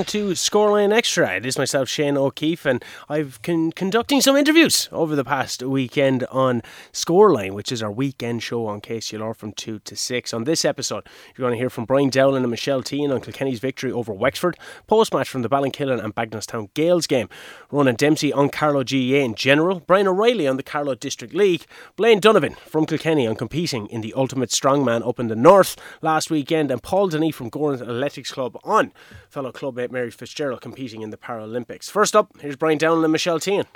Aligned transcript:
along 0.00 0.06
to 0.06 0.30
Scoreline 0.30 0.94
Extra. 0.94 1.36
It 1.36 1.44
is 1.44 1.58
myself, 1.58 1.86
Shane 1.86 2.16
O'Keefe, 2.16 2.64
and 2.64 2.82
I've 3.10 3.38
been 3.42 3.70
conducting 3.70 4.22
some 4.22 4.34
interviews 4.34 4.88
over 4.92 5.14
the 5.14 5.24
past 5.24 5.62
weekend 5.62 6.24
on 6.30 6.62
Scoreline, 6.90 7.52
which 7.52 7.70
is 7.70 7.82
our 7.82 7.92
weekend 7.92 8.42
show 8.42 8.66
on 8.66 8.80
KCLR 8.80 9.36
from 9.36 9.52
2 9.52 9.80
to 9.80 9.96
6. 9.96 10.32
On 10.32 10.44
this 10.44 10.64
episode, 10.64 11.06
you're 11.36 11.44
going 11.44 11.52
to 11.52 11.58
hear 11.58 11.68
from 11.68 11.84
Brian 11.84 12.08
Dowling 12.08 12.44
and 12.44 12.50
Michelle 12.50 12.82
Teahan 12.82 13.12
on 13.12 13.20
Kilkenny's 13.20 13.58
victory 13.60 13.92
over 13.92 14.10
Wexford, 14.14 14.56
post 14.86 15.12
match 15.12 15.28
from 15.28 15.42
the 15.42 15.50
Ballinkillen 15.50 16.02
and 16.02 16.14
Bagenalstown 16.14 16.72
Gales 16.72 17.06
game, 17.06 17.28
Ronan 17.70 17.96
Dempsey 17.96 18.32
on 18.32 18.48
Carlow 18.48 18.82
GAA 18.82 19.22
in 19.22 19.34
general, 19.34 19.80
Brian 19.80 20.08
O'Reilly 20.08 20.48
on 20.48 20.56
the 20.56 20.62
Carlow 20.62 20.94
District 20.94 21.34
League, 21.34 21.66
Blaine 21.96 22.20
Donovan 22.20 22.54
from 22.66 22.86
Kilkenny 22.86 23.26
on 23.26 23.36
competing 23.36 23.86
in 23.88 24.00
the 24.00 24.14
Ultimate 24.14 24.48
Strongman 24.48 25.06
up 25.06 25.20
in 25.20 25.28
the 25.28 25.36
North 25.36 25.76
last 26.00 26.30
weekend, 26.30 26.70
and 26.70 26.82
Paul 26.82 27.08
Denis 27.08 27.34
from 27.34 27.50
Gowran 27.50 27.82
Athletics 27.82 28.30
Club 28.30 28.56
on 28.64 28.92
fellow 29.28 29.52
clubmate 29.52 29.89
Mary 29.90 30.10
Fitzgerald 30.10 30.60
competing 30.60 31.02
in 31.02 31.10
the 31.10 31.16
Paralympics. 31.16 31.90
First 31.90 32.14
up, 32.14 32.30
here's 32.40 32.56
Brian 32.56 32.78
Dowling 32.78 33.04
and 33.04 33.12
Michelle 33.12 33.40
Teahan. 33.40 33.66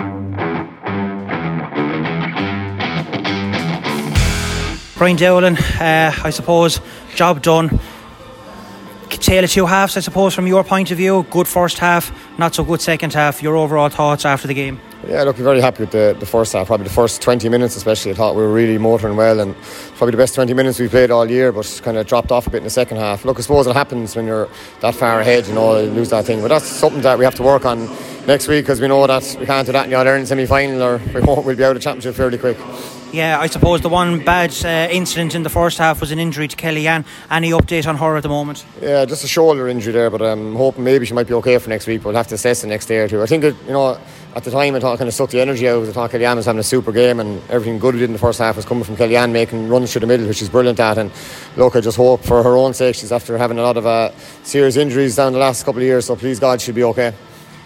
Brian 4.97 5.17
Dowling, 5.17 5.59
uh, 5.59 6.13
I 6.23 6.31
suppose, 6.31 6.81
job 7.15 7.43
done. 7.43 7.81
Tale 9.25 9.45
of 9.45 9.51
two 9.51 9.65
halves, 9.65 9.97
I 9.97 10.01
suppose, 10.01 10.35
from 10.35 10.47
your 10.47 10.63
point 10.65 10.91
of 10.91 10.99
view. 10.99 11.25
Good 11.31 11.49
first 11.49 11.79
half, 11.79 12.13
not 12.39 12.55
so 12.55 12.63
good 12.63 12.83
second 12.83 13.15
half. 13.15 13.43
Your 13.43 13.57
overall 13.57 13.89
thoughts 13.89 14.27
after 14.27 14.47
the 14.47 14.53
game? 14.53 14.79
Yeah, 15.09 15.23
look, 15.23 15.39
we're 15.39 15.45
very 15.45 15.63
happy 15.63 15.85
with 15.85 15.93
the, 15.93 16.15
the 16.21 16.27
first 16.27 16.53
half. 16.53 16.67
Probably 16.67 16.85
the 16.85 16.93
first 16.93 17.23
20 17.23 17.49
minutes, 17.49 17.75
especially. 17.75 18.11
I 18.11 18.15
thought 18.17 18.35
we 18.35 18.43
were 18.43 18.53
really 18.53 18.77
motoring 18.77 19.17
well, 19.17 19.41
and 19.41 19.55
probably 19.97 20.13
the 20.13 20.17
best 20.17 20.35
20 20.35 20.53
minutes 20.55 20.79
we 20.79 20.89
played 20.89 21.11
all 21.11 21.29
year. 21.31 21.53
But 21.53 21.81
kind 21.83 21.97
of 21.97 22.07
dropped 22.07 22.31
off 22.33 22.47
a 22.47 22.51
bit 22.51 22.59
in 22.59 22.65
the 22.65 22.71
second 22.71 22.99
half. 22.99 23.25
Look, 23.25 23.39
I 23.39 23.43
suppose 23.43 23.67
it 23.67 23.75
happens 23.75 24.17
when 24.17 24.27
you're 24.27 24.49
that 24.81 24.95
far 24.95 25.21
ahead. 25.21 25.47
You 25.47 25.55
know, 25.55 25.79
you 25.79 25.91
lose 25.91 26.11
that 26.11 26.25
thing. 26.25 26.41
But 26.41 26.49
that's 26.49 26.67
something 26.67 27.03
that 27.03 27.19
we 27.19 27.25
have 27.25 27.35
to 27.37 27.43
work 27.43 27.65
on 27.65 27.89
next 28.27 28.49
week 28.49 28.65
because 28.65 28.81
we 28.81 28.89
know 28.89 29.07
that 29.07 29.37
we 29.39 29.47
can't 29.47 29.67
do 29.67 29.73
that 29.73 29.85
in 29.85 29.91
the 29.91 29.97
All 29.97 30.07
Ireland 30.07 30.29
semi 30.29 30.47
final, 30.47 30.83
or 30.83 30.99
we 31.15 31.21
won't. 31.21 31.45
We'll 31.45 31.57
be 31.57 31.65
out 31.65 31.71
of 31.71 31.75
the 31.77 31.81
championship 31.81 32.15
fairly 32.15 32.39
quick. 32.39 32.59
Yeah, 33.15 33.39
I 33.39 33.47
suppose 33.47 33.81
the 33.81 33.89
one 33.89 34.25
bad 34.25 34.53
uh, 34.65 34.93
incident 34.93 35.37
in 35.37 35.45
the 35.45 35.49
first 35.49 35.79
half 35.79 36.01
was 36.01 36.11
an 36.11 36.19
injury 36.19 36.49
to 36.49 36.57
Kellyanne. 36.57 37.05
Any 37.31 37.51
update 37.53 37.87
on 37.87 37.97
her 37.99 38.17
at 38.17 38.25
the 38.25 38.29
moment? 38.29 38.67
Yeah, 38.83 39.05
just 39.05 39.23
a 39.23 39.29
shoulder 39.29 39.69
injury 39.69 39.93
there, 39.93 40.11
but 40.11 40.21
I'm 40.21 40.49
um, 40.49 40.57
hoping 40.57 40.83
maybe 40.83 41.07
she 41.07 41.15
might 41.15 41.29
be 41.29 41.35
okay 41.35 41.57
for 41.59 41.69
next 41.71 41.87
week. 41.87 42.05
We'll 42.05 42.17
have 42.17 42.27
to 42.27 42.35
assess 42.35 42.63
the 42.63 42.67
next 42.67 42.87
day 42.87 42.99
or 42.99 43.09
two. 43.09 43.23
I 43.23 43.27
think 43.27 43.45
it, 43.45 43.55
you 43.67 43.73
know 43.73 44.01
at 44.35 44.43
the 44.43 44.51
time 44.51 44.75
I 44.75 44.81
thought 44.81 44.99
kind 44.99 45.07
of 45.07 45.15
sucked 45.15 45.31
the 45.31 45.41
energy 45.41 45.69
out. 45.69 45.87
I 45.87 45.93
thought 45.93 46.11
Kellyanne 46.11 46.37
was 46.37 46.47
having 46.47 46.59
a 46.59 46.65
super 46.65 46.91
game 46.91 47.21
and 47.21 47.41
everything 47.51 47.79
good 47.79 47.95
we 47.95 48.01
did 48.01 48.07
in 48.07 48.15
the 48.15 48.19
first 48.19 48.41
half 48.41 48.57
was 48.57 48.65
coming 48.65 48.83
from 48.83 48.97
Kellyanne 48.97 49.31
making 49.31 49.69
runs 49.69 49.93
through 49.93 50.01
the 50.01 50.07
middle, 50.09 50.27
which 50.27 50.43
is 50.43 50.49
brilliant 50.49 50.81
at. 50.81 50.99
And 50.99 51.13
look, 51.57 51.77
I 51.77 51.81
just 51.81 51.97
hope 51.97 52.25
for 52.25 52.43
her 52.43 52.57
own 52.57 52.75
sake, 52.75 52.97
she's 52.97 53.13
after 53.13 53.39
having 53.39 53.59
a 53.59 53.63
lot 53.63 53.77
of 53.77 53.87
uh, 53.87 54.11
serious 54.43 54.77
injuries 54.77 55.15
down 55.15 55.33
the 55.33 55.39
last 55.39 55.65
couple 55.65 55.81
of 55.81 55.87
years, 55.87 56.07
so 56.07 56.17
please 56.17 56.41
God 56.41 56.61
she'll 56.61 56.75
be 56.75 56.83
okay. 56.83 57.15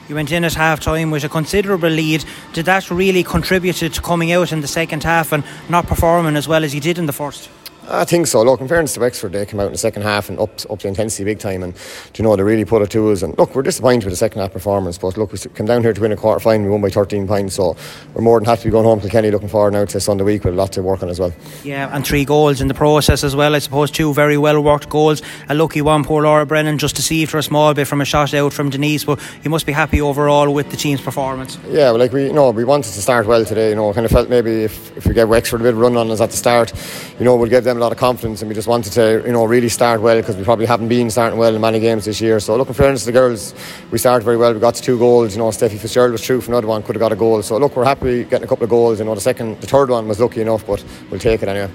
You 0.08 0.14
went 0.14 0.32
in 0.32 0.44
at 0.44 0.54
half 0.54 0.80
time 0.80 1.10
with 1.10 1.24
a 1.24 1.28
considerable 1.28 1.90
lead. 1.90 2.24
Did 2.54 2.64
that 2.64 2.90
really 2.90 3.22
contribute 3.22 3.76
to 3.76 3.90
coming 3.90 4.32
out 4.32 4.52
in 4.52 4.62
the 4.62 4.68
second 4.68 5.04
half 5.04 5.32
and 5.32 5.44
not 5.68 5.86
performing 5.86 6.34
as 6.34 6.48
well 6.48 6.64
as 6.64 6.74
you 6.74 6.80
did 6.80 6.98
in 6.98 7.04
the 7.04 7.12
first? 7.12 7.50
I 7.90 8.04
think 8.04 8.26
so. 8.26 8.42
Look, 8.42 8.60
in 8.60 8.68
fairness 8.68 8.94
to 8.94 9.00
Wexford, 9.00 9.32
they 9.32 9.46
came 9.46 9.60
out 9.60 9.66
in 9.66 9.72
the 9.72 9.78
second 9.78 10.02
half 10.02 10.28
and 10.28 10.38
upped 10.38 10.66
up 10.68 10.80
the 10.80 10.88
intensity 10.88 11.24
big 11.24 11.38
time, 11.38 11.62
and 11.62 11.74
you 12.16 12.22
know 12.22 12.36
they 12.36 12.42
really 12.42 12.66
put 12.66 12.82
it 12.82 12.90
to 12.90 13.10
us. 13.10 13.22
And 13.22 13.36
look, 13.38 13.54
we're 13.54 13.62
disappointed 13.62 14.04
with 14.04 14.12
the 14.12 14.16
second 14.16 14.42
half 14.42 14.52
performance, 14.52 14.98
but 14.98 15.16
look, 15.16 15.32
we 15.32 15.38
came 15.38 15.64
down 15.64 15.82
here 15.82 15.94
to 15.94 16.00
win 16.00 16.12
a 16.12 16.16
quarter 16.16 16.40
final. 16.40 16.66
We 16.66 16.70
won 16.70 16.82
by 16.82 16.90
13 16.90 17.26
points, 17.26 17.54
so 17.54 17.76
we're 18.12 18.20
more 18.20 18.38
than 18.38 18.46
happy 18.46 18.62
to 18.62 18.66
be 18.66 18.72
going 18.72 18.84
home 18.84 19.00
to 19.00 19.08
Kenny. 19.08 19.30
Looking 19.30 19.48
forward 19.48 19.72
now 19.72 19.86
to 19.86 20.00
Sunday 20.00 20.24
week 20.24 20.44
with 20.44 20.52
a 20.52 20.56
lot 20.56 20.72
to 20.72 20.82
work 20.82 21.02
on 21.02 21.08
as 21.08 21.18
well. 21.18 21.32
Yeah, 21.64 21.88
and 21.94 22.06
three 22.06 22.26
goals 22.26 22.60
in 22.60 22.68
the 22.68 22.74
process 22.74 23.24
as 23.24 23.34
well. 23.34 23.54
I 23.54 23.58
suppose 23.58 23.90
two 23.90 24.12
very 24.12 24.36
well 24.36 24.60
worked 24.60 24.90
goals. 24.90 25.22
A 25.48 25.54
lucky 25.54 25.80
one, 25.80 26.04
poor 26.04 26.24
Laura 26.24 26.44
Brennan 26.44 26.76
just 26.76 26.96
deceived 26.96 27.30
for 27.30 27.38
a 27.38 27.42
small 27.42 27.72
bit 27.72 27.86
from 27.86 28.02
a 28.02 28.04
shot 28.04 28.34
out 28.34 28.52
from 28.52 28.68
Denise. 28.68 29.04
But 29.04 29.18
you 29.42 29.50
must 29.50 29.64
be 29.64 29.72
happy 29.72 30.00
overall 30.02 30.52
with 30.52 30.70
the 30.70 30.76
team's 30.76 31.00
performance. 31.00 31.58
Yeah, 31.68 31.90
well, 31.90 31.98
like 31.98 32.12
we, 32.12 32.26
you 32.26 32.34
know, 32.34 32.50
we 32.50 32.64
wanted 32.64 32.92
to 32.92 33.00
start 33.00 33.26
well 33.26 33.46
today. 33.46 33.70
You 33.70 33.76
know, 33.76 33.94
kind 33.94 34.04
of 34.04 34.12
felt 34.12 34.28
maybe 34.28 34.64
if, 34.64 34.94
if 34.94 35.06
we 35.06 35.14
get 35.14 35.28
Wexford 35.28 35.62
a 35.62 35.64
bit 35.64 35.74
run 35.74 35.96
on 35.96 36.10
us 36.10 36.20
at 36.20 36.30
the 36.30 36.36
start, 36.36 36.74
you 37.18 37.24
know, 37.24 37.34
we'll 37.34 37.48
give 37.48 37.64
them 37.64 37.77
a 37.78 37.80
lot 37.80 37.92
of 37.92 37.98
confidence 37.98 38.42
and 38.42 38.48
we 38.48 38.54
just 38.54 38.68
wanted 38.68 38.92
to, 38.92 39.22
you 39.24 39.32
know, 39.32 39.44
really 39.44 39.68
start 39.68 40.00
well 40.00 40.16
because 40.16 40.36
we 40.36 40.44
probably 40.44 40.66
haven't 40.66 40.88
been 40.88 41.10
starting 41.10 41.38
well 41.38 41.54
in 41.54 41.60
many 41.60 41.80
games 41.80 42.04
this 42.04 42.20
year. 42.20 42.40
So, 42.40 42.56
looking 42.56 42.74
fairness 42.74 43.02
to 43.02 43.06
the 43.06 43.12
girls, 43.12 43.54
we 43.90 43.98
started 43.98 44.24
very 44.24 44.36
well. 44.36 44.52
We 44.52 44.60
got 44.60 44.74
two 44.74 44.98
goals. 44.98 45.34
You 45.34 45.38
know, 45.38 45.48
Steffi 45.48 45.78
Fitzgerald 45.78 46.12
was 46.12 46.22
true 46.22 46.40
for 46.40 46.50
another 46.50 46.66
one, 46.66 46.82
could 46.82 46.96
have 46.96 47.00
got 47.00 47.12
a 47.12 47.16
goal. 47.16 47.42
So, 47.42 47.56
look, 47.56 47.76
we're 47.76 47.84
happy 47.84 48.24
getting 48.24 48.44
a 48.44 48.48
couple 48.48 48.64
of 48.64 48.70
goals. 48.70 48.98
You 48.98 49.04
know, 49.04 49.14
the 49.14 49.20
second, 49.20 49.60
the 49.60 49.66
third 49.66 49.90
one 49.90 50.08
was 50.08 50.20
lucky 50.20 50.40
enough, 50.40 50.66
but 50.66 50.84
we'll 51.10 51.20
take 51.20 51.42
it 51.42 51.48
anyway. 51.48 51.70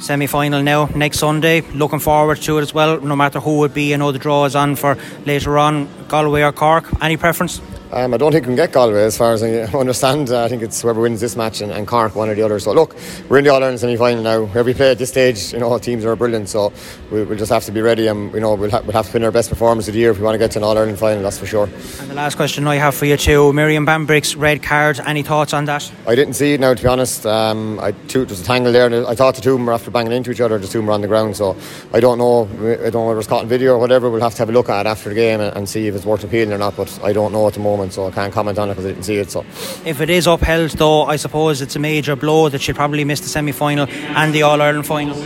Semi 0.00 0.26
final 0.26 0.62
now 0.62 0.86
next 0.94 1.18
Sunday. 1.18 1.60
Looking 1.72 1.98
forward 1.98 2.40
to 2.42 2.58
it 2.58 2.62
as 2.62 2.72
well. 2.72 3.00
No 3.00 3.16
matter 3.16 3.40
who 3.40 3.64
it 3.64 3.74
be, 3.74 3.92
I 3.92 3.96
know 3.96 4.12
the 4.12 4.18
draw 4.18 4.44
is 4.44 4.54
on 4.54 4.76
for 4.76 4.96
later 5.26 5.58
on. 5.58 5.88
Galway 6.08 6.42
or 6.42 6.52
Cork. 6.52 6.84
Any 7.02 7.16
preference? 7.16 7.60
Um, 7.90 8.12
I 8.12 8.18
don't 8.18 8.32
think 8.32 8.44
we 8.44 8.48
can 8.48 8.56
get 8.56 8.72
Galway 8.72 9.02
as 9.02 9.16
far 9.16 9.32
as 9.32 9.42
I 9.42 9.62
understand. 9.78 10.30
Uh, 10.30 10.44
I 10.44 10.48
think 10.48 10.62
it's 10.62 10.82
whoever 10.82 11.00
wins 11.00 11.20
this 11.20 11.36
match 11.36 11.62
and, 11.62 11.72
and 11.72 11.86
Cork, 11.86 12.14
one 12.14 12.28
or 12.28 12.34
the 12.34 12.42
other. 12.42 12.58
So 12.58 12.72
look, 12.72 12.94
we're 13.30 13.38
in 13.38 13.44
the 13.44 13.50
All 13.50 13.62
Ireland 13.62 13.80
semi 13.80 13.96
final 13.96 14.22
now. 14.22 14.44
Every 14.54 14.74
play 14.74 14.90
at 14.90 14.98
this 14.98 15.08
stage, 15.08 15.54
you 15.54 15.58
know, 15.58 15.78
teams 15.78 16.04
are 16.04 16.14
brilliant. 16.14 16.50
So 16.50 16.70
we'll, 17.10 17.24
we'll 17.24 17.38
just 17.38 17.50
have 17.50 17.64
to 17.64 17.72
be 17.72 17.80
ready 17.80 18.06
and, 18.06 18.32
you 18.34 18.40
know, 18.40 18.54
we'll, 18.54 18.70
ha- 18.70 18.82
we'll 18.82 18.92
have 18.92 19.06
to 19.06 19.12
put 19.12 19.22
in 19.22 19.24
our 19.24 19.30
best 19.30 19.48
performance 19.48 19.88
of 19.88 19.94
the 19.94 20.00
year 20.00 20.10
if 20.10 20.18
we 20.18 20.24
want 20.24 20.34
to 20.34 20.38
get 20.38 20.50
to 20.50 20.58
an 20.58 20.64
All 20.64 20.76
Ireland 20.76 20.98
final, 20.98 21.22
that's 21.22 21.38
for 21.38 21.46
sure. 21.46 21.64
And 21.64 22.10
the 22.10 22.14
last 22.14 22.36
question 22.36 22.66
I 22.66 22.76
have 22.76 22.94
for 22.94 23.06
you 23.06 23.16
too 23.16 23.52
Miriam 23.54 23.86
Bambrick's 23.86 24.36
red 24.36 24.62
card. 24.62 25.00
Any 25.06 25.22
thoughts 25.22 25.54
on 25.54 25.64
that? 25.64 25.90
I 26.06 26.14
didn't 26.14 26.34
see 26.34 26.52
it 26.52 26.60
now, 26.60 26.74
to 26.74 26.82
be 26.82 26.88
honest. 26.88 27.24
Um, 27.24 27.80
I, 27.80 27.92
two, 27.92 28.20
there 28.26 28.28
was 28.34 28.40
a 28.42 28.44
tangle 28.44 28.70
there. 28.70 28.84
And 28.84 29.06
I 29.06 29.14
thought 29.14 29.34
the 29.34 29.40
two 29.40 29.52
of 29.52 29.58
them 29.58 29.66
were 29.66 29.72
after 29.72 29.90
banging 29.90 30.12
into 30.12 30.30
each 30.30 30.42
other, 30.42 30.58
the 30.58 30.68
two 30.68 30.82
were 30.82 30.92
on 30.92 31.00
the 31.00 31.08
ground. 31.08 31.38
So 31.38 31.56
I 31.94 32.00
don't 32.00 32.18
know. 32.18 32.42
I 32.44 32.90
don't 32.90 32.92
know 32.92 33.06
whether 33.06 33.14
it 33.14 33.16
was 33.16 33.26
caught 33.26 33.44
in 33.44 33.48
video 33.48 33.72
or 33.72 33.78
whatever. 33.78 34.10
We'll 34.10 34.20
have 34.20 34.34
to 34.34 34.38
have 34.40 34.50
a 34.50 34.52
look 34.52 34.68
at 34.68 34.84
it 34.84 34.88
after 34.90 35.08
the 35.08 35.14
game 35.14 35.40
and, 35.40 35.56
and 35.56 35.66
see 35.68 35.86
if 35.86 35.94
it's 35.94 36.04
worth 36.04 36.22
appealing 36.22 36.52
or 36.52 36.58
not. 36.58 36.76
But 36.76 37.02
I 37.02 37.12
don't 37.14 37.32
know 37.32 37.46
at 37.46 37.54
the 37.54 37.60
moment, 37.60 37.77
so 37.90 38.06
I 38.06 38.10
can't 38.10 38.32
comment 38.32 38.58
on 38.58 38.68
it 38.68 38.72
because 38.72 38.86
I 38.86 38.88
didn't 38.88 39.04
see 39.04 39.16
it. 39.16 39.30
So, 39.30 39.44
if 39.84 40.00
it 40.00 40.10
is 40.10 40.26
upheld, 40.26 40.70
though, 40.72 41.04
I 41.04 41.16
suppose 41.16 41.62
it's 41.62 41.76
a 41.76 41.78
major 41.78 42.16
blow 42.16 42.48
that 42.48 42.60
she'll 42.60 42.74
probably 42.74 43.04
miss 43.04 43.20
the 43.20 43.28
semi 43.28 43.52
final 43.52 43.86
and 43.88 44.34
the 44.34 44.42
All 44.42 44.60
Ireland 44.60 44.86
final. 44.86 45.16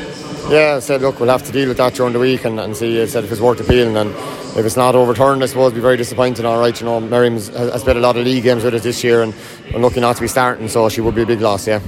Yeah, 0.51 0.75
I 0.77 0.81
said, 0.81 1.03
look, 1.03 1.21
we'll 1.21 1.29
have 1.31 1.45
to 1.45 1.53
deal 1.53 1.69
with 1.69 1.77
that 1.79 1.95
during 1.95 2.13
the 2.13 2.19
week 2.19 2.45
and, 2.45 2.59
and 2.59 2.77
see. 2.77 3.01
I 3.01 3.07
said 3.07 3.25
if 3.25 3.33
it's 3.33 3.41
worth 3.41 3.61
appealing 3.61 3.97
and 3.97 4.11
if 4.11 4.67
it's 4.67 4.77
not 4.77 4.95
overturned, 4.95 5.43
I 5.43 5.47
suppose 5.47 5.69
it'll 5.69 5.77
be 5.77 5.81
very 5.81 5.97
disappointing. 5.97 6.45
All 6.45 6.59
right, 6.59 6.79
you 6.79 6.85
know, 6.85 7.01
Miriam 7.01 7.35
has, 7.35 7.49
has 7.49 7.83
played 7.85 7.97
a 7.97 8.01
lot 8.01 8.17
of 8.17 8.25
league 8.25 8.43
games 8.43 8.65
with 8.65 8.75
us 8.75 8.83
this 8.83 9.03
year 9.03 9.23
and 9.23 9.35
we're 9.73 9.81
lucky 9.81 10.01
not 10.01 10.17
to 10.17 10.23
be 10.23 10.29
starting, 10.29 10.69
so 10.69 10.89
she 10.89 11.01
would 11.01 11.15
be 11.15 11.23
a 11.23 11.27
big 11.27 11.41
loss. 11.41 11.67
Yeah. 11.67 11.81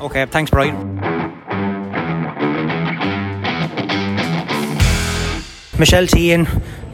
Okay, 0.00 0.26
thanks, 0.26 0.50
Brian. 0.50 0.96
Michelle 5.78 6.06
Teahan 6.06 6.46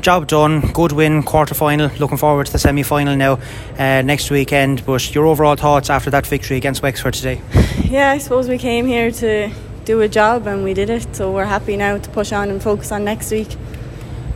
job 0.02 0.26
done, 0.26 0.60
good 0.72 0.92
win, 0.92 1.22
quarter 1.22 1.54
final. 1.54 1.90
Looking 1.98 2.18
forward 2.18 2.46
to 2.46 2.52
the 2.52 2.58
semi 2.58 2.82
final 2.82 3.16
now 3.16 3.38
uh, 3.78 4.02
next 4.02 4.30
weekend. 4.30 4.84
But 4.86 5.14
your 5.14 5.26
overall 5.26 5.56
thoughts 5.56 5.90
after 5.90 6.10
that 6.10 6.26
victory 6.26 6.56
against 6.56 6.82
Wexford 6.82 7.14
today? 7.14 7.40
Yeah, 7.84 8.10
I 8.10 8.18
suppose 8.18 8.48
we 8.48 8.58
came 8.58 8.86
here 8.86 9.10
to 9.10 9.50
do 9.84 10.00
a 10.00 10.08
job 10.08 10.46
and 10.46 10.64
we 10.64 10.74
did 10.74 10.90
it. 10.90 11.14
So 11.14 11.32
we're 11.32 11.44
happy 11.44 11.76
now 11.76 11.98
to 11.98 12.10
push 12.10 12.32
on 12.32 12.50
and 12.50 12.62
focus 12.62 12.92
on 12.92 13.04
next 13.04 13.30
week. 13.30 13.48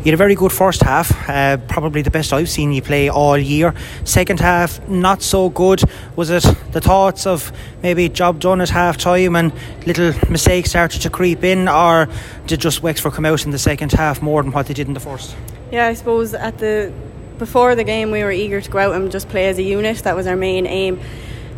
You 0.00 0.06
had 0.06 0.14
a 0.14 0.16
very 0.16 0.34
good 0.34 0.50
first 0.50 0.82
half, 0.82 1.28
uh, 1.28 1.58
probably 1.68 2.00
the 2.00 2.10
best 2.10 2.32
I've 2.32 2.48
seen 2.48 2.72
you 2.72 2.80
play 2.80 3.10
all 3.10 3.36
year. 3.36 3.74
Second 4.04 4.40
half, 4.40 4.88
not 4.88 5.20
so 5.20 5.50
good. 5.50 5.82
Was 6.16 6.30
it 6.30 6.42
the 6.72 6.80
thoughts 6.80 7.26
of 7.26 7.52
maybe 7.82 8.08
job 8.08 8.40
done 8.40 8.62
at 8.62 8.70
half 8.70 8.96
time 8.96 9.36
and 9.36 9.52
little 9.86 10.14
mistakes 10.30 10.70
started 10.70 11.02
to 11.02 11.10
creep 11.10 11.44
in, 11.44 11.68
or 11.68 12.08
did 12.46 12.62
just 12.62 12.82
Wexford 12.82 13.12
come 13.12 13.26
out 13.26 13.44
in 13.44 13.50
the 13.50 13.58
second 13.58 13.92
half 13.92 14.22
more 14.22 14.42
than 14.42 14.52
what 14.52 14.68
they 14.68 14.72
did 14.72 14.88
in 14.88 14.94
the 14.94 15.00
first? 15.00 15.36
Yeah, 15.70 15.88
I 15.88 15.92
suppose 15.92 16.32
at 16.32 16.56
the 16.56 16.90
before 17.38 17.74
the 17.74 17.84
game 17.84 18.10
we 18.10 18.22
were 18.22 18.32
eager 18.32 18.62
to 18.62 18.70
go 18.70 18.78
out 18.78 18.94
and 18.94 19.12
just 19.12 19.28
play 19.28 19.48
as 19.48 19.58
a 19.58 19.62
unit. 19.62 19.98
That 19.98 20.16
was 20.16 20.26
our 20.26 20.36
main 20.36 20.66
aim. 20.66 20.98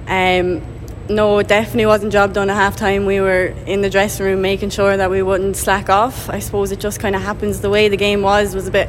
Um, 0.08 0.62
no, 1.08 1.38
it 1.38 1.48
definitely 1.48 1.86
wasn't 1.86 2.12
job 2.12 2.32
done 2.32 2.50
at 2.50 2.54
half 2.54 2.76
time. 2.76 3.06
We 3.06 3.20
were 3.20 3.54
in 3.66 3.82
the 3.82 3.90
dressing 3.90 4.24
room 4.26 4.42
making 4.42 4.70
sure 4.70 4.96
that 4.96 5.10
we 5.10 5.22
wouldn't 5.22 5.56
slack 5.56 5.88
off. 5.88 6.30
I 6.30 6.38
suppose 6.38 6.72
it 6.72 6.80
just 6.80 7.00
kind 7.00 7.16
of 7.16 7.22
happens 7.22 7.60
the 7.60 7.70
way 7.70 7.88
the 7.88 7.96
game 7.96 8.22
was 8.22 8.54
was 8.54 8.66
a 8.66 8.70
bit 8.70 8.88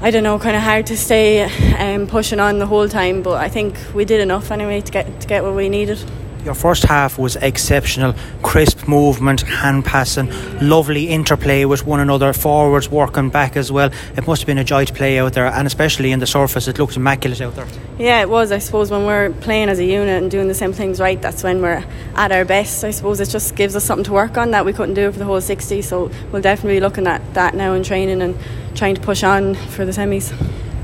I 0.00 0.12
don't 0.12 0.22
know, 0.22 0.38
kind 0.38 0.54
of 0.54 0.62
hard 0.62 0.86
to 0.86 0.96
stay 0.96 1.42
um, 1.74 2.06
pushing 2.06 2.38
on 2.38 2.60
the 2.60 2.66
whole 2.66 2.88
time, 2.88 3.20
but 3.22 3.38
I 3.42 3.48
think 3.48 3.76
we 3.94 4.04
did 4.04 4.20
enough 4.20 4.52
anyway 4.52 4.80
to 4.80 4.92
get 4.92 5.20
to 5.20 5.26
get 5.26 5.42
what 5.42 5.56
we 5.56 5.68
needed. 5.68 5.98
Your 6.44 6.54
first 6.54 6.84
half 6.84 7.18
was 7.18 7.36
exceptional. 7.36 8.14
Crisp 8.42 8.88
movement, 8.88 9.42
hand 9.42 9.84
passing, 9.84 10.30
lovely 10.60 11.08
interplay 11.08 11.64
with 11.64 11.86
one 11.86 12.00
another, 12.00 12.32
forwards 12.32 12.88
working 12.88 13.28
back 13.28 13.56
as 13.56 13.70
well. 13.72 13.90
It 14.16 14.26
must 14.26 14.42
have 14.42 14.46
been 14.46 14.58
a 14.58 14.64
joy 14.64 14.84
to 14.84 14.92
play 14.92 15.18
out 15.18 15.34
there, 15.34 15.46
and 15.46 15.66
especially 15.66 16.12
in 16.12 16.20
the 16.20 16.26
surface, 16.26 16.68
it 16.68 16.78
looked 16.78 16.96
immaculate 16.96 17.40
out 17.40 17.56
there. 17.56 17.66
Yeah, 17.98 18.20
it 18.20 18.30
was. 18.30 18.52
I 18.52 18.58
suppose 18.58 18.90
when 18.90 19.04
we're 19.04 19.30
playing 19.30 19.68
as 19.68 19.78
a 19.78 19.84
unit 19.84 20.22
and 20.22 20.30
doing 20.30 20.48
the 20.48 20.54
same 20.54 20.72
things 20.72 21.00
right, 21.00 21.20
that's 21.20 21.42
when 21.42 21.60
we're 21.60 21.84
at 22.14 22.32
our 22.32 22.44
best. 22.44 22.84
I 22.84 22.92
suppose 22.92 23.20
it 23.20 23.28
just 23.28 23.56
gives 23.56 23.74
us 23.76 23.84
something 23.84 24.04
to 24.04 24.12
work 24.12 24.38
on 24.38 24.52
that 24.52 24.64
we 24.64 24.72
couldn't 24.72 24.94
do 24.94 25.10
for 25.10 25.18
the 25.18 25.24
whole 25.24 25.40
60. 25.40 25.82
So 25.82 26.10
we'll 26.32 26.42
definitely 26.42 26.76
be 26.76 26.80
looking 26.80 27.06
at 27.06 27.34
that 27.34 27.54
now 27.54 27.74
in 27.74 27.82
training 27.82 28.22
and 28.22 28.38
trying 28.74 28.94
to 28.94 29.00
push 29.00 29.22
on 29.22 29.54
for 29.54 29.84
the 29.84 29.92
semis. 29.92 30.32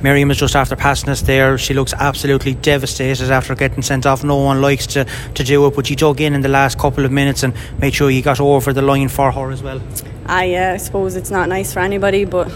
Miriam 0.04 0.30
is 0.30 0.36
just 0.36 0.54
after 0.54 0.76
passing 0.76 1.08
us 1.08 1.22
there. 1.22 1.56
She 1.56 1.72
looks 1.72 1.94
absolutely 1.94 2.52
devastated 2.52 3.30
after 3.30 3.54
getting 3.54 3.82
sent 3.82 4.04
off. 4.04 4.22
No 4.22 4.36
one 4.36 4.60
likes 4.60 4.86
to, 4.88 5.06
to 5.34 5.42
do 5.42 5.66
it, 5.66 5.74
but 5.74 5.88
you 5.88 5.96
dug 5.96 6.20
in 6.20 6.34
in 6.34 6.42
the 6.42 6.48
last 6.50 6.78
couple 6.78 7.06
of 7.06 7.10
minutes 7.10 7.42
and 7.42 7.54
made 7.78 7.94
sure 7.94 8.10
you 8.10 8.20
got 8.20 8.38
over 8.38 8.74
the 8.74 8.82
line 8.82 9.08
for 9.08 9.32
her 9.32 9.50
as 9.50 9.62
well. 9.62 9.80
I, 10.26 10.54
uh, 10.56 10.76
suppose 10.76 11.16
it's 11.16 11.30
not 11.30 11.48
nice 11.48 11.72
for 11.72 11.80
anybody, 11.80 12.26
but 12.26 12.52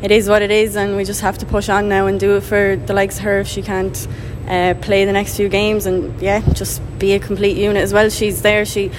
it 0.00 0.10
is 0.10 0.26
what 0.26 0.40
it 0.40 0.50
is, 0.50 0.74
and 0.74 0.96
we 0.96 1.04
just 1.04 1.20
have 1.20 1.36
to 1.36 1.44
push 1.44 1.68
on 1.68 1.90
now 1.90 2.06
and 2.06 2.18
do 2.18 2.36
it 2.36 2.40
for 2.44 2.76
the 2.76 2.94
likes 2.94 3.18
of 3.18 3.24
her 3.24 3.40
if 3.40 3.46
she 3.46 3.60
can't 3.60 4.08
uh, 4.48 4.72
play 4.80 5.04
the 5.04 5.12
next 5.12 5.36
few 5.36 5.50
games, 5.50 5.84
and 5.84 6.18
yeah, 6.22 6.40
just 6.54 6.80
be 6.98 7.12
a 7.12 7.18
complete 7.18 7.58
unit 7.58 7.82
as 7.82 7.92
well. 7.92 8.08
She's 8.08 8.40
there. 8.40 8.64
She 8.64 8.90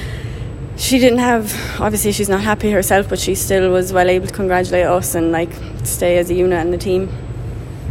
she 0.75 0.99
didn't 0.99 1.17
have 1.17 1.81
obviously 1.81 2.11
she's 2.11 2.29
not 2.29 2.41
happy 2.41 2.69
herself, 2.69 3.09
but 3.09 3.17
she 3.17 3.33
still 3.33 3.71
was 3.71 3.91
well 3.91 4.07
able 4.07 4.27
to 4.27 4.33
congratulate 4.33 4.85
us 4.85 5.15
and 5.15 5.31
like 5.31 5.49
stay 5.83 6.19
as 6.19 6.29
a 6.29 6.35
unit 6.35 6.59
and 6.59 6.71
the 6.71 6.77
team 6.77 7.09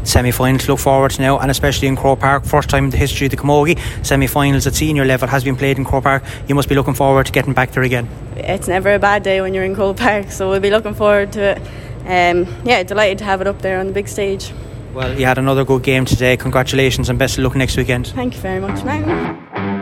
semi 0.07 0.31
final 0.31 0.59
to 0.59 0.73
look 0.73 0.81
forward 0.81 1.11
to 1.13 1.23
now, 1.23 1.39
and 1.39 1.51
especially 1.51 1.89
in 1.89 1.97
Croke 1.97 2.21
Park. 2.21 2.45
First 2.45 2.71
time 2.71 2.85
in 2.85 2.91
the 2.91 2.97
history 2.97 3.27
of 3.27 3.31
the 3.31 3.37
Camogie 3.37 3.79
semi 4.05 4.27
finals 4.27 4.67
at 4.67 4.75
senior 4.75 5.05
level 5.05 5.29
has 5.29 5.45
been 5.45 5.57
played 5.57 5.79
in 5.79 5.85
Croke 5.85 6.05
Park. 6.05 6.23
You 6.49 6.55
must 6.55 6.69
be 6.69 6.75
looking 6.75 6.95
forward 6.95 7.27
to 7.27 7.33
getting 7.33 7.53
back 7.53 7.73
there 7.73 7.83
again. 7.83 8.09
It's 8.37 8.69
never 8.69 8.95
a 8.95 8.99
bad 8.99 9.23
day 9.23 9.41
when 9.41 9.55
you're 9.55 9.65
in 9.65 9.75
Croke 9.75 9.97
Park, 9.97 10.31
so 10.31 10.49
we'll 10.49 10.61
be 10.61 10.71
looking 10.71 10.95
forward 10.95 11.33
to 11.33 11.41
it. 11.41 11.59
Um, 12.07 12.47
yeah, 12.65 12.83
delighted 12.83 13.19
to 13.19 13.25
have 13.25 13.41
it 13.41 13.47
up 13.47 13.63
there 13.63 13.81
on 13.81 13.87
the 13.87 13.93
big 13.93 14.09
stage. 14.09 14.53
Well, 14.95 15.19
you 15.19 15.27
had 15.27 15.39
another 15.39 15.65
good 15.65 15.83
game 15.83 16.05
today. 16.05 16.37
Congratulations 16.37 17.09
and 17.11 17.19
best 17.19 17.37
of 17.37 17.45
luck 17.45 17.55
next 17.55 17.77
weekend. 17.77 18.07
Thank 18.09 18.35
you 18.35 18.41
very 18.41 18.61
much, 18.61 18.83
Martin. 18.85 19.76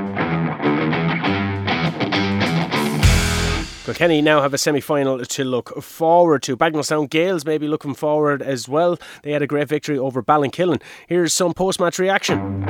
Kilkenny 3.95 4.23
now 4.23 4.43
have 4.43 4.53
a 4.53 4.59
semi 4.59 4.81
final 4.81 5.25
to 5.25 5.45
look 5.45 5.81
forward 5.81 6.43
to. 6.43 6.57
Bagenalstown 6.57 7.09
Gales 7.09 7.45
may 7.45 7.59
be 7.59 7.69
looking 7.69 7.95
forward 7.95 8.43
as 8.43 8.69
well. 8.69 8.99
They 9.23 9.31
had 9.31 9.41
a 9.41 9.47
great 9.47 9.69
victory 9.69 9.97
over 9.97 10.21
Ballinkillen. 10.21 10.83
Here's 11.07 11.33
some 11.33 11.55
post 11.55 11.79
match 11.79 12.01
reaction. 12.01 12.65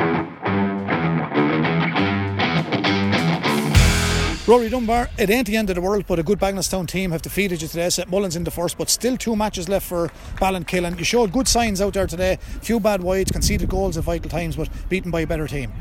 Rory 4.46 4.68
Dunbar, 4.68 5.08
it 5.16 5.30
ain't 5.30 5.46
the 5.46 5.56
end 5.56 5.70
of 5.70 5.76
the 5.76 5.80
world, 5.80 6.04
but 6.06 6.18
a 6.18 6.22
good 6.22 6.38
Bagenalstown 6.38 6.86
team 6.86 7.10
have 7.10 7.22
defeated 7.22 7.62
you 7.62 7.68
today. 7.68 7.88
St 7.88 8.10
Mullins 8.10 8.36
in 8.36 8.44
the 8.44 8.50
first, 8.50 8.76
but 8.76 8.90
still 8.90 9.16
two 9.16 9.34
matches 9.34 9.66
left 9.66 9.86
for 9.86 10.08
Ballinkillen. 10.36 10.98
You 10.98 11.04
showed 11.06 11.32
good 11.32 11.48
signs 11.48 11.80
out 11.80 11.94
there 11.94 12.06
today. 12.06 12.36
Few 12.60 12.78
bad 12.78 13.02
wides, 13.02 13.32
conceded 13.32 13.70
goals 13.70 13.96
at 13.96 14.04
vital 14.04 14.28
times, 14.28 14.56
but 14.56 14.68
beaten 14.90 15.10
by 15.10 15.22
a 15.22 15.26
better 15.26 15.46
team 15.46 15.72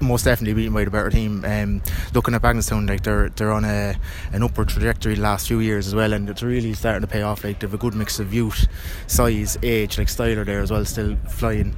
most 0.00 0.24
definitely 0.24 0.54
beaten 0.54 0.74
by 0.74 0.84
the 0.84 0.90
better 0.90 1.10
team. 1.10 1.44
Um, 1.44 1.82
looking 2.14 2.34
at 2.34 2.42
Bagenalstown, 2.42 2.88
like 2.88 3.02
they're 3.02 3.28
they're 3.30 3.52
on 3.52 3.64
a 3.64 3.96
an 4.32 4.42
upward 4.42 4.68
trajectory 4.68 5.14
the 5.14 5.22
last 5.22 5.48
few 5.48 5.60
years 5.60 5.86
as 5.86 5.94
well, 5.94 6.12
and 6.12 6.28
it's 6.28 6.42
really 6.42 6.74
starting 6.74 7.02
to 7.02 7.06
pay 7.06 7.22
off. 7.22 7.44
Like 7.44 7.60
they've 7.60 7.72
a 7.72 7.78
good 7.78 7.94
mix 7.94 8.18
of 8.18 8.32
youth, 8.32 8.66
size, 9.06 9.58
age, 9.62 9.98
like 9.98 10.08
Styler 10.08 10.44
there 10.44 10.60
as 10.60 10.70
well, 10.70 10.84
still 10.84 11.16
flying. 11.28 11.74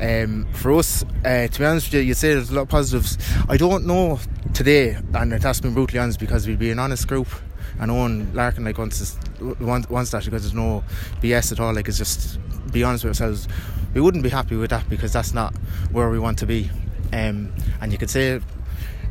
Um, 0.00 0.46
for 0.52 0.72
us, 0.72 1.04
uh, 1.24 1.46
to 1.46 1.58
be 1.58 1.64
honest 1.64 1.86
with 1.86 1.94
you, 1.94 2.00
you'd 2.00 2.16
say 2.16 2.34
there's 2.34 2.50
a 2.50 2.54
lot 2.54 2.62
of 2.62 2.68
positives. 2.68 3.16
I 3.48 3.56
don't 3.56 3.86
know 3.86 4.18
today, 4.52 4.98
and 5.14 5.32
it 5.32 5.42
has 5.42 5.60
been 5.60 5.74
brutally 5.74 6.00
honest 6.00 6.18
because 6.18 6.46
we'd 6.46 6.58
be 6.58 6.70
an 6.70 6.78
honest 6.78 7.06
group. 7.08 7.28
And 7.80 7.90
Owen 7.90 8.32
Larkin 8.34 8.64
like 8.64 8.78
wants 8.78 9.18
wants, 9.40 9.90
wants 9.90 10.10
that 10.12 10.24
because 10.24 10.42
there's 10.42 10.54
no 10.54 10.84
BS 11.20 11.52
at 11.52 11.60
all. 11.60 11.74
Like 11.74 11.88
it's 11.88 11.98
just 11.98 12.38
be 12.72 12.84
honest 12.84 13.04
with 13.04 13.10
ourselves. 13.20 13.48
We 13.94 14.00
wouldn't 14.00 14.22
be 14.22 14.30
happy 14.30 14.56
with 14.56 14.70
that 14.70 14.88
because 14.88 15.12
that's 15.12 15.34
not 15.34 15.54
where 15.92 16.10
we 16.10 16.18
want 16.18 16.38
to 16.40 16.46
be. 16.46 16.70
Um, 17.14 17.52
and 17.80 17.92
you 17.92 17.98
could 17.98 18.10
say 18.10 18.40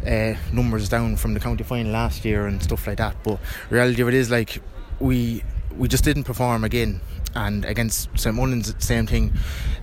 uh, 0.05 0.35
numbers 0.51 0.89
down 0.89 1.15
from 1.15 1.33
the 1.33 1.39
county 1.39 1.63
final 1.63 1.93
last 1.93 2.25
year 2.25 2.47
and 2.47 2.61
stuff 2.61 2.85
like 2.85 2.97
that. 2.97 3.15
But 3.23 3.39
reality 3.69 4.01
of 4.01 4.09
it 4.09 4.13
is 4.13 4.29
like 4.29 4.61
we 4.99 5.43
we 5.77 5.87
just 5.87 6.03
didn't 6.03 6.25
perform 6.25 6.63
again. 6.63 7.01
And 7.35 7.65
against 7.65 8.09
St 8.19 8.35
Mullins, 8.35 8.75
same 8.77 9.07
thing. 9.07 9.33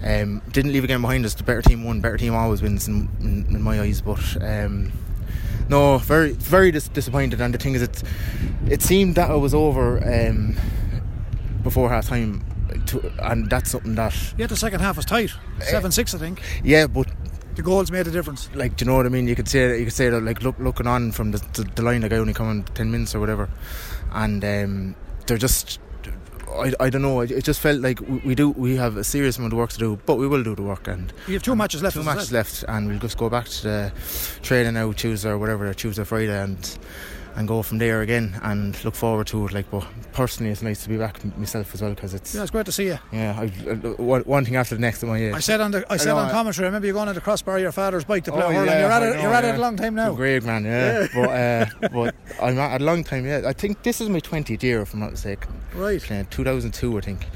Um, 0.05 0.41
didn't 0.53 0.73
leave 0.73 0.85
a 0.85 0.87
game 0.87 1.03
behind 1.03 1.25
us. 1.25 1.35
The 1.35 1.43
better 1.43 1.63
team 1.63 1.83
won. 1.83 2.01
Better 2.01 2.17
team 2.17 2.33
always 2.33 2.63
wins 2.63 2.87
in, 2.87 3.09
in, 3.21 3.57
in 3.57 3.63
my 3.63 3.81
eyes. 3.81 4.01
But 4.01 4.21
um, 4.41 4.93
no, 5.69 5.99
very 5.99 6.33
very 6.33 6.71
dis- 6.71 6.89
disappointed. 6.89 7.41
And 7.41 7.53
the 7.53 7.59
thing 7.59 7.75
is, 7.75 7.83
it 7.83 8.03
it 8.69 8.83
seemed 8.83 9.17
that 9.17 9.31
it 9.31 9.39
was 9.39 9.53
over 9.55 9.99
um, 9.99 10.57
before 11.63 11.89
half 11.89 12.09
time. 12.09 12.45
and 13.21 13.51
that's 13.51 13.71
something 13.71 13.97
that. 13.97 14.15
Yeah, 14.39 14.47
the 14.47 14.57
second 14.57 14.81
half 14.81 14.97
was 14.97 15.07
tight, 15.07 15.31
seven 15.61 15.89
uh, 15.89 15.91
six, 15.91 16.15
I 16.15 16.19
think. 16.19 16.41
Yeah, 16.63 16.87
but 16.87 17.09
the 17.61 17.65
goals 17.65 17.91
made 17.91 18.07
a 18.07 18.11
difference. 18.11 18.49
Like, 18.55 18.77
do 18.77 18.85
you 18.85 18.91
know 18.91 18.97
what 18.97 19.05
I 19.05 19.11
mean? 19.11 19.29
You 19.29 19.37
could 19.37 19.49
say 19.49 19.79
you 19.79 19.85
could 19.85 19.93
say 19.93 20.09
that 20.09 20.23
like 20.23 20.43
look, 20.43 20.59
looking 20.59 20.87
on 20.87 21.12
from 21.12 21.33
the, 21.33 21.39
the, 21.53 21.65
the 21.75 21.83
line, 21.83 22.01
like 22.01 22.12
I 22.12 22.17
only 22.17 22.33
come 22.33 22.51
in 22.51 22.62
ten 22.62 22.91
minutes 22.91 23.15
or 23.15 23.21
whatever, 23.21 23.51
and 24.12 24.43
um, 24.45 24.97
they're 25.27 25.37
just. 25.37 25.79
I, 26.51 26.73
I 26.81 26.91
don't 26.91 27.03
know. 27.03 27.21
It 27.21 27.45
just 27.45 27.61
felt 27.61 27.81
like 27.81 28.01
we, 28.01 28.17
we, 28.25 28.35
do. 28.35 28.51
We 28.51 28.77
have 28.77 28.97
a 28.97 29.05
serious 29.05 29.37
amount 29.37 29.53
of 29.53 29.59
work 29.59 29.71
to 29.71 29.79
do, 29.79 30.01
but 30.07 30.17
we 30.17 30.27
will 30.27 30.43
do 30.43 30.57
the 30.57 30.62
work. 30.62 30.89
And 30.89 31.12
you 31.29 31.35
have 31.35 31.43
two 31.43 31.55
matches 31.55 31.83
left. 31.83 31.97
Two 31.97 32.03
matches 32.03 32.33
left, 32.33 32.65
and 32.67 32.89
we'll 32.89 32.99
just 32.99 33.19
go 33.19 33.29
back 33.29 33.47
to 33.47 33.62
the 33.62 33.93
training 34.43 34.75
now 34.75 34.91
Tuesday 34.93 35.29
or 35.29 35.39
whatever, 35.39 35.73
Tuesday 35.75 36.03
Friday, 36.03 36.43
and 36.43 36.79
and 37.37 37.49
go 37.49 37.62
from 37.62 37.79
there 37.79 38.03
again 38.03 38.38
and 38.43 38.82
look 38.85 38.94
forward 38.94 39.27
to 39.29 39.47
it. 39.47 39.53
Like, 39.53 39.71
but 39.71 39.87
personally, 40.12 40.53
it's 40.53 40.62
nice 40.62 40.82
to 40.82 40.88
be 40.88 40.97
back 40.97 41.25
myself 41.37 41.75
as 41.75 41.82
well 41.82 41.94
because 41.94 42.15
it's 42.15 42.35
yeah, 42.35 42.43
it's 42.43 42.50
great 42.50 42.67
to 42.67 42.73
see 42.73 42.87
you. 42.87 42.99
Yeah, 43.12 43.38
I, 43.38 43.71
uh, 43.71 44.23
one 44.23 44.44
thing 44.44 44.56
after 44.56 44.75
the 44.75 44.81
next 44.81 45.03
in 45.03 45.09
my 45.09 45.19
age. 45.19 45.35
I 45.35 45.41
said 45.41 45.61
on 45.61 45.71
the 45.71 45.85
I 45.91 45.97
said 45.97 46.15
I 46.15 46.25
on 46.25 46.31
commentary. 46.31 46.67
I 46.67 46.69
remember 46.69 46.87
you 46.87 46.93
going 46.93 47.09
on 47.09 47.15
the 47.15 47.21
crossbar 47.21 47.56
of 47.56 47.62
your 47.62 47.73
father's 47.73 48.05
bike 48.05 48.25
to 48.25 48.32
play 48.32 48.43
oh, 48.43 48.50
hurling. 48.50 48.67
Yeah, 48.67 48.81
you're 48.81 48.91
at 48.91 49.03
it. 49.03 49.17
Know, 49.17 49.23
you're 49.23 49.35
at 49.35 49.44
yeah. 49.44 49.55
it 49.55 49.59
a 49.59 49.61
long 49.61 49.77
time 49.77 49.94
now. 49.94 50.12
Great 50.15 50.44
man, 50.44 50.65
yeah. 50.65 51.00
yeah. 51.00 51.09
but 51.15 51.82
uh, 51.82 51.88
but 51.93 52.15
I'm 52.43 52.59
at 52.59 52.81
a 52.81 52.85
long 52.85 53.05
time. 53.05 53.27
Yeah, 53.27 53.43
I 53.47 53.53
think 53.53 53.83
this 53.83 54.00
is 54.00 54.09
my 54.09 54.21
20th 54.21 54.62
year, 54.62 54.83
if 54.83 54.93
I'm 54.94 55.00
not 55.00 55.12
mistaken. 55.12 55.53
Right. 55.75 56.00
2002, 56.31 56.99
I 56.99 57.00
think. 57.00 57.26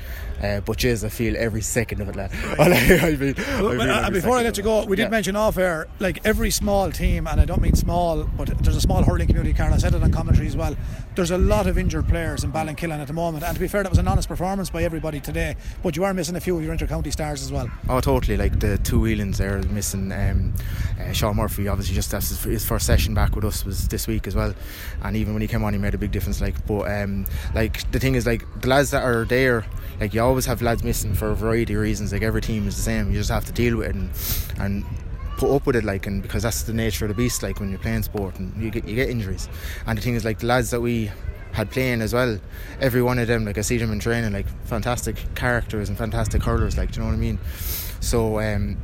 Uh, 0.43 0.61
but 0.61 0.79
jeez, 0.79 1.05
I 1.05 1.09
feel 1.09 1.37
every 1.37 1.63
second 1.63 2.01
of 2.01 2.09
it, 2.09 2.17
lad. 2.17 2.31
I 2.59 3.17
mean, 3.17 3.91
I 3.91 4.11
before 4.11 4.37
I 4.37 4.43
let 4.43 4.57
you 4.57 4.63
go, 4.63 4.85
we 4.85 4.97
did 4.97 5.05
yeah. 5.05 5.09
mention 5.09 5.37
off 5.37 5.57
air, 5.57 5.89
like 6.01 6.25
every 6.25 6.51
small 6.51 6.91
team, 6.91 7.27
and 7.27 7.41
I 7.41 7.45
don't 7.45 7.63
mean 7.63 7.75
small, 7.75 8.25
but 8.25 8.49
there's 8.63 8.77
a 8.77 8.81
small 8.81 9.03
hurling 9.03 9.29
community. 9.29 9.55
Carl, 9.55 9.73
I 9.73 9.79
said 9.79 9.95
it 9.95 10.03
on 10.03 10.13
commentary 10.13 10.47
as 10.47 10.57
well. 10.57 10.77
There's 11.15 11.31
a 11.31 11.39
lot 11.39 11.67
of 11.67 11.79
injured 11.79 12.09
players 12.09 12.45
in 12.45 12.53
Ballinkillen 12.53 12.99
at 12.99 13.07
the 13.07 13.13
moment, 13.13 13.45
and 13.45 13.55
to 13.55 13.61
be 13.61 13.69
fair, 13.69 13.83
that 13.83 13.89
was 13.91 13.99
an 13.99 14.09
honest 14.09 14.29
performance 14.29 14.71
by 14.71 14.83
everybody 14.83 15.21
today. 15.21 15.57
But 15.83 15.97
you 15.97 16.05
are 16.05 16.13
missing 16.13 16.37
a 16.37 16.41
few 16.41 16.57
of 16.57 16.63
your 16.63 16.73
inter-county 16.73 17.11
stars 17.11 17.43
as 17.43 17.53
well. 17.53 17.71
Oh, 17.89 18.01
totally. 18.01 18.37
Like 18.37 18.61
the 18.61 18.79
two 18.79 19.01
Whelans 19.01 19.39
there, 19.39 19.63
missing 19.63 20.13
um, 20.13 20.53
uh, 21.01 21.13
Sean 21.13 21.37
Murphy. 21.37 21.69
Obviously, 21.69 21.95
just 21.95 22.11
that's 22.11 22.43
his 22.43 22.65
first 22.67 22.87
session 22.87 23.15
back 23.15 23.35
with 23.35 23.45
us 23.45 23.65
was 23.65 23.89
this 23.89 24.07
week 24.07 24.27
as 24.27 24.35
well, 24.35 24.55
and 25.03 25.17
even 25.17 25.33
when 25.33 25.43
he 25.43 25.49
came 25.49 25.64
on, 25.64 25.73
he 25.73 25.79
made 25.79 25.95
a 25.95 25.99
big 25.99 26.11
difference. 26.11 26.41
Like, 26.41 26.67
but 26.67 26.91
um, 26.91 27.26
like 27.55 27.91
the 27.93 28.00
thing 28.00 28.14
is, 28.14 28.26
like 28.26 28.45
the 28.61 28.69
lads 28.69 28.91
that 28.91 29.03
are 29.03 29.25
there 29.25 29.64
like 30.00 30.14
you 30.14 30.21
always 30.35 30.47
have 30.47 30.62
lads 30.62 30.83
missing 30.83 31.14
for 31.14 31.31
a 31.31 31.37
variety 31.37 31.75
of 31.75 31.81
reasons. 31.81 32.12
Like 32.12 32.23
every 32.23 32.41
team 32.41 32.67
is 32.67 32.75
the 32.75 32.83
same. 32.83 33.09
You 33.09 33.19
just 33.19 33.31
have 33.31 33.45
to 33.45 33.53
deal 33.53 33.76
with 33.76 33.91
it 33.91 33.95
and 33.95 34.11
and 34.59 34.85
put 35.37 35.55
up 35.55 35.64
with 35.64 35.76
it 35.76 35.85
like 35.85 36.09
and 36.09 36.23
because 36.23 36.43
that's 36.43 36.64
the 36.64 36.73
nature 36.73 37.05
of 37.05 37.09
the 37.09 37.14
beast 37.14 37.41
like 37.43 37.61
when 37.61 37.71
you're 37.71 37.79
playing 37.79 38.03
sport 38.03 38.37
and 38.41 38.53
you 38.61 38.71
get 38.71 38.85
you 38.87 38.95
get 38.95 39.09
injuries 39.09 39.49
and 39.87 39.99
the 39.99 40.03
thing 40.03 40.14
is 40.14 40.25
like 40.25 40.38
the 40.38 40.47
lads 40.47 40.71
that 40.71 40.81
we 40.81 41.11
had 41.50 41.69
playing 41.73 42.00
as 42.00 42.14
well 42.14 42.38
every 42.81 43.03
one 43.03 43.19
of 43.19 43.26
them 43.26 43.45
like 43.45 43.59
I 43.59 43.62
see 43.62 43.76
them 43.76 43.91
in 43.91 43.99
training 43.99 44.33
like 44.33 44.47
fantastic 44.64 45.17
characters 45.35 45.88
and 45.88 45.99
fantastic 45.99 46.41
hurlers 46.41 46.76
like 46.76 46.93
do 46.93 47.00
you 47.00 47.03
know 47.03 47.11
what 47.11 47.17
I 47.17 47.19
mean 47.19 47.41
so 47.99 48.38
um, 48.38 48.76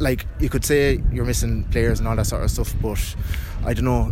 like 0.00 0.26
you 0.40 0.48
could 0.48 0.64
say 0.64 1.00
you're 1.12 1.24
missing 1.24 1.62
players 1.70 2.00
and 2.00 2.08
all 2.08 2.16
that 2.16 2.26
sort 2.26 2.42
of 2.42 2.50
stuff 2.50 2.74
but 2.82 3.14
I 3.64 3.72
don't 3.72 3.84
know 3.84 4.10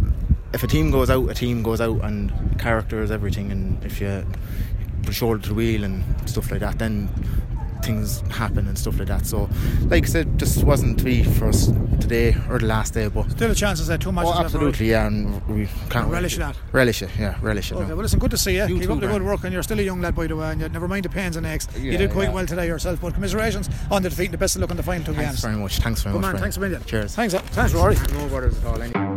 if 0.52 0.62
a 0.62 0.68
team 0.68 0.92
goes 0.92 1.10
out 1.10 1.28
a 1.28 1.34
team 1.34 1.64
goes 1.64 1.80
out 1.80 2.04
and 2.04 2.32
character 2.60 3.02
is 3.02 3.10
everything 3.10 3.50
and 3.50 3.82
if 3.84 4.00
you 4.00 4.24
shoulder 5.12 5.42
to 5.42 5.48
the 5.50 5.54
wheel 5.54 5.84
and 5.84 6.04
stuff 6.28 6.50
like 6.50 6.60
that, 6.60 6.78
then 6.78 7.08
things 7.82 8.20
happen 8.30 8.66
and 8.68 8.78
stuff 8.78 8.98
like 8.98 9.08
that. 9.08 9.26
So, 9.26 9.48
like 9.86 10.04
I 10.04 10.06
said, 10.06 10.38
just 10.38 10.64
wasn't 10.64 10.98
to 10.98 11.04
be 11.04 11.22
for 11.22 11.48
us 11.48 11.66
today 12.00 12.36
or 12.48 12.58
the 12.58 12.66
last 12.66 12.94
day, 12.94 13.08
but 13.08 13.30
still 13.30 13.50
a 13.50 13.54
chance 13.54 13.86
that 13.86 14.00
too 14.00 14.12
much. 14.12 14.26
Oh, 14.26 14.32
absolutely, 14.32 14.90
yeah, 14.90 15.06
and 15.06 15.46
we 15.48 15.68
can't 15.88 16.08
relish 16.08 16.36
that. 16.36 16.56
Relish 16.72 17.02
it, 17.02 17.10
yeah, 17.18 17.36
relish 17.40 17.72
it. 17.72 17.76
Okay, 17.76 17.88
no. 17.88 17.96
well, 17.96 18.02
listen, 18.02 18.18
good 18.18 18.30
to 18.30 18.38
see 18.38 18.56
you. 18.56 18.66
you 18.66 18.80
Keep 18.80 18.90
up 18.90 19.00
the 19.00 19.08
good 19.08 19.22
work, 19.22 19.44
and 19.44 19.52
you're 19.52 19.62
still 19.62 19.78
a 19.78 19.82
young 19.82 20.00
lad, 20.00 20.14
by 20.14 20.26
the 20.26 20.36
way, 20.36 20.50
and 20.50 20.60
you, 20.60 20.68
never 20.68 20.88
mind 20.88 21.04
the 21.04 21.08
pains 21.08 21.36
and 21.36 21.46
aches. 21.46 21.68
Yeah, 21.74 21.92
you 21.92 21.98
did 21.98 22.10
quite 22.10 22.28
yeah. 22.28 22.34
well 22.34 22.46
today 22.46 22.66
yourself, 22.66 23.00
but 23.00 23.14
commiserations 23.14 23.68
on 23.90 24.02
the 24.02 24.10
defeat 24.10 24.26
and 24.26 24.34
the 24.34 24.38
best 24.38 24.56
of 24.56 24.62
luck 24.62 24.70
in 24.70 24.76
the 24.76 24.82
final 24.82 25.04
two 25.04 25.14
thanks 25.14 25.30
games. 25.30 25.40
Thanks 25.40 25.54
very 25.54 25.56
much. 25.56 25.78
Thanks 25.78 26.02
very 26.02 26.12
good 26.14 26.22
much. 26.22 26.32
Man, 26.34 26.42
thanks 26.42 26.56
a 26.56 26.60
million. 26.60 26.84
Cheers. 26.84 27.14
Thanks, 27.14 27.34
uh, 27.34 27.38
thanks, 27.38 27.74
Rory. 27.74 27.96
No 28.12 28.26
worries 28.26 28.58
at 28.58 28.66
all. 28.66 28.80
Anyway. 28.80 29.09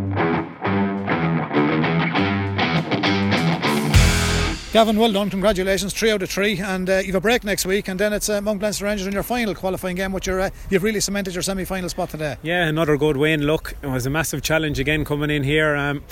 Gavin, 4.73 4.97
well 4.97 5.11
done. 5.11 5.29
Congratulations. 5.29 5.93
Three 5.93 6.09
out 6.09 6.23
of 6.23 6.31
three. 6.31 6.57
And 6.59 6.89
uh, 6.89 6.97
you've 6.97 7.13
a 7.13 7.21
break 7.21 7.43
next 7.43 7.63
week, 7.63 7.87
and 7.87 7.99
then 7.99 8.11
it's 8.11 8.27
uh, 8.27 8.41
Mount 8.41 8.59
Leinster 8.59 8.85
Rangers 8.85 9.05
in 9.05 9.13
your 9.13 9.21
final 9.21 9.53
qualifying 9.53 9.95
game, 9.95 10.11
which 10.11 10.25
you're, 10.25 10.39
uh, 10.39 10.49
you've 10.71 10.81
really 10.81 10.99
cemented 10.99 11.35
your 11.35 11.43
semi 11.43 11.63
final 11.63 11.89
spot 11.89 12.09
today. 12.09 12.37
Yeah, 12.41 12.65
another 12.65 12.97
good 12.97 13.15
win. 13.15 13.43
Look, 13.43 13.75
it 13.83 13.85
was 13.85 14.07
a 14.07 14.09
massive 14.09 14.41
challenge 14.41 14.79
again 14.79 15.05
coming 15.05 15.29
in 15.29 15.43
here. 15.43 15.75
Um, 15.75 16.03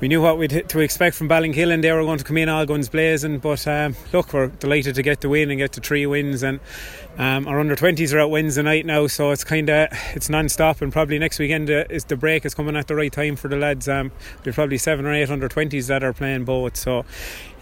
we 0.00 0.08
knew 0.08 0.22
what 0.22 0.38
we'd 0.38 0.66
to 0.66 0.80
expect 0.80 1.14
from 1.14 1.28
Ballinkillen. 1.28 1.82
They 1.82 1.92
were 1.92 2.04
going 2.04 2.16
to 2.16 2.24
come 2.24 2.38
in 2.38 2.48
all 2.48 2.64
guns 2.64 2.88
blazing, 2.88 3.38
but 3.38 3.68
um, 3.68 3.94
look, 4.14 4.32
we're 4.32 4.46
delighted 4.46 4.94
to 4.94 5.02
get 5.02 5.20
the 5.20 5.28
win 5.28 5.50
and 5.50 5.58
get 5.58 5.72
the 5.72 5.82
three 5.82 6.06
wins. 6.06 6.42
And 6.42 6.60
um, 7.18 7.46
our 7.46 7.60
under 7.60 7.76
20s 7.76 8.14
are 8.14 8.20
at 8.20 8.30
Wednesday 8.30 8.62
night 8.62 8.86
now, 8.86 9.08
so 9.08 9.30
it's 9.30 9.44
kind 9.44 9.68
of 9.68 9.88
it's 10.14 10.30
non-stop. 10.30 10.80
And 10.80 10.90
probably 10.90 11.18
next 11.18 11.38
weekend 11.38 11.68
uh, 11.70 11.84
is 11.90 12.06
the 12.06 12.16
break 12.16 12.46
is 12.46 12.54
coming 12.54 12.76
at 12.76 12.86
the 12.86 12.94
right 12.94 13.12
time 13.12 13.36
for 13.36 13.48
the 13.48 13.56
lads. 13.56 13.90
Um, 13.90 14.10
there's 14.42 14.54
probably 14.54 14.78
seven 14.78 15.04
or 15.04 15.12
eight 15.12 15.28
under 15.28 15.50
20s 15.50 15.88
that 15.88 16.02
are 16.02 16.14
playing 16.14 16.44
both, 16.44 16.78
so 16.78 17.04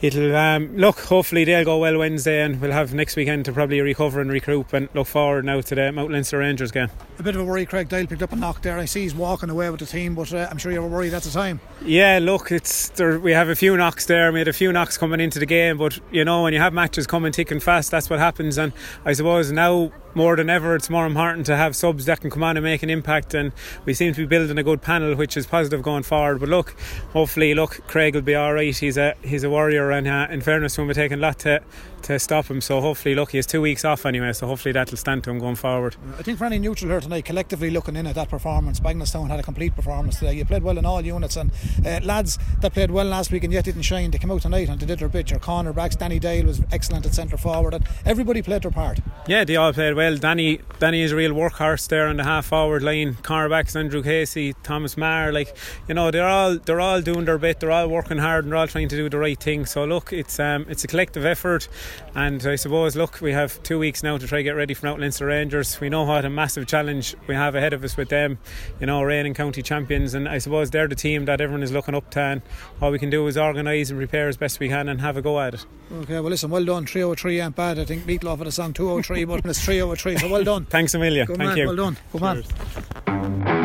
it'll 0.04 0.36
um, 0.36 0.76
look. 0.76 1.00
Hopefully 1.00 1.44
they'll 1.44 1.64
go 1.64 1.78
well 1.78 1.98
Wednesday, 1.98 2.42
and 2.42 2.60
we'll 2.60 2.72
have 2.72 2.92
next 2.92 3.16
weekend 3.16 3.46
to 3.46 3.52
probably 3.52 3.80
recover 3.80 4.20
and 4.20 4.30
regroup 4.30 4.72
and 4.72 4.88
look 4.94 5.06
forward 5.06 5.44
now 5.44 5.60
to 5.62 5.74
the 5.74 5.92
Mount 5.92 6.12
Leinster 6.12 6.38
Rangers 6.38 6.70
game. 6.70 6.88
A 7.18 7.22
bit 7.22 7.34
of 7.34 7.40
a 7.40 7.44
worry. 7.44 7.64
Craig 7.64 7.88
Dale 7.88 8.06
picked 8.06 8.22
up 8.22 8.32
a 8.32 8.36
knock 8.36 8.60
there. 8.62 8.78
I 8.78 8.84
see 8.84 9.02
he's 9.02 9.14
walking 9.14 9.48
away 9.48 9.70
with 9.70 9.80
the 9.80 9.86
team, 9.86 10.14
but 10.14 10.32
uh, 10.32 10.46
I'm 10.50 10.58
sure 10.58 10.72
you 10.72 10.82
were 10.82 10.88
worried 10.88 11.14
at 11.14 11.22
the 11.22 11.30
time. 11.30 11.60
Yeah, 11.82 12.18
look, 12.20 12.52
it's 12.52 12.90
there, 12.90 13.18
we 13.18 13.32
have 13.32 13.48
a 13.48 13.56
few 13.56 13.76
knocks 13.76 14.06
there. 14.06 14.30
We 14.30 14.40
had 14.40 14.48
a 14.48 14.52
few 14.52 14.72
knocks 14.72 14.98
coming 14.98 15.20
into 15.20 15.38
the 15.38 15.46
game, 15.46 15.78
but 15.78 15.98
you 16.12 16.24
know 16.24 16.42
when 16.42 16.52
you 16.52 16.58
have 16.58 16.74
matches 16.74 17.06
coming 17.06 17.32
thick 17.32 17.50
and 17.50 17.62
fast, 17.62 17.90
that's 17.90 18.10
what 18.10 18.18
happens. 18.18 18.58
And 18.58 18.72
I 19.04 19.14
suppose 19.14 19.50
now 19.50 19.90
more 20.14 20.36
than 20.36 20.50
ever, 20.50 20.74
it's 20.74 20.90
more 20.90 21.06
important 21.06 21.46
to 21.46 21.56
have 21.56 21.74
subs 21.74 22.04
that 22.06 22.20
can 22.20 22.30
come 22.30 22.42
on 22.42 22.56
and 22.56 22.64
make 22.64 22.82
an 22.82 22.90
impact. 22.90 23.34
And 23.34 23.52
we 23.84 23.94
seem 23.94 24.12
to 24.14 24.20
be 24.20 24.26
building 24.26 24.58
a 24.58 24.62
good 24.62 24.82
panel, 24.82 25.14
which 25.14 25.36
is 25.36 25.46
positive 25.46 25.82
going 25.82 26.02
forward. 26.02 26.40
But 26.40 26.48
look, 26.48 26.76
hopefully, 27.12 27.54
look, 27.54 27.86
Craig 27.86 28.14
will 28.14 28.22
be 28.22 28.34
all 28.34 28.54
right. 28.54 28.74
He's 28.74 28.96
a 28.96 29.14
he's 29.22 29.44
a 29.44 29.50
warrior, 29.50 29.90
and 29.90 30.06
uh, 30.06 30.28
in 30.30 30.40
fairness 30.40 30.78
him, 30.78 30.86
we're 30.86 30.94
taking 30.94 31.18
a 31.18 31.20
lot 31.20 31.38
to 31.40 31.62
to 32.04 32.18
stop 32.18 32.46
him. 32.46 32.60
So 32.60 32.80
hopefully, 32.80 33.14
look, 33.14 33.32
he 33.32 33.38
has 33.38 33.46
two 33.46 33.60
weeks 33.60 33.84
off 33.84 34.06
anyway. 34.06 34.32
So 34.32 34.46
hopefully 34.46 34.72
that'll 34.72 34.96
stand 34.96 35.24
to 35.24 35.30
him 35.30 35.38
going 35.38 35.56
forward. 35.56 35.96
I 36.18 36.22
think 36.22 36.38
for 36.38 36.44
any 36.44 36.58
neutral 36.58 36.90
here 36.90 37.00
tonight, 37.00 37.24
collectively 37.24 37.70
looking 37.70 37.96
in 37.96 38.06
at 38.06 38.14
that 38.14 38.28
performance, 38.28 38.80
Bagenalstown 38.80 39.28
had 39.28 39.40
a 39.40 39.42
complete 39.42 39.74
performance 39.74 40.18
today. 40.18 40.34
You 40.34 40.44
played 40.44 40.62
well 40.62 40.78
in 40.78 40.86
all 40.86 41.00
units, 41.04 41.36
and 41.36 41.50
uh, 41.84 42.00
lads 42.02 42.38
that 42.60 42.72
played 42.72 42.90
well 42.90 43.06
last 43.06 43.32
week 43.32 43.44
and 43.44 43.52
yet 43.52 43.64
didn't 43.64 43.82
shine, 43.82 44.10
they 44.10 44.18
came 44.18 44.30
out 44.30 44.42
tonight 44.42 44.68
and 44.68 44.80
they 44.80 44.86
did 44.86 44.98
their 44.98 45.08
bit. 45.08 45.30
Your 45.30 45.40
cornerbacks, 45.40 45.98
Danny 45.98 46.18
Dale 46.18 46.46
was 46.46 46.62
excellent 46.72 47.06
at 47.06 47.14
centre 47.14 47.36
forward, 47.36 47.74
and 47.74 47.86
everybody 48.04 48.42
played 48.42 48.62
their 48.62 48.70
part. 48.70 49.00
Yeah, 49.26 49.44
they 49.44 49.56
all 49.56 49.72
played 49.72 49.94
well. 49.94 50.16
Danny 50.16 50.60
Danny 50.78 51.02
is 51.02 51.12
a 51.12 51.16
real 51.16 51.32
workhorse 51.32 51.88
there 51.88 52.08
on 52.08 52.16
the 52.16 52.24
half 52.24 52.46
forward 52.46 52.82
line. 52.82 53.14
Cornerbacks 53.14 53.76
Andrew 53.76 54.02
Casey, 54.02 54.52
Thomas 54.62 54.96
Marr, 54.96 55.32
like 55.32 55.56
you 55.88 55.94
know, 55.94 56.10
they're 56.10 56.28
all 56.28 56.58
they're 56.58 56.80
all 56.80 57.00
doing 57.00 57.24
their 57.24 57.38
bit. 57.38 57.60
They're 57.60 57.70
all 57.70 57.88
working 57.88 58.18
hard 58.18 58.44
and 58.44 58.52
they're 58.52 58.58
all 58.58 58.66
trying 58.66 58.88
to 58.88 58.96
do 58.96 59.08
the 59.08 59.18
right 59.18 59.38
thing. 59.38 59.66
So 59.66 59.84
look, 59.84 60.12
it's 60.12 60.38
um, 60.38 60.66
it's 60.68 60.84
a 60.84 60.86
collective 60.86 61.24
effort, 61.24 61.68
and 62.14 62.44
I 62.46 62.56
suppose 62.56 62.96
look, 62.96 63.20
we 63.20 63.32
have 63.32 63.62
two 63.62 63.78
weeks 63.78 64.02
now 64.02 64.18
to 64.18 64.26
try 64.26 64.38
to 64.38 64.42
get 64.44 64.52
ready 64.56 64.74
for 64.74 64.86
Mount 64.86 65.00
Leinster 65.00 65.26
Rangers. 65.26 65.80
We 65.80 65.88
know 65.88 66.04
what 66.04 66.24
a 66.24 66.30
massive 66.30 66.66
challenge 66.66 67.14
we 67.26 67.34
have 67.34 67.54
ahead 67.54 67.72
of 67.72 67.82
us 67.84 67.96
with 67.96 68.08
them. 68.08 68.38
You 68.80 68.86
know, 68.86 69.02
reigning 69.02 69.34
county 69.34 69.62
champions, 69.62 70.14
and 70.14 70.28
I 70.28 70.38
suppose 70.38 70.70
they're 70.70 70.88
the 70.88 70.94
team 70.94 71.24
that 71.26 71.40
everyone 71.40 71.62
is 71.62 71.72
looking 71.72 71.94
up 71.94 72.10
to. 72.10 72.20
And 72.20 72.42
all 72.80 72.90
we 72.90 72.98
can 72.98 73.10
do 73.10 73.26
is 73.26 73.36
organise 73.36 73.90
and 73.90 73.98
prepare 73.98 74.28
as 74.28 74.36
best 74.36 74.60
we 74.60 74.68
can 74.68 74.88
and 74.88 75.00
have 75.00 75.16
a 75.16 75.22
go 75.22 75.40
at 75.40 75.54
it. 75.54 75.66
Okay, 75.92 76.14
well 76.14 76.30
listen, 76.30 76.50
well 76.50 76.64
done. 76.64 76.86
303 76.86 77.40
ain't 77.40 77.56
bad. 77.56 77.78
I 77.78 77.84
think 77.84 78.04
Meatloaf 78.04 78.38
had 78.38 78.46
a 78.46 78.52
song 78.52 78.72
203, 78.72 79.24
but 79.24 79.44
it's 79.44 79.64
303, 79.64 80.18
so 80.18 80.28
well 80.28 80.44
done. 80.44 80.64
Thanks, 80.70 80.94
Amelia. 80.94 81.26
Good 81.26 81.36
Thank 81.36 81.48
man, 81.50 81.56
you. 81.58 81.66
well 81.66 81.76
done. 81.76 81.96
Good 82.12 82.22
man. 82.22 83.63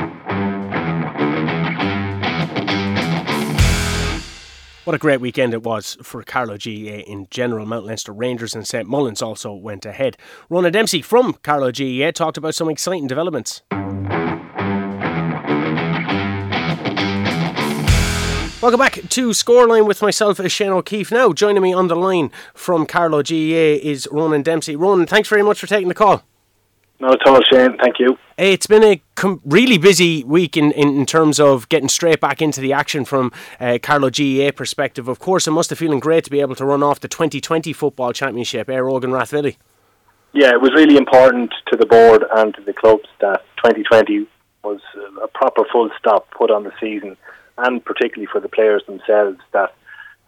What 4.89 4.95
a 4.95 4.97
great 4.97 5.21
weekend 5.21 5.53
it 5.53 5.61
was 5.61 5.99
for 6.01 6.23
Carlo 6.23 6.57
GEA 6.57 7.01
eh, 7.01 7.03
in 7.05 7.27
general. 7.29 7.67
Mount 7.67 7.85
Leinster 7.85 8.11
Rangers 8.11 8.55
and 8.55 8.67
St 8.67 8.87
Mullins 8.87 9.21
also 9.21 9.53
went 9.53 9.85
ahead. 9.85 10.17
Ronan 10.49 10.73
Dempsey 10.73 11.03
from 11.03 11.33
Carlo 11.43 11.71
GEA 11.71 12.07
eh, 12.07 12.11
talked 12.11 12.37
about 12.37 12.55
some 12.55 12.71
exciting 12.71 13.05
developments. 13.05 13.61
Welcome 18.63 18.79
back 18.79 18.93
to 19.09 19.29
Scoreline 19.29 19.85
with 19.85 20.01
myself, 20.01 20.41
Shane 20.49 20.71
O'Keefe. 20.71 21.11
Now, 21.11 21.33
joining 21.33 21.61
me 21.61 21.71
on 21.71 21.87
the 21.87 21.95
line 21.95 22.31
from 22.55 22.87
Carlo 22.87 23.21
GEA 23.21 23.75
eh, 23.75 23.79
is 23.83 24.07
Ronan 24.11 24.41
Dempsey. 24.41 24.75
Ronan, 24.75 25.05
thanks 25.05 25.29
very 25.29 25.43
much 25.43 25.59
for 25.59 25.67
taking 25.67 25.89
the 25.89 25.93
call. 25.93 26.23
Not 26.99 27.21
at 27.21 27.27
all, 27.27 27.41
Shane. 27.41 27.77
Thank 27.77 27.99
you. 27.99 28.17
It's 28.37 28.67
been 28.67 28.83
a 28.83 29.01
com- 29.15 29.41
really 29.45 29.77
busy 29.77 30.23
week 30.23 30.57
in, 30.57 30.71
in, 30.73 30.89
in, 30.89 31.05
terms 31.05 31.39
of 31.39 31.69
getting 31.69 31.87
straight 31.87 32.19
back 32.19 32.41
into 32.41 32.59
the 32.59 32.73
action 32.73 33.05
from 33.05 33.31
uh, 33.59 33.79
Carlow 33.81 34.09
GAA 34.09 34.51
perspective. 34.53 35.07
Of 35.07 35.19
course, 35.19 35.47
it 35.47 35.51
must 35.51 35.69
have 35.69 35.79
feeling 35.79 35.99
great 35.99 36.25
to 36.25 36.29
be 36.29 36.41
able 36.41 36.55
to 36.55 36.65
run 36.65 36.83
off 36.83 36.99
the 36.99 37.07
2020 37.07 37.71
Football 37.71 38.11
Championship, 38.11 38.67
Éire 38.67 38.91
Óg 38.91 39.03
Rathvilly. 39.03 39.55
Yeah, 40.33 40.51
it 40.51 40.61
was 40.61 40.71
really 40.75 40.97
important 40.97 41.53
to 41.67 41.77
the 41.77 41.85
board 41.85 42.23
and 42.35 42.53
to 42.55 42.61
the 42.61 42.73
clubs 42.73 43.07
that 43.21 43.45
2020 43.57 44.27
was 44.63 44.81
a 45.23 45.27
proper 45.27 45.63
full 45.71 45.89
stop 45.97 46.29
put 46.31 46.51
on 46.51 46.63
the 46.63 46.73
season, 46.79 47.15
and 47.57 47.83
particularly 47.83 48.27
for 48.31 48.41
the 48.41 48.49
players 48.49 48.83
themselves 48.85 49.39
that 49.53 49.73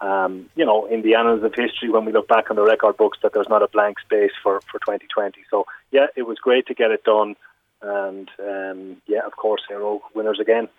um, 0.02 0.50
you 0.56 0.66
know, 0.66 0.88
in 0.88 1.04
the 1.04 1.14
annals 1.16 1.44
of 1.44 1.54
history, 1.54 1.90
when 1.90 2.06
we 2.06 2.12
look 2.12 2.28
back 2.28 2.50
on 2.50 2.56
the 2.56 2.64
record 2.64 2.98
books, 2.98 3.20
that 3.22 3.34
there's 3.34 3.50
not 3.50 3.62
a 3.62 3.68
blank 3.68 4.00
space 4.00 4.32
for, 4.42 4.60
for 4.62 4.80
2020. 4.80 5.42
So, 5.50 5.66
yeah, 5.92 6.08
it 6.16 6.24
was 6.24 6.40
great 6.40 6.66
to 6.68 6.74
get 6.74 6.92
it 6.92 7.04
done. 7.04 7.36
And, 7.84 8.30
um, 8.40 9.02
yeah, 9.08 9.26
of 9.26 9.36
course, 9.36 9.62
Hero 9.68 10.02
winners 10.16 10.40
again. 10.40 10.70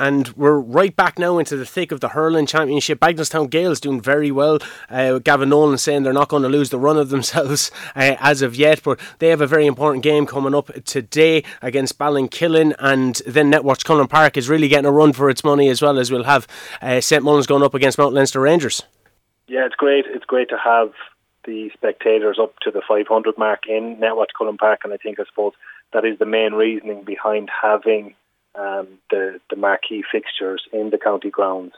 And 0.00 0.28
we're 0.28 0.58
right 0.58 0.96
back 0.96 1.18
now 1.18 1.36
into 1.36 1.58
the 1.58 1.66
thick 1.66 1.92
of 1.92 2.00
the 2.00 2.08
hurling 2.08 2.46
championship. 2.46 2.98
Bagenalstown 3.00 3.50
Gales 3.50 3.80
doing 3.80 4.00
very 4.00 4.30
well. 4.30 4.58
Uh, 4.88 5.18
Gavin 5.18 5.50
Nolan 5.50 5.76
saying 5.76 6.04
they're 6.04 6.14
not 6.14 6.30
going 6.30 6.42
to 6.42 6.48
lose 6.48 6.70
the 6.70 6.78
run 6.78 6.96
of 6.96 7.10
themselves 7.10 7.70
uh, 7.94 8.16
as 8.18 8.40
of 8.40 8.56
yet, 8.56 8.82
but 8.82 8.98
they 9.18 9.28
have 9.28 9.42
a 9.42 9.46
very 9.46 9.66
important 9.66 10.02
game 10.02 10.24
coming 10.24 10.54
up 10.54 10.72
today 10.84 11.44
against 11.60 11.98
Ballinkillen, 11.98 12.74
and 12.78 13.20
then 13.26 13.52
Netwatch 13.52 13.84
Cullen 13.84 14.08
Park 14.08 14.38
is 14.38 14.48
really 14.48 14.68
getting 14.68 14.86
a 14.86 14.90
run 14.90 15.12
for 15.12 15.28
its 15.28 15.44
money 15.44 15.68
as 15.68 15.82
well 15.82 15.98
as 15.98 16.10
we'll 16.10 16.24
have 16.24 16.48
uh, 16.80 17.02
St 17.02 17.22
Mullins 17.22 17.46
going 17.46 17.62
up 17.62 17.74
against 17.74 17.98
Mount 17.98 18.14
Leinster 18.14 18.40
Rangers. 18.40 18.82
Yeah, 19.48 19.66
it's 19.66 19.74
great. 19.74 20.06
It's 20.08 20.24
great 20.24 20.48
to 20.48 20.56
have 20.56 20.92
the 21.44 21.70
spectators 21.74 22.38
up 22.40 22.58
to 22.60 22.70
the 22.70 22.80
500 22.88 23.36
mark 23.36 23.66
in 23.68 23.96
Netwatch 23.96 24.28
Cullen 24.38 24.56
Park, 24.56 24.80
and 24.84 24.94
I 24.94 24.96
think 24.96 25.20
I 25.20 25.24
suppose 25.26 25.52
that 25.92 26.06
is 26.06 26.18
the 26.18 26.24
main 26.24 26.54
reasoning 26.54 27.04
behind 27.04 27.50
having 27.50 28.14
um, 28.54 28.88
the 29.10 29.40
the 29.50 29.56
marquee 29.56 30.02
fixtures 30.10 30.62
in 30.72 30.90
the 30.90 30.98
county 30.98 31.30
grounds. 31.30 31.72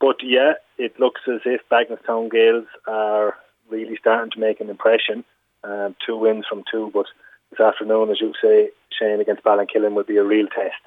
But 0.00 0.16
yeah, 0.22 0.54
it 0.76 0.98
looks 1.00 1.22
as 1.26 1.40
if 1.44 1.60
Bagenalstown 1.70 2.30
Gales 2.30 2.66
are 2.86 3.34
really 3.68 3.96
starting 3.98 4.30
to 4.32 4.40
make 4.40 4.60
an 4.60 4.70
impression. 4.70 5.24
Um, 5.64 5.96
two 6.06 6.16
wins 6.16 6.46
from 6.48 6.62
two, 6.70 6.90
but 6.94 7.06
this 7.50 7.60
afternoon, 7.60 8.10
as 8.10 8.20
you 8.20 8.32
say, 8.40 8.70
Shane 8.96 9.20
against 9.20 9.42
Ballinkillen 9.42 9.94
will 9.94 10.04
be 10.04 10.16
a 10.16 10.24
real 10.24 10.46
test 10.46 10.82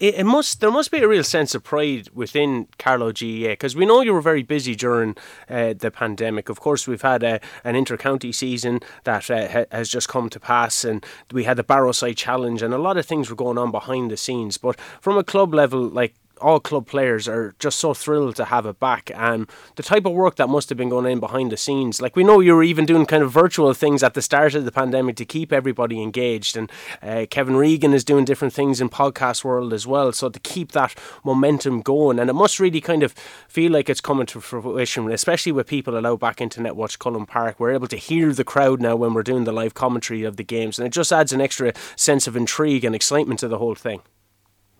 it, 0.00 0.14
it, 0.14 0.24
must 0.24 0.60
there 0.60 0.70
must 0.70 0.90
be 0.90 0.98
a 0.98 1.08
real 1.08 1.24
sense 1.24 1.54
of 1.54 1.62
pride 1.62 2.08
within 2.14 2.68
Carlow 2.78 3.12
GAA 3.12 3.50
because 3.50 3.76
we 3.76 3.86
know 3.86 4.00
you 4.00 4.12
were 4.12 4.20
very 4.20 4.42
busy 4.42 4.74
during 4.74 5.16
uh, 5.48 5.74
the 5.74 5.90
pandemic. 5.90 6.48
Of 6.48 6.60
course, 6.60 6.88
we've 6.88 7.02
had 7.02 7.22
a, 7.22 7.40
an 7.62 7.76
inter-county 7.76 8.32
season 8.32 8.80
that 9.04 9.30
uh, 9.30 9.48
ha- 9.48 9.64
has 9.70 9.88
just 9.88 10.08
come 10.08 10.28
to 10.30 10.40
pass, 10.40 10.84
and 10.84 11.04
we 11.32 11.44
had 11.44 11.56
the 11.56 11.64
Barrowside 11.64 12.16
Challenge, 12.16 12.62
and 12.62 12.74
a 12.74 12.78
lot 12.78 12.96
of 12.96 13.06
things 13.06 13.30
were 13.30 13.36
going 13.36 13.58
on 13.58 13.70
behind 13.70 14.10
the 14.10 14.16
scenes. 14.16 14.58
But 14.58 14.78
from 15.00 15.16
a 15.16 15.24
club 15.24 15.54
level, 15.54 15.82
like 15.82 16.14
all 16.44 16.60
club 16.60 16.86
players 16.86 17.26
are 17.26 17.54
just 17.58 17.80
so 17.80 17.94
thrilled 17.94 18.36
to 18.36 18.44
have 18.44 18.66
it 18.66 18.78
back 18.78 19.10
and 19.14 19.48
the 19.76 19.82
type 19.82 20.04
of 20.04 20.12
work 20.12 20.36
that 20.36 20.48
must 20.48 20.68
have 20.68 20.76
been 20.76 20.90
going 20.90 21.10
in 21.10 21.18
behind 21.18 21.50
the 21.50 21.56
scenes. 21.56 22.02
Like 22.02 22.16
we 22.16 22.22
know 22.22 22.40
you 22.40 22.54
were 22.54 22.62
even 22.62 22.84
doing 22.84 23.06
kind 23.06 23.22
of 23.22 23.32
virtual 23.32 23.72
things 23.72 24.02
at 24.02 24.12
the 24.12 24.20
start 24.20 24.54
of 24.54 24.66
the 24.66 24.72
pandemic 24.72 25.16
to 25.16 25.24
keep 25.24 25.54
everybody 25.54 26.02
engaged 26.02 26.54
and 26.54 26.70
uh, 27.02 27.24
Kevin 27.30 27.56
Regan 27.56 27.94
is 27.94 28.04
doing 28.04 28.26
different 28.26 28.52
things 28.52 28.78
in 28.78 28.90
podcast 28.90 29.42
world 29.42 29.72
as 29.72 29.86
well 29.86 30.12
so 30.12 30.28
to 30.28 30.38
keep 30.40 30.72
that 30.72 30.94
momentum 31.24 31.80
going 31.80 32.18
and 32.18 32.28
it 32.28 32.34
must 32.34 32.60
really 32.60 32.80
kind 32.80 33.02
of 33.02 33.12
feel 33.48 33.72
like 33.72 33.88
it's 33.88 34.02
coming 34.02 34.26
to 34.26 34.40
fruition 34.40 35.10
especially 35.10 35.52
with 35.52 35.66
people 35.66 35.96
allowed 35.96 36.20
back 36.20 36.42
into 36.42 36.60
Netwatch 36.60 36.98
Cullen 36.98 37.24
Park. 37.24 37.58
We're 37.58 37.72
able 37.72 37.88
to 37.88 37.96
hear 37.96 38.34
the 38.34 38.44
crowd 38.44 38.82
now 38.82 38.96
when 38.96 39.14
we're 39.14 39.22
doing 39.22 39.44
the 39.44 39.52
live 39.52 39.72
commentary 39.72 40.24
of 40.24 40.36
the 40.36 40.44
games 40.44 40.78
and 40.78 40.86
it 40.86 40.90
just 40.90 41.10
adds 41.10 41.32
an 41.32 41.40
extra 41.40 41.72
sense 41.96 42.26
of 42.26 42.36
intrigue 42.36 42.84
and 42.84 42.94
excitement 42.94 43.40
to 43.40 43.48
the 43.48 43.58
whole 43.58 43.74
thing. 43.74 44.02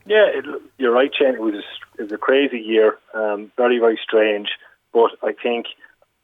Yeah, 0.06 0.26
it, 0.26 0.44
you're 0.78 0.93
right, 0.93 1.11
Shane. 1.16 1.35
It 1.35 1.40
was 1.40 1.62
it 1.99 2.02
was 2.02 2.12
a 2.12 2.19
crazy 2.19 2.59
year, 2.59 2.99
um, 3.14 3.52
very 3.57 3.78
very 3.78 3.99
strange. 4.02 4.49
But 4.93 5.11
I 5.23 5.33
think 5.33 5.66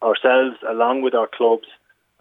ourselves, 0.01 0.57
along 0.67 1.01
with 1.01 1.13
our 1.13 1.27
clubs 1.27 1.67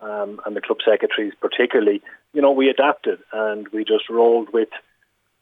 um, 0.00 0.40
and 0.44 0.56
the 0.56 0.60
club 0.60 0.78
secretaries, 0.84 1.32
particularly, 1.40 2.02
you 2.32 2.42
know, 2.42 2.50
we 2.52 2.68
adapted 2.68 3.20
and 3.32 3.68
we 3.68 3.84
just 3.84 4.08
rolled 4.08 4.52
with 4.52 4.68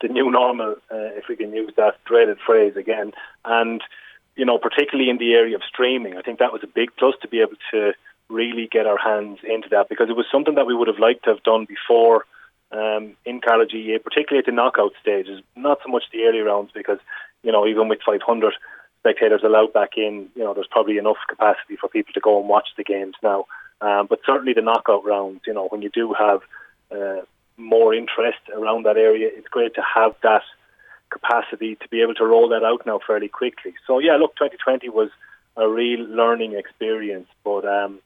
the 0.00 0.08
new 0.08 0.30
normal, 0.30 0.76
uh, 0.92 1.10
if 1.16 1.24
we 1.28 1.36
can 1.36 1.52
use 1.52 1.72
that 1.76 2.02
dreaded 2.04 2.38
phrase 2.44 2.76
again. 2.76 3.12
And 3.44 3.82
you 4.36 4.44
know, 4.44 4.58
particularly 4.58 5.10
in 5.10 5.18
the 5.18 5.34
area 5.34 5.56
of 5.56 5.62
streaming, 5.64 6.16
I 6.16 6.22
think 6.22 6.38
that 6.38 6.52
was 6.52 6.62
a 6.62 6.68
big 6.68 6.90
plus 6.96 7.14
to 7.22 7.28
be 7.28 7.40
able 7.40 7.56
to 7.72 7.92
really 8.28 8.68
get 8.70 8.86
our 8.86 8.98
hands 8.98 9.38
into 9.42 9.68
that 9.70 9.88
because 9.88 10.08
it 10.08 10.16
was 10.16 10.26
something 10.30 10.54
that 10.54 10.66
we 10.66 10.74
would 10.74 10.86
have 10.86 10.98
liked 10.98 11.24
to 11.24 11.30
have 11.30 11.42
done 11.42 11.64
before 11.64 12.24
um, 12.72 13.16
in 13.24 13.40
Carlow 13.40 13.64
GAA, 13.64 13.98
particularly 14.02 14.40
at 14.40 14.46
the 14.46 14.52
knockout 14.52 14.92
stages. 15.00 15.42
Not 15.56 15.78
so 15.84 15.90
much 15.90 16.04
the 16.12 16.24
early 16.24 16.40
rounds 16.40 16.70
because, 16.74 16.98
you 17.42 17.52
know, 17.52 17.66
even 17.66 17.88
with 17.88 18.00
500 18.04 18.54
spectators 19.00 19.42
allowed 19.44 19.72
back 19.72 19.96
in, 19.96 20.28
you 20.34 20.44
know, 20.44 20.54
there's 20.54 20.66
probably 20.70 20.98
enough 20.98 21.16
capacity 21.28 21.76
for 21.76 21.88
people 21.88 22.12
to 22.12 22.20
go 22.20 22.40
and 22.40 22.48
watch 22.48 22.68
the 22.76 22.84
games 22.84 23.14
now. 23.22 23.46
Um, 23.80 24.06
but 24.08 24.20
certainly 24.26 24.54
the 24.54 24.62
knockout 24.62 25.04
rounds, 25.04 25.42
you 25.46 25.54
know, 25.54 25.68
when 25.68 25.82
you 25.82 25.90
do 25.90 26.14
have 26.14 26.40
uh, 26.90 27.22
more 27.56 27.94
interest 27.94 28.38
around 28.54 28.84
that 28.86 28.96
area, 28.96 29.28
it's 29.32 29.48
great 29.48 29.74
to 29.74 29.82
have 29.82 30.14
that 30.22 30.42
capacity 31.10 31.76
to 31.76 31.88
be 31.88 32.02
able 32.02 32.14
to 32.14 32.24
roll 32.24 32.48
that 32.48 32.64
out 32.64 32.84
now 32.86 33.00
fairly 33.06 33.28
quickly. 33.28 33.74
So 33.86 33.98
yeah, 33.98 34.16
look, 34.16 34.34
2020 34.36 34.88
was 34.90 35.10
a 35.56 35.68
real 35.68 36.00
learning 36.00 36.54
experience, 36.54 37.28
but 37.44 37.64
um, 37.64 38.00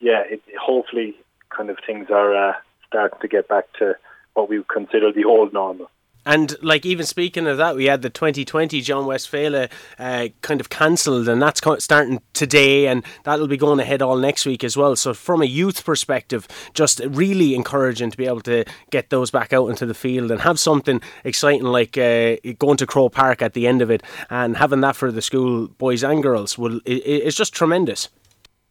yeah, 0.00 0.22
it, 0.26 0.42
hopefully 0.60 1.14
kind 1.50 1.70
of 1.70 1.78
things 1.86 2.08
are 2.10 2.50
uh, 2.50 2.54
start 2.88 3.20
to 3.20 3.28
get 3.28 3.48
back 3.48 3.72
to 3.78 3.94
what 4.34 4.48
we 4.48 4.58
would 4.58 4.68
consider 4.68 5.12
the 5.12 5.24
old 5.24 5.52
normal. 5.52 5.90
And 6.28 6.56
like 6.62 6.84
even 6.84 7.06
speaking 7.06 7.46
of 7.46 7.56
that, 7.56 7.74
we 7.74 7.86
had 7.86 8.02
the 8.02 8.10
2020 8.10 8.82
John 8.82 9.06
West 9.06 9.32
Féile 9.32 9.70
uh, 9.98 10.28
kind 10.42 10.60
of 10.60 10.68
cancelled, 10.68 11.26
and 11.26 11.40
that's 11.40 11.62
starting 11.82 12.20
today, 12.34 12.86
and 12.86 13.02
that'll 13.24 13.48
be 13.48 13.56
going 13.56 13.80
ahead 13.80 14.02
all 14.02 14.18
next 14.18 14.44
week 14.44 14.62
as 14.62 14.76
well. 14.76 14.94
So 14.94 15.14
from 15.14 15.40
a 15.40 15.46
youth 15.46 15.86
perspective, 15.86 16.46
just 16.74 17.00
really 17.08 17.54
encouraging 17.54 18.10
to 18.10 18.16
be 18.18 18.26
able 18.26 18.42
to 18.42 18.66
get 18.90 19.08
those 19.08 19.30
back 19.30 19.54
out 19.54 19.68
into 19.68 19.86
the 19.86 19.94
field 19.94 20.30
and 20.30 20.42
have 20.42 20.58
something 20.58 21.00
exciting 21.24 21.62
like 21.62 21.96
uh, 21.96 22.36
going 22.58 22.76
to 22.76 22.86
Croke 22.86 23.14
Park 23.14 23.40
at 23.40 23.54
the 23.54 23.66
end 23.66 23.80
of 23.80 23.90
it, 23.90 24.02
and 24.28 24.58
having 24.58 24.82
that 24.82 24.96
for 24.96 25.10
the 25.10 25.22
school 25.22 25.68
boys 25.68 26.04
and 26.04 26.22
girls 26.22 26.58
will 26.58 26.80
it's 26.84 27.36
just 27.36 27.54
tremendous. 27.54 28.10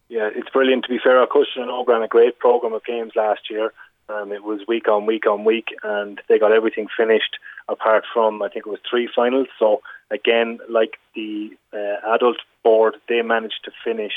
Yeah, 0.09 0.29
it's 0.35 0.49
brilliant. 0.49 0.83
To 0.85 0.89
be 0.89 0.99
fair, 1.03 1.17
our 1.17 1.27
Coiste 1.27 1.57
na 1.57 1.65
nÓg 1.65 1.87
ran 1.87 2.03
a 2.03 2.07
great 2.07 2.37
program 2.37 2.73
of 2.73 2.85
games 2.85 3.13
last 3.15 3.49
year. 3.49 3.73
Um, 4.09 4.31
it 4.31 4.43
was 4.43 4.61
week 4.67 4.87
on 4.87 5.05
week 5.05 5.27
on 5.27 5.43
week, 5.43 5.75
and 5.83 6.21
they 6.29 6.39
got 6.39 6.53
everything 6.53 6.87
finished 6.95 7.37
apart 7.67 8.05
from 8.13 8.41
I 8.41 8.47
think 8.47 8.65
it 8.65 8.69
was 8.69 8.79
three 8.89 9.09
finals. 9.13 9.47
So 9.59 9.81
again, 10.09 10.59
like 10.69 10.97
the 11.13 11.49
uh, 11.73 12.15
adult 12.15 12.37
board, 12.63 12.95
they 13.09 13.21
managed 13.21 13.59
to 13.65 13.71
finish 13.83 14.13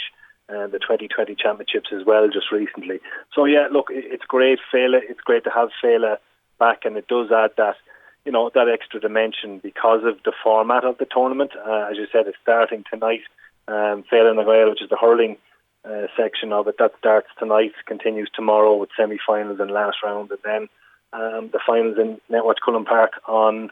uh, 0.48 0.68
the 0.68 0.78
2020 0.78 1.34
championships 1.34 1.90
as 1.92 2.06
well 2.06 2.28
just 2.28 2.52
recently. 2.52 3.00
So 3.34 3.46
yeah, 3.46 3.66
look, 3.72 3.88
it's 3.90 4.24
great, 4.24 4.60
Féile. 4.72 5.00
It's 5.08 5.20
great 5.20 5.42
to 5.44 5.50
have 5.50 5.70
Féile 5.82 6.18
back, 6.60 6.84
and 6.84 6.96
it 6.96 7.08
does 7.08 7.32
add 7.32 7.50
that 7.56 7.76
you 8.24 8.30
know 8.30 8.48
that 8.54 8.68
extra 8.68 9.00
dimension 9.00 9.58
because 9.58 10.04
of 10.04 10.22
the 10.24 10.32
format 10.44 10.84
of 10.84 10.98
the 10.98 11.06
tournament. 11.06 11.50
Uh, 11.56 11.88
as 11.90 11.96
you 11.96 12.06
said, 12.12 12.28
it's 12.28 12.38
starting 12.42 12.84
tonight. 12.88 13.22
Um, 13.66 14.04
Féile 14.10 14.36
na 14.36 14.44
nGael, 14.44 14.70
which 14.70 14.82
is 14.82 14.88
the 14.88 14.96
hurling 14.96 15.36
uh, 15.84 16.06
section 16.16 16.52
of 16.52 16.68
it. 16.68 16.76
That 16.78 16.92
starts 16.98 17.28
tonight, 17.38 17.72
continues 17.86 18.30
tomorrow 18.34 18.76
with 18.76 18.90
semi-finals 18.96 19.60
and 19.60 19.70
last 19.70 19.98
round, 20.04 20.30
and 20.30 20.40
then 20.44 20.68
um, 21.12 21.50
the 21.52 21.60
finals 21.66 21.96
in 21.98 22.20
Netwatch 22.30 22.60
Cullen 22.64 22.84
Park 22.84 23.12
on 23.26 23.70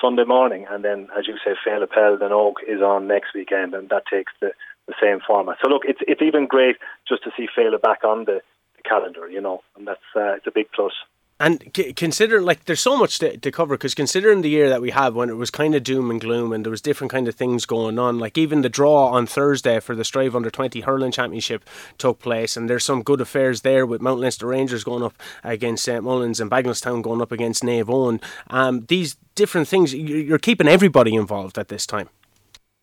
Sunday 0.00 0.24
morning. 0.24 0.66
And 0.68 0.84
then, 0.84 1.08
as 1.16 1.26
you 1.26 1.34
say, 1.44 1.52
Féile 1.66 1.88
Peil 1.90 2.18
na 2.18 2.28
nÓg 2.28 2.54
is 2.66 2.82
on 2.82 3.06
next 3.06 3.34
weekend, 3.34 3.74
and 3.74 3.88
that 3.90 4.04
takes 4.10 4.32
the, 4.40 4.52
the 4.86 4.94
same 5.00 5.20
format. 5.26 5.58
So 5.62 5.70
look, 5.70 5.82
it's 5.86 6.00
it's 6.06 6.22
even 6.22 6.46
great 6.46 6.76
just 7.08 7.22
to 7.24 7.30
see 7.36 7.46
Féile 7.56 7.80
back 7.80 8.04
on 8.04 8.24
the, 8.24 8.40
the 8.76 8.82
calendar, 8.82 9.28
you 9.28 9.40
know, 9.40 9.62
and 9.76 9.86
that's 9.86 10.08
uh, 10.16 10.34
it's 10.34 10.46
a 10.46 10.52
big 10.52 10.66
plus. 10.74 10.92
And 11.40 11.68
c- 11.76 11.92
consider 11.92 12.40
like 12.40 12.66
there's 12.66 12.80
so 12.80 12.96
much 12.96 13.18
to, 13.18 13.36
to 13.36 13.50
cover 13.50 13.76
because 13.76 13.94
considering 13.94 14.42
the 14.42 14.48
year 14.48 14.68
that 14.68 14.80
we 14.80 14.90
had 14.90 15.14
when 15.14 15.28
it 15.28 15.36
was 15.36 15.50
kind 15.50 15.74
of 15.74 15.82
doom 15.82 16.08
and 16.10 16.20
gloom 16.20 16.52
and 16.52 16.64
there 16.64 16.70
was 16.70 16.80
different 16.80 17.10
kind 17.10 17.26
of 17.26 17.34
things 17.34 17.66
going 17.66 17.98
on 17.98 18.20
like 18.20 18.38
even 18.38 18.62
the 18.62 18.68
draw 18.68 19.08
on 19.08 19.26
Thursday 19.26 19.80
for 19.80 19.96
the 19.96 20.04
Strive 20.04 20.36
Under 20.36 20.48
20 20.48 20.82
hurling 20.82 21.10
championship 21.10 21.68
took 21.98 22.20
place 22.20 22.56
and 22.56 22.70
there's 22.70 22.84
some 22.84 23.02
good 23.02 23.20
affairs 23.20 23.62
there 23.62 23.84
with 23.84 24.00
Mount 24.00 24.20
Leinster 24.20 24.46
Rangers 24.46 24.84
going 24.84 25.02
up 25.02 25.14
against 25.42 25.84
St 25.84 26.04
Mullins 26.04 26.38
and 26.38 26.48
Bagenalstown 26.48 27.02
going 27.02 27.20
up 27.20 27.32
against 27.32 27.64
Naomh 27.64 27.84
Eoin. 27.84 28.22
Um, 28.48 28.84
these 28.86 29.16
different 29.34 29.66
things 29.66 29.92
you're 29.92 30.38
keeping 30.38 30.68
everybody 30.68 31.16
involved 31.16 31.58
at 31.58 31.66
this 31.66 31.84
time. 31.84 32.08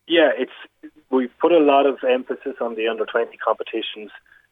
Yeah, 0.06 0.28
it's 0.36 0.52
we've 1.10 1.32
put 1.38 1.52
a 1.52 1.58
lot 1.58 1.86
of 1.86 1.98
emphasis 2.04 2.56
on 2.60 2.74
the 2.74 2.88
under 2.88 3.06
20 3.06 3.36
competitions 3.38 4.10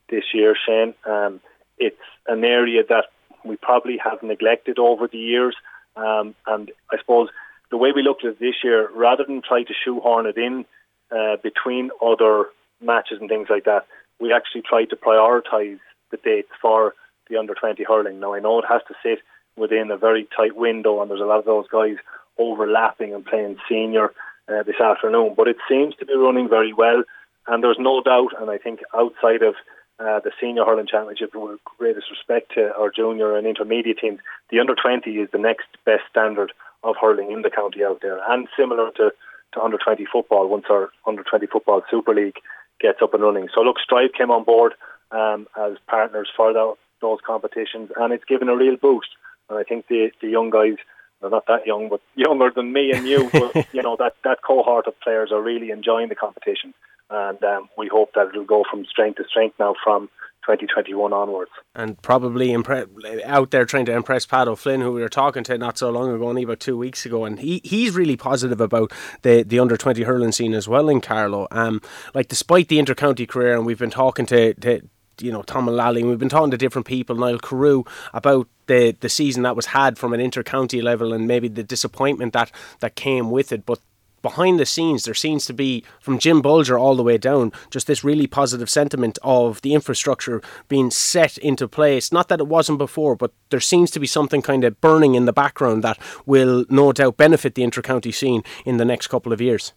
this 0.09 0.25
year, 0.33 0.55
Shane. 0.67 0.95
Um, 1.05 1.41
it's 1.79 2.01
an 2.27 2.45
area 2.45 2.83
that 2.89 3.07
we 3.45 3.57
probably 3.57 3.99
have 3.99 4.23
neglected 4.23 4.79
over 4.79 5.09
the 5.09 5.19
years. 5.19 5.57
Um, 5.97 6.35
and 6.47 6.71
I 6.91 6.99
suppose 6.99 7.29
the 7.71 7.77
way 7.77 7.93
we 7.95 8.03
looked 8.03 8.25
at 8.25 8.33
it 8.33 8.41
this 8.41 8.57
year, 8.63 8.89
rather 8.95 9.25
than 9.25 9.43
try 9.43 9.63
to 9.63 9.75
shoehorn 9.85 10.27
it 10.27 10.37
in 10.37 10.65
uh, 11.11 11.37
between 11.43 11.91
other 12.05 12.47
matches 12.81 13.19
and 13.21 13.29
things 13.29 13.49
like 13.51 13.65
that, 13.65 13.87
we 14.21 14.33
actually 14.33 14.63
tried 14.63 14.91
to 14.91 14.97
prioritise 14.97 15.79
the 16.11 16.19
dates 16.23 16.51
for 16.61 16.95
the 17.29 17.37
under 17.37 17.55
20 17.55 17.83
hurling. 17.85 18.21
Now, 18.21 18.35
I 18.35 18.41
know 18.41 18.59
it 18.59 18.65
has 18.69 18.83
to 18.89 18.95
sit 19.03 19.21
within 19.57 19.91
a 19.91 19.97
very 19.97 20.29
tight 20.37 20.57
window, 20.57 21.01
and 21.01 21.11
there's 21.11 21.21
a 21.21 21.25
lot 21.25 21.39
of 21.39 21.45
those 21.45 21.69
guys 21.69 21.97
overlapping 22.39 23.15
and 23.15 23.25
playing 23.25 23.57
senior 23.69 24.13
uh, 24.49 24.63
this 24.65 24.81
afternoon, 24.81 25.35
but 25.37 25.49
it 25.49 25.57
seems 25.69 25.95
to 25.97 26.07
be 26.07 26.15
running 26.15 26.49
very 26.49 26.73
well. 26.73 27.03
And 27.47 27.63
there's 27.63 27.79
no 27.79 28.03
doubt, 28.03 28.31
and 28.41 28.51
I 28.51 28.59
think 28.59 28.81
outside 28.95 29.43
of 29.43 29.55
uh, 30.01 30.21
the 30.21 30.33
senior 30.41 30.65
hurling 30.65 30.87
championship, 30.87 31.31
with 31.35 31.61
greatest 31.79 32.07
respect 32.11 32.53
to 32.55 32.73
our 32.75 32.91
junior 32.91 33.37
and 33.37 33.47
intermediate 33.47 33.99
teams, 33.99 34.19
the 34.51 34.59
under 34.59 34.75
20 34.75 35.11
is 35.11 35.29
the 35.31 35.39
next 35.39 35.67
best 35.85 36.03
standard 36.09 36.53
of 36.83 36.95
hurling 36.99 37.31
in 37.31 37.43
the 37.43 37.51
county 37.51 37.85
out 37.85 38.01
there, 38.01 38.19
and 38.31 38.49
similar 38.59 38.91
to, 38.93 39.11
to 39.53 39.61
under 39.61 39.77
20 39.77 40.07
football 40.11 40.49
once 40.49 40.65
our 40.71 40.89
under 41.07 41.23
20 41.23 41.47
football 41.47 41.83
Super 41.91 42.15
League 42.15 42.39
gets 42.81 43.03
up 43.03 43.13
and 43.13 43.23
running. 43.23 43.49
So 43.55 43.61
look, 43.61 43.77
Strive 43.79 44.13
came 44.17 44.31
on 44.31 44.45
board 44.45 44.73
um, 45.11 45.47
as 45.59 45.77
partners 45.87 46.31
for 46.35 46.53
that, 46.55 46.75
those 47.03 47.19
competitions, 47.27 47.91
and 47.97 48.13
it's 48.15 48.25
given 48.25 48.49
a 48.49 48.57
real 48.57 48.77
boost. 48.77 49.09
And 49.51 49.59
I 49.59 49.65
think 49.65 49.87
the 49.89 50.11
the 50.21 50.29
young 50.29 50.51
guys. 50.51 50.77
They're 51.21 51.29
not 51.29 51.45
that 51.49 51.67
young, 51.67 51.91
but 51.91 52.01
younger 52.15 52.51
than 52.51 52.73
me 52.73 52.93
and 52.93 53.07
you. 53.07 53.29
but, 53.31 53.67
you 53.75 53.83
know 53.83 53.95
that 53.99 54.15
that 54.25 54.39
cohort 54.43 54.87
of 54.87 54.99
players 55.01 55.31
are 55.31 55.43
really 55.43 55.71
enjoying 55.71 56.09
the 56.09 56.15
competition 56.15 56.73
and 57.11 57.43
um, 57.43 57.69
we 57.77 57.89
hope 57.89 58.13
that 58.15 58.29
it'll 58.29 58.45
go 58.45 58.65
from 58.71 58.85
strength 58.87 59.17
to 59.17 59.25
strength 59.29 59.57
now 59.59 59.75
from 59.83 60.09
2021 60.47 61.13
onwards. 61.13 61.51
And 61.75 62.01
probably 62.03 62.49
impre- 62.49 63.25
out 63.25 63.51
there 63.51 63.65
trying 63.65 63.87
to 63.87 63.93
impress 63.93 64.27
Pat 64.27 64.49
O'Flynn, 64.49 64.81
who 64.81 64.93
we 64.93 65.01
were 65.01 65.09
talking 65.09 65.45
to 65.45 65.59
not 65.59 65.79
so 65.79 65.91
long 65.91 66.13
ago, 66.15 66.29
only 66.29 66.43
about 66.43 66.61
two 66.61 66.77
weeks 66.77 67.05
ago, 67.05 67.25
and 67.25 67.39
he, 67.39 67.61
he's 67.65 67.95
really 67.95 68.17
positive 68.17 68.61
about 68.61 68.93
the, 69.23 69.43
the 69.43 69.59
under 69.59 69.77
20 69.77 70.03
hurling 70.03 70.33
scene 70.33 70.55
as 70.55 70.69
well 70.69 70.89
in 70.89 71.01
Carlow. 71.01 71.47
Um, 71.51 71.81
like, 72.15 72.29
despite 72.29 72.69
the 72.69 72.79
intercounty 72.79 73.29
career, 73.29 73.55
and 73.55 73.67
we've 73.67 73.79
been 73.79 73.91
talking 73.91 74.27
to, 74.27 74.55
to 74.55 74.83
you 75.21 75.31
know 75.31 75.43
Tom 75.43 75.67
Mullally, 75.67 76.01
and 76.01 76.11
we've 76.11 76.19
been 76.19 76.29
talking 76.29 76.51
to 76.51 76.57
different 76.57 76.87
people, 76.87 77.17
Niall 77.17 77.39
Carew, 77.39 77.85
about 78.13 78.49
the 78.67 78.97
the 79.01 79.09
season 79.09 79.43
that 79.43 79.57
was 79.57 79.67
had 79.67 79.99
from 79.99 80.13
an 80.13 80.21
inter-county 80.21 80.81
level 80.81 81.13
and 81.13 81.27
maybe 81.27 81.49
the 81.49 81.63
disappointment 81.63 82.33
that 82.33 82.51
that 82.81 82.95
came 82.95 83.31
with 83.31 83.53
it. 83.53 83.67
But 83.67 83.81
behind 84.23 84.59
the 84.59 84.67
scenes, 84.67 85.05
there 85.05 85.15
seems 85.15 85.47
to 85.47 85.53
be, 85.53 85.85
from 86.01 86.19
Jim 86.19 86.43
Bulger 86.43 86.79
all 86.79 86.97
the 86.97 87.03
way 87.03 87.19
down, 87.19 87.53
just 87.71 87.87
this 87.87 88.05
really 88.05 88.27
positive 88.27 88.69
sentiment 88.69 89.19
of 89.23 89.61
the 89.63 89.75
infrastructure 89.75 90.43
being 90.69 90.91
set 90.91 91.39
into 91.39 91.69
place. 91.69 92.13
Not 92.13 92.29
that 92.29 92.41
it 92.41 92.49
wasn't 92.49 92.79
before, 92.79 93.17
but 93.17 93.33
there 93.51 93.61
seems 93.61 93.91
to 93.93 94.01
be 94.01 94.07
something 94.07 94.43
kind 94.43 94.65
of 94.65 94.81
burning 94.81 95.15
in 95.15 95.25
the 95.25 95.33
background 95.33 95.85
that 95.85 95.99
will 96.27 96.65
no 96.69 96.93
doubt 96.93 97.17
benefit 97.17 97.55
the 97.55 97.63
inter-county 97.63 98.13
scene 98.13 98.43
in 98.65 98.77
the 98.77 98.85
next 98.85 99.09
couple 99.09 99.33
of 99.33 99.41
years. 99.41 99.73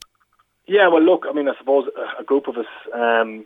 Yeah, 0.66 0.88
well, 0.88 1.04
look, 1.04 1.26
I 1.30 1.34
mean, 1.34 1.50
I 1.50 1.54
suppose 1.58 1.88
a 2.20 2.24
group 2.24 2.48
of 2.48 2.58
us 2.58 2.66
um, 2.94 3.46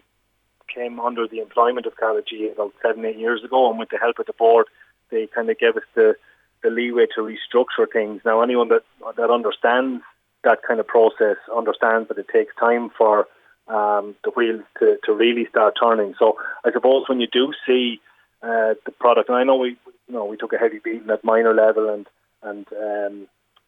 came 0.73 0.99
under 0.99 1.27
the 1.27 1.39
employment 1.39 1.85
of 1.87 1.95
Cathology 1.95 2.49
about 2.49 2.73
seven, 2.81 3.05
eight 3.05 3.17
years 3.17 3.43
ago, 3.43 3.69
and 3.69 3.79
with 3.79 3.89
the 3.89 3.97
help 3.97 4.19
of 4.19 4.27
the 4.27 4.33
board, 4.33 4.67
they 5.09 5.27
kind 5.27 5.49
of 5.49 5.57
gave 5.57 5.75
us 5.77 5.83
the, 5.95 6.15
the 6.61 6.69
leeway 6.69 7.07
to 7.15 7.21
restructure 7.21 7.91
things. 7.91 8.21
Now, 8.23 8.41
anyone 8.41 8.69
that 8.69 8.83
that 9.15 9.31
understands 9.31 10.03
that 10.47 10.63
kind 10.65 10.79
of 10.79 10.87
process 10.87 11.35
understands 11.55 12.07
that 12.07 12.17
it 12.17 12.27
takes 12.31 12.55
time 12.55 12.89
for 12.97 13.27
um, 13.67 14.15
the 14.23 14.31
wheels 14.33 14.63
to, 14.79 14.97
to 15.03 15.11
really 15.13 15.45
start 15.49 15.75
turning. 15.81 16.13
So 16.17 16.37
I 16.63 16.71
suppose 16.71 17.03
when 17.09 17.19
you 17.19 17.27
do 17.27 17.51
see 17.67 17.99
uh, 18.41 18.79
the 18.85 18.93
product, 18.97 19.27
and 19.27 19.37
I 19.37 19.43
know 19.43 19.57
we 19.57 19.77
you 20.07 20.13
know 20.15 20.23
we 20.25 20.37
took 20.37 20.53
a 20.53 20.57
heavy 20.57 20.79
beating 20.81 21.09
at 21.09 21.23
minor 21.23 21.53
level, 21.53 21.89
and 21.89 22.07
and 22.41 22.65
um, 22.71 23.27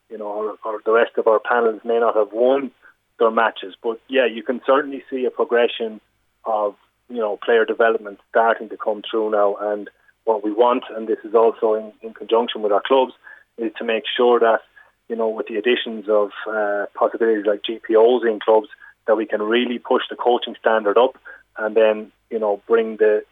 you 0.09 0.17
know 0.17 0.29
our, 0.63 0.71
our, 0.71 0.79
the 0.85 0.93
rest 0.93 1.17
of 1.17 1.27
our 1.27 1.39
panels 1.39 1.81
may 1.83 1.99
not 1.99 2.15
have 2.15 2.31
won 2.31 2.71
their 3.19 3.31
matches, 3.31 3.75
but 3.83 3.99
yeah, 4.07 4.25
you 4.25 4.41
can 4.41 4.61
certainly 4.65 5.03
see 5.09 5.25
a 5.25 5.31
progression 5.31 5.99
of 6.45 6.75
you 7.09 7.17
know 7.17 7.37
player 7.43 7.65
development 7.65 8.19
starting 8.29 8.69
to 8.69 8.77
come 8.77 9.01
through 9.09 9.31
now, 9.31 9.57
and 9.59 9.89
what 10.23 10.45
we 10.45 10.51
want, 10.53 10.83
and 10.95 11.09
this 11.09 11.19
is 11.25 11.35
also 11.35 11.73
in, 11.73 11.91
in 12.01 12.13
conjunction 12.13 12.61
with 12.61 12.71
our 12.71 12.83
clubs, 12.85 13.13
is 13.57 13.73
to 13.79 13.83
make 13.83 14.03
sure 14.15 14.39
that 14.39 14.61
you 15.09 15.15
know, 15.15 15.27
with 15.27 15.47
the 15.47 15.57
additions 15.57 16.07
of 16.07 16.29
uh, 16.47 16.85
possibilities 16.93 17.45
like 17.45 17.63
GPOs 17.63 18.25
in 18.25 18.39
clubs, 18.39 18.69
that 19.07 19.17
we 19.17 19.25
can 19.25 19.41
really 19.41 19.79
push 19.79 20.03
the 20.09 20.15
coaching 20.15 20.55
standard 20.59 20.97
up 20.97 21.17
and 21.57 21.75
then, 21.75 22.11
you 22.29 22.39
know, 22.39 22.61
bring 22.67 22.97
the, 22.97 23.25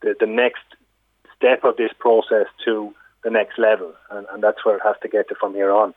the, 0.00 0.14
the 0.18 0.26
next 0.26 0.62
step 1.36 1.64
of 1.64 1.76
this 1.76 1.90
process 1.98 2.46
to 2.64 2.94
the 3.24 3.30
next 3.30 3.58
level. 3.58 3.92
And, 4.10 4.26
and 4.32 4.42
that's 4.42 4.64
where 4.64 4.76
it 4.76 4.82
has 4.84 4.94
to 5.02 5.08
get 5.08 5.28
to 5.28 5.34
from 5.34 5.52
here 5.52 5.72
on. 5.72 5.94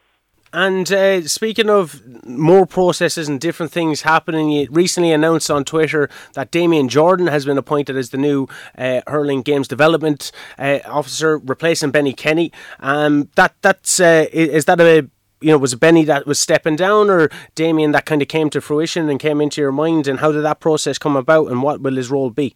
And 0.51 0.91
uh, 0.91 1.27
speaking 1.27 1.69
of 1.69 2.25
more 2.25 2.65
processes 2.65 3.29
and 3.29 3.39
different 3.39 3.71
things 3.71 4.01
happening, 4.01 4.49
you 4.49 4.67
recently 4.71 5.11
announced 5.11 5.51
on 5.51 5.63
Twitter 5.63 6.09
that 6.33 6.49
Damien 6.49 6.89
Jordan 6.89 7.27
has 7.27 7.45
been 7.45 7.59
appointed 7.59 7.95
as 7.95 8.09
the 8.09 8.17
new 8.17 8.47
uh, 8.75 9.01
hurling 9.05 9.43
games 9.43 9.67
development 9.67 10.31
uh, 10.57 10.79
officer, 10.87 11.37
replacing 11.37 11.91
Benny 11.91 12.13
Kenny. 12.13 12.51
Um, 12.79 13.29
that 13.35 13.53
that's 13.61 13.99
uh, 13.99 14.25
is 14.31 14.65
that 14.65 14.81
a 14.81 15.07
you 15.41 15.51
know, 15.51 15.57
was 15.57 15.75
Benny 15.75 16.03
that 16.05 16.25
was 16.25 16.39
stepping 16.39 16.75
down 16.75 17.09
or 17.09 17.29
Damien 17.55 17.91
that 17.91 18.05
kind 18.05 18.21
of 18.21 18.27
came 18.27 18.49
to 18.51 18.61
fruition 18.61 19.09
and 19.09 19.19
came 19.19 19.41
into 19.41 19.61
your 19.61 19.71
mind? 19.71 20.07
And 20.07 20.19
how 20.19 20.31
did 20.31 20.41
that 20.41 20.59
process 20.59 20.97
come 20.97 21.15
about 21.15 21.49
and 21.49 21.61
what 21.61 21.81
will 21.81 21.95
his 21.95 22.09
role 22.09 22.29
be? 22.29 22.55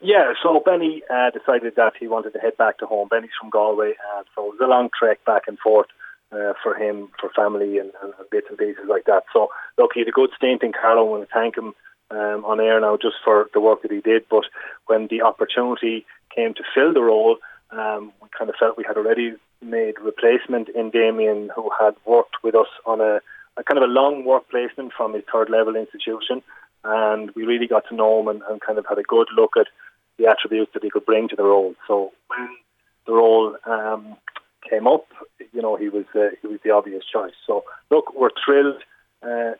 Yeah, 0.00 0.34
so 0.42 0.60
Benny 0.64 1.02
uh, 1.08 1.30
decided 1.30 1.76
that 1.76 1.94
he 1.98 2.08
wanted 2.08 2.34
to 2.34 2.38
head 2.38 2.56
back 2.58 2.78
to 2.78 2.86
home. 2.86 3.08
Benny's 3.08 3.30
from 3.40 3.48
Galway, 3.48 3.92
uh, 3.92 4.22
so 4.34 4.46
it 4.46 4.50
was 4.50 4.60
a 4.62 4.66
long 4.66 4.90
trek 4.96 5.24
back 5.24 5.44
and 5.46 5.58
forth 5.58 5.86
uh, 6.30 6.52
for 6.62 6.74
him, 6.74 7.08
for 7.18 7.30
family 7.30 7.78
and, 7.78 7.90
and, 8.02 8.12
bits 8.30 8.48
and 8.50 8.58
pieces 8.58 8.84
like 8.86 9.04
that. 9.06 9.22
So, 9.32 9.48
look, 9.78 9.92
he 9.94 10.00
had 10.00 10.08
a 10.08 10.12
good 10.12 10.30
stint 10.36 10.62
in 10.62 10.72
Carlow. 10.72 11.06
I 11.06 11.10
want 11.10 11.28
to 11.28 11.34
thank 11.34 11.56
him 11.56 11.72
um, 12.10 12.44
on 12.44 12.60
air 12.60 12.80
now 12.80 12.98
just 13.00 13.16
for 13.24 13.48
the 13.54 13.60
work 13.60 13.82
that 13.82 13.90
he 13.90 14.00
did. 14.00 14.26
But 14.28 14.44
when 14.86 15.06
the 15.08 15.22
opportunity 15.22 16.04
came 16.34 16.52
to 16.54 16.64
fill 16.74 16.92
the 16.92 17.00
role, 17.00 17.38
um, 17.70 18.12
we 18.22 18.28
kind 18.36 18.50
of 18.50 18.56
felt 18.56 18.76
we 18.76 18.84
had 18.84 18.96
already 18.96 19.34
made 19.62 19.94
replacement 20.00 20.68
in 20.68 20.90
Damien, 20.90 21.50
who 21.54 21.70
had 21.78 21.94
worked 22.04 22.36
with 22.42 22.54
us 22.54 22.68
on 22.86 23.00
a, 23.00 23.20
a 23.56 23.64
kind 23.64 23.78
of 23.78 23.84
a 23.84 23.92
long 23.92 24.24
work 24.24 24.48
placement 24.50 24.92
from 24.96 25.14
his 25.14 25.24
third 25.32 25.50
level 25.50 25.76
institution, 25.76 26.42
and 26.84 27.30
we 27.34 27.44
really 27.44 27.66
got 27.66 27.84
to 27.88 27.94
know 27.94 28.20
him 28.20 28.28
and, 28.28 28.42
and 28.48 28.60
kind 28.60 28.78
of 28.78 28.86
had 28.88 28.98
a 28.98 29.02
good 29.02 29.28
look 29.36 29.56
at 29.58 29.66
the 30.18 30.26
attributes 30.26 30.72
that 30.74 30.84
he 30.84 30.90
could 30.90 31.06
bring 31.06 31.28
to 31.28 31.36
the 31.36 31.42
role. 31.42 31.74
So 31.88 32.12
when 32.28 32.48
the 33.06 33.12
role 33.12 33.56
um, 33.66 34.16
came 34.68 34.86
up, 34.86 35.06
you 35.52 35.62
know, 35.62 35.76
he 35.76 35.88
was 35.88 36.04
uh, 36.14 36.34
he 36.40 36.46
was 36.46 36.60
the 36.64 36.70
obvious 36.70 37.04
choice. 37.10 37.34
So 37.46 37.64
look, 37.90 38.14
we're 38.14 38.30
thrilled 38.44 38.82
uh, 39.22 39.52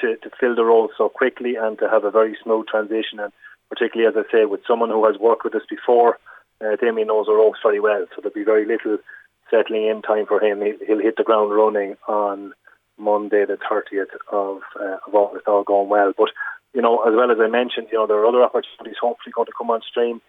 to 0.00 0.16
to 0.16 0.30
fill 0.38 0.54
the 0.54 0.64
role 0.64 0.90
so 0.96 1.08
quickly 1.08 1.56
and 1.56 1.78
to 1.78 1.88
have 1.88 2.04
a 2.04 2.10
very 2.10 2.36
smooth 2.42 2.66
transition, 2.66 3.20
and 3.20 3.32
particularly 3.70 4.08
as 4.08 4.24
I 4.26 4.30
say, 4.30 4.44
with 4.44 4.60
someone 4.66 4.90
who 4.90 5.04
has 5.06 5.18
worked 5.18 5.44
with 5.44 5.54
us 5.54 5.66
before. 5.68 6.18
Uh, 6.60 6.76
Damien 6.80 7.08
knows 7.08 7.26
the 7.26 7.34
ropes 7.34 7.58
very 7.60 7.80
well, 7.80 8.06
so 8.10 8.20
there'll 8.20 8.32
be 8.32 8.44
very 8.44 8.64
little 8.64 8.98
settling 9.52 9.86
in 9.86 10.02
time 10.02 10.26
for 10.26 10.42
him. 10.42 10.60
He'll 10.60 10.98
hit 10.98 11.16
the 11.16 11.24
ground 11.24 11.54
running 11.54 11.96
on 12.08 12.54
Monday, 12.98 13.44
the 13.44 13.58
30th 13.58 14.14
of, 14.32 14.62
uh, 14.80 14.96
of 15.06 15.14
August, 15.14 15.46
all 15.46 15.62
going 15.62 15.88
well. 15.88 16.12
But, 16.16 16.30
you 16.74 16.80
know, 16.80 17.02
as 17.02 17.14
well 17.14 17.30
as 17.30 17.38
I 17.40 17.48
mentioned, 17.48 17.88
you 17.92 17.98
know, 17.98 18.06
there 18.06 18.18
are 18.18 18.26
other 18.26 18.42
opportunities 18.42 18.96
hopefully 19.00 19.32
going 19.34 19.46
to 19.46 19.52
come 19.56 19.70
on 19.70 19.82
stream 19.82 20.20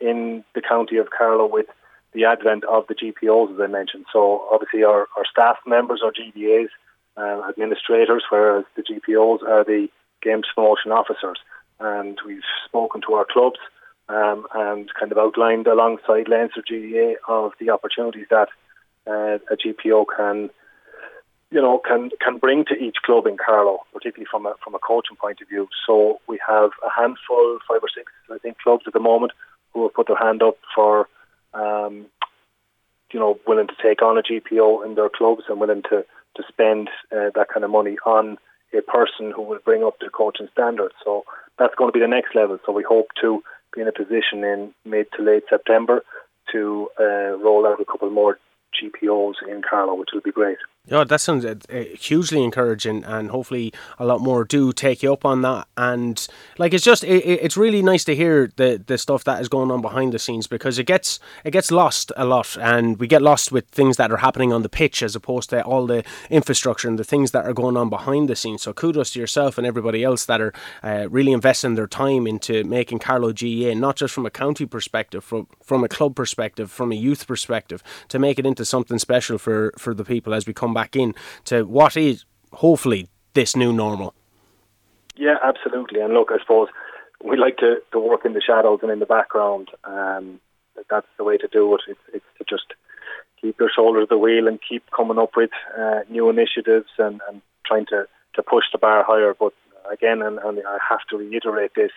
in 0.00 0.44
the 0.54 0.62
county 0.62 0.96
of 0.96 1.10
Carlow 1.16 1.46
with 1.46 1.66
the 2.12 2.24
advent 2.24 2.64
of 2.64 2.86
the 2.88 2.94
GPOs, 2.94 3.54
as 3.54 3.60
I 3.60 3.66
mentioned. 3.68 4.06
So 4.12 4.46
obviously 4.50 4.84
our, 4.84 5.06
our 5.16 5.24
staff 5.30 5.58
members 5.66 6.02
are 6.04 6.12
GDAs, 6.12 6.68
uh, 7.16 7.48
administrators, 7.48 8.24
whereas 8.30 8.64
the 8.76 8.82
GPOs 8.82 9.42
are 9.42 9.64
the 9.64 9.88
games 10.22 10.46
promotion 10.54 10.92
officers. 10.92 11.38
And 11.80 12.18
we've 12.26 12.42
spoken 12.66 13.00
to 13.02 13.14
our 13.14 13.26
clubs 13.30 13.58
um, 14.08 14.46
and 14.54 14.90
kind 14.98 15.12
of 15.12 15.18
outlined 15.18 15.66
alongside 15.66 16.28
Leinster 16.28 16.62
GDA 16.62 17.14
of 17.28 17.52
the 17.58 17.70
opportunities 17.70 18.26
that 18.30 18.48
uh, 19.06 19.38
a 19.50 19.56
GPO 19.56 20.04
can 20.16 20.50
you 21.50 21.60
know, 21.60 21.78
can 21.78 22.08
can 22.18 22.38
bring 22.38 22.64
to 22.64 22.74
each 22.74 22.96
club 23.04 23.26
in 23.26 23.36
Carlow, 23.36 23.80
particularly 23.92 24.26
from 24.30 24.46
a 24.46 24.54
from 24.64 24.74
a 24.74 24.78
coaching 24.78 25.16
point 25.16 25.40
of 25.42 25.48
view. 25.48 25.68
So 25.86 26.18
we 26.26 26.40
have 26.48 26.70
a 26.82 26.88
handful, 26.88 27.58
five 27.68 27.82
or 27.82 27.90
six, 27.94 28.10
I 28.30 28.38
think, 28.38 28.56
clubs 28.58 28.84
at 28.86 28.94
the 28.94 29.00
moment 29.00 29.32
who 29.74 29.82
have 29.82 29.92
put 29.92 30.06
their 30.06 30.16
hand 30.16 30.42
up 30.42 30.56
for 30.74 31.08
um, 31.52 32.06
you 33.12 33.20
know, 33.20 33.38
willing 33.46 33.66
to 33.66 33.74
take 33.82 34.02
on 34.02 34.18
a 34.18 34.22
GPO 34.22 34.84
in 34.86 34.94
their 34.94 35.08
clubs 35.08 35.42
and 35.48 35.60
willing 35.60 35.82
to, 35.90 36.04
to 36.36 36.42
spend 36.48 36.88
uh, 37.12 37.30
that 37.34 37.48
kind 37.52 37.64
of 37.64 37.70
money 37.70 37.96
on 38.06 38.38
a 38.72 38.80
person 38.80 39.32
who 39.34 39.42
will 39.42 39.58
bring 39.64 39.84
up 39.84 39.98
the 40.00 40.08
coaching 40.08 40.48
standards. 40.52 40.94
So 41.04 41.24
that's 41.58 41.74
going 41.74 41.92
to 41.92 41.92
be 41.92 42.00
the 42.00 42.08
next 42.08 42.34
level. 42.34 42.58
So 42.64 42.72
we 42.72 42.82
hope 42.82 43.08
to 43.20 43.42
be 43.74 43.82
in 43.82 43.88
a 43.88 43.92
position 43.92 44.44
in 44.44 44.74
mid 44.84 45.06
to 45.16 45.22
late 45.22 45.44
September 45.50 46.02
to 46.52 46.88
uh, 46.98 47.36
roll 47.36 47.66
out 47.66 47.80
a 47.80 47.84
couple 47.84 48.10
more 48.10 48.38
GPOs 48.72 49.34
in 49.48 49.62
Carlow, 49.68 49.94
which 49.94 50.10
will 50.12 50.20
be 50.20 50.32
great. 50.32 50.58
Yeah, 50.88 51.04
that 51.04 51.20
sounds 51.20 51.44
uh, 51.44 51.54
uh, 51.72 51.84
hugely 51.96 52.42
encouraging, 52.42 53.04
and 53.04 53.30
hopefully 53.30 53.72
a 54.00 54.04
lot 54.04 54.20
more 54.20 54.42
do 54.42 54.72
take 54.72 55.00
you 55.00 55.12
up 55.12 55.24
on 55.24 55.42
that. 55.42 55.68
And 55.76 56.26
like, 56.58 56.74
it's 56.74 56.82
just 56.82 57.04
it, 57.04 57.24
it's 57.24 57.56
really 57.56 57.82
nice 57.82 58.02
to 58.06 58.16
hear 58.16 58.50
the 58.56 58.82
the 58.84 58.98
stuff 58.98 59.22
that 59.22 59.40
is 59.40 59.48
going 59.48 59.70
on 59.70 59.80
behind 59.80 60.12
the 60.12 60.18
scenes 60.18 60.48
because 60.48 60.80
it 60.80 60.86
gets 60.86 61.20
it 61.44 61.52
gets 61.52 61.70
lost 61.70 62.10
a 62.16 62.24
lot, 62.24 62.56
and 62.60 62.98
we 62.98 63.06
get 63.06 63.22
lost 63.22 63.52
with 63.52 63.68
things 63.68 63.96
that 63.96 64.10
are 64.10 64.16
happening 64.16 64.52
on 64.52 64.62
the 64.62 64.68
pitch 64.68 65.04
as 65.04 65.14
opposed 65.14 65.50
to 65.50 65.62
all 65.62 65.86
the 65.86 66.02
infrastructure 66.30 66.88
and 66.88 66.98
the 66.98 67.04
things 67.04 67.30
that 67.30 67.44
are 67.46 67.54
going 67.54 67.76
on 67.76 67.88
behind 67.88 68.28
the 68.28 68.34
scenes. 68.34 68.62
So 68.62 68.72
kudos 68.72 69.12
to 69.12 69.20
yourself 69.20 69.58
and 69.58 69.66
everybody 69.66 70.02
else 70.02 70.24
that 70.24 70.40
are 70.40 70.52
uh, 70.82 71.06
really 71.08 71.30
investing 71.30 71.76
their 71.76 71.86
time 71.86 72.26
into 72.26 72.64
making 72.64 72.98
Carlow 72.98 73.32
GAA 73.32 73.74
not 73.74 73.94
just 73.94 74.12
from 74.12 74.26
a 74.26 74.30
county 74.30 74.66
perspective, 74.66 75.22
from 75.22 75.46
from 75.62 75.84
a 75.84 75.88
club 75.88 76.16
perspective, 76.16 76.72
from 76.72 76.90
a 76.90 76.96
youth 76.96 77.28
perspective, 77.28 77.84
to 78.08 78.18
make 78.18 78.40
it 78.40 78.46
into 78.46 78.64
something 78.64 78.98
special 78.98 79.38
for 79.38 79.72
for 79.78 79.94
the 79.94 80.04
people 80.04 80.34
as 80.34 80.44
we 80.44 80.52
come 80.52 80.71
back 80.74 80.96
in 80.96 81.14
to 81.44 81.64
what 81.64 81.96
is 81.96 82.24
hopefully 82.52 83.08
this 83.34 83.56
new 83.56 83.72
normal. 83.72 84.14
Yeah, 85.16 85.36
absolutely. 85.42 86.00
And 86.00 86.14
look, 86.14 86.30
I 86.32 86.38
suppose 86.40 86.68
we 87.22 87.36
like 87.36 87.58
to, 87.58 87.76
to 87.92 87.98
work 87.98 88.24
in 88.24 88.32
the 88.32 88.42
shadows 88.44 88.80
and 88.82 88.90
in 88.90 88.98
the 88.98 89.06
background. 89.06 89.68
Um, 89.84 90.40
that's 90.90 91.06
the 91.16 91.24
way 91.24 91.36
to 91.38 91.48
do 91.48 91.74
it. 91.74 91.80
It's, 91.88 92.00
it's 92.14 92.24
to 92.38 92.44
just 92.48 92.74
keep 93.40 93.58
your 93.58 93.70
shoulder 93.74 94.00
to 94.00 94.06
the 94.06 94.18
wheel 94.18 94.48
and 94.48 94.58
keep 94.66 94.84
coming 94.90 95.18
up 95.18 95.32
with 95.36 95.50
uh, 95.78 96.00
new 96.10 96.30
initiatives 96.30 96.88
and, 96.98 97.20
and 97.28 97.42
trying 97.66 97.86
to, 97.86 98.06
to 98.34 98.42
push 98.42 98.64
the 98.72 98.78
bar 98.78 99.04
higher. 99.04 99.34
But 99.38 99.52
again, 99.90 100.22
and, 100.22 100.38
and 100.38 100.58
I 100.66 100.78
have 100.88 101.00
to 101.10 101.16
reiterate 101.16 101.72
this, 101.74 101.90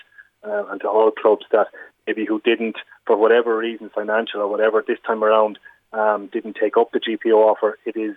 uh, 0.44 0.66
and 0.70 0.82
to 0.82 0.88
all 0.88 1.12
clubs 1.12 1.46
that 1.52 1.68
maybe 2.06 2.26
who 2.26 2.42
didn't, 2.42 2.78
for 3.06 3.18
whatever 3.18 3.58
reason, 3.58 3.90
financial 3.94 4.42
or 4.42 4.48
whatever, 4.48 4.84
this 4.86 5.00
time 5.06 5.24
around, 5.24 5.58
um, 5.94 6.30
didn't 6.32 6.58
take 6.60 6.78
up 6.78 6.92
the 6.92 7.00
GPO 7.00 7.34
offer. 7.34 7.78
It 7.86 7.96
is 7.96 8.16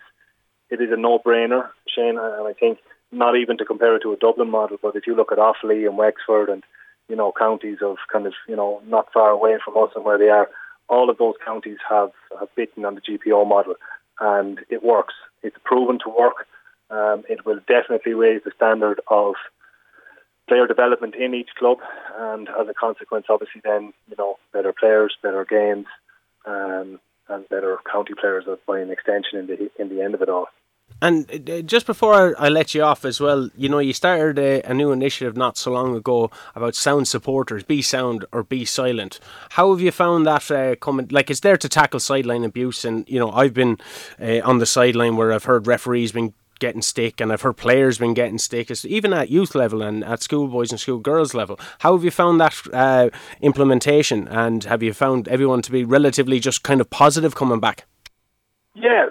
it 0.71 0.81
is 0.81 0.91
a 0.93 0.97
no-brainer, 0.97 1.69
Shane, 1.89 2.19
and 2.19 2.49
I 2.49 2.53
think 2.53 2.79
not 3.11 3.37
even 3.37 3.59
to 3.59 3.65
compare 3.65 3.97
it 3.97 4.01
to 4.01 4.13
a 4.13 4.17
Dublin 4.17 4.51
model, 4.51 4.79
but 4.83 4.97
if 4.97 5.07
you 5.07 5.15
look 5.15 5.33
at 5.33 5.39
Offaly 5.39 5.87
and 5.87 5.97
Wexford 5.97 6.49
and 6.49 6.63
you 7.09 7.17
know 7.17 7.33
counties 7.37 7.79
of 7.83 7.97
kind 8.13 8.27
of 8.27 8.35
you 8.47 8.57
know 8.57 8.83
not 8.87 9.13
far 9.13 9.31
away 9.31 9.57
from 9.65 9.83
us 9.83 9.91
and 9.95 10.05
where 10.05 10.19
they 10.19 10.29
are, 10.29 10.49
all 10.89 11.11
of 11.11 11.19
those 11.19 11.35
counties 11.45 11.79
have 11.89 12.13
have 12.39 12.55
bitten 12.55 12.85
on 12.85 12.95
the 12.95 13.01
GPO 13.01 13.49
model, 13.49 13.75
and 14.21 14.61
it 14.69 14.83
works. 14.85 15.15
It's 15.43 15.57
proven 15.65 15.99
to 16.05 16.11
work. 16.11 16.47
Um, 16.91 17.25
it 17.29 17.45
will 17.45 17.61
definitely 17.67 18.15
raise 18.15 18.43
the 18.45 18.53
standard 18.57 19.01
of 19.09 19.35
player 20.49 20.67
development 20.67 21.15
in 21.15 21.35
each 21.35 21.51
club, 21.59 21.79
and 22.19 22.49
as 22.49 22.69
a 22.69 22.75
consequence, 22.75 23.27
obviously, 23.29 23.61
then 23.65 23.93
you 24.09 24.17
know 24.19 24.39
better 24.53 24.73
players, 24.73 25.17
better 25.23 25.45
games, 25.45 25.87
um, 26.47 27.01
and 27.29 27.49
better 27.49 27.79
county 27.91 28.15
players 28.19 28.45
by 28.67 28.81
an 28.81 28.91
extension 28.91 29.39
in 29.39 29.47
the 29.47 29.71
in 29.79 29.89
the 29.89 30.03
end 30.03 30.15
of 30.15 30.23
it 30.23 30.29
all. 30.29 30.49
And 31.01 31.49
uh, 31.49 31.63
just 31.63 31.87
before 31.87 32.35
I 32.41 32.49
let 32.49 32.75
you 32.75 32.83
off 32.83 33.05
as 33.05 33.21
well, 33.21 33.51
you 33.57 33.69
know, 33.69 33.79
you 33.79 33.93
started 33.93 34.39
a, 34.39 34.69
a, 34.69 34.75
new 34.75 34.91
initiative 34.91 35.37
not 35.37 35.57
so 35.57 35.71
long 35.71 35.95
ago 35.95 36.31
about 36.57 36.75
sound 36.75 37.07
supporters, 37.07 37.63
be 37.63 37.83
sound 37.83 38.25
or 38.33 38.43
be 38.43 38.65
silent. 38.65 39.21
How 39.51 39.71
have 39.71 39.81
you 39.81 39.93
found 39.93 40.27
that 40.27 40.51
uh, 40.51 40.75
coming? 40.77 41.07
Like, 41.11 41.31
it's 41.31 41.41
there 41.41 41.57
to 41.57 41.69
tackle 41.69 42.01
sideline 42.01 42.43
abuse, 42.43 42.85
and 42.85 43.09
you 43.09 43.21
know, 43.21 43.31
I've 43.31 43.55
been 43.55 43.79
uh, 44.21 44.41
on 44.43 44.59
the 44.59 44.67
sideline 44.67 45.17
where 45.17 45.33
I've 45.33 45.45
heard 45.45 45.69
referees 45.69 46.13
being 46.13 46.35
getting 46.59 46.83
stick, 46.83 47.21
and 47.21 47.33
I've 47.33 47.43
heard 47.43 47.57
players 47.57 47.99
been 47.99 48.15
getting 48.15 48.39
stick, 48.39 48.71
even 48.85 49.13
at 49.13 49.31
youth 49.31 49.55
level 49.55 49.83
and 49.83 50.05
at 50.05 50.23
schoolboys 50.23 50.71
and 50.71 50.81
schoolgirls 50.81 51.35
level. 51.35 51.59
How 51.81 51.95
have 51.95 52.05
you 52.05 52.11
found 52.11 52.41
that 52.41 52.55
uh, 52.73 53.11
implementation, 53.41 54.29
and 54.29 54.65
have 54.65 54.83
you 54.83 54.93
found 54.93 55.29
everyone 55.29 55.63
to 55.63 55.73
be 55.73 55.85
relatively 55.85 56.41
just 56.41 56.63
kind 56.63 56.81
of 56.81 56.91
positive 56.91 57.35
coming 57.35 57.61
back? 57.61 57.87
Yeah, 58.75 59.07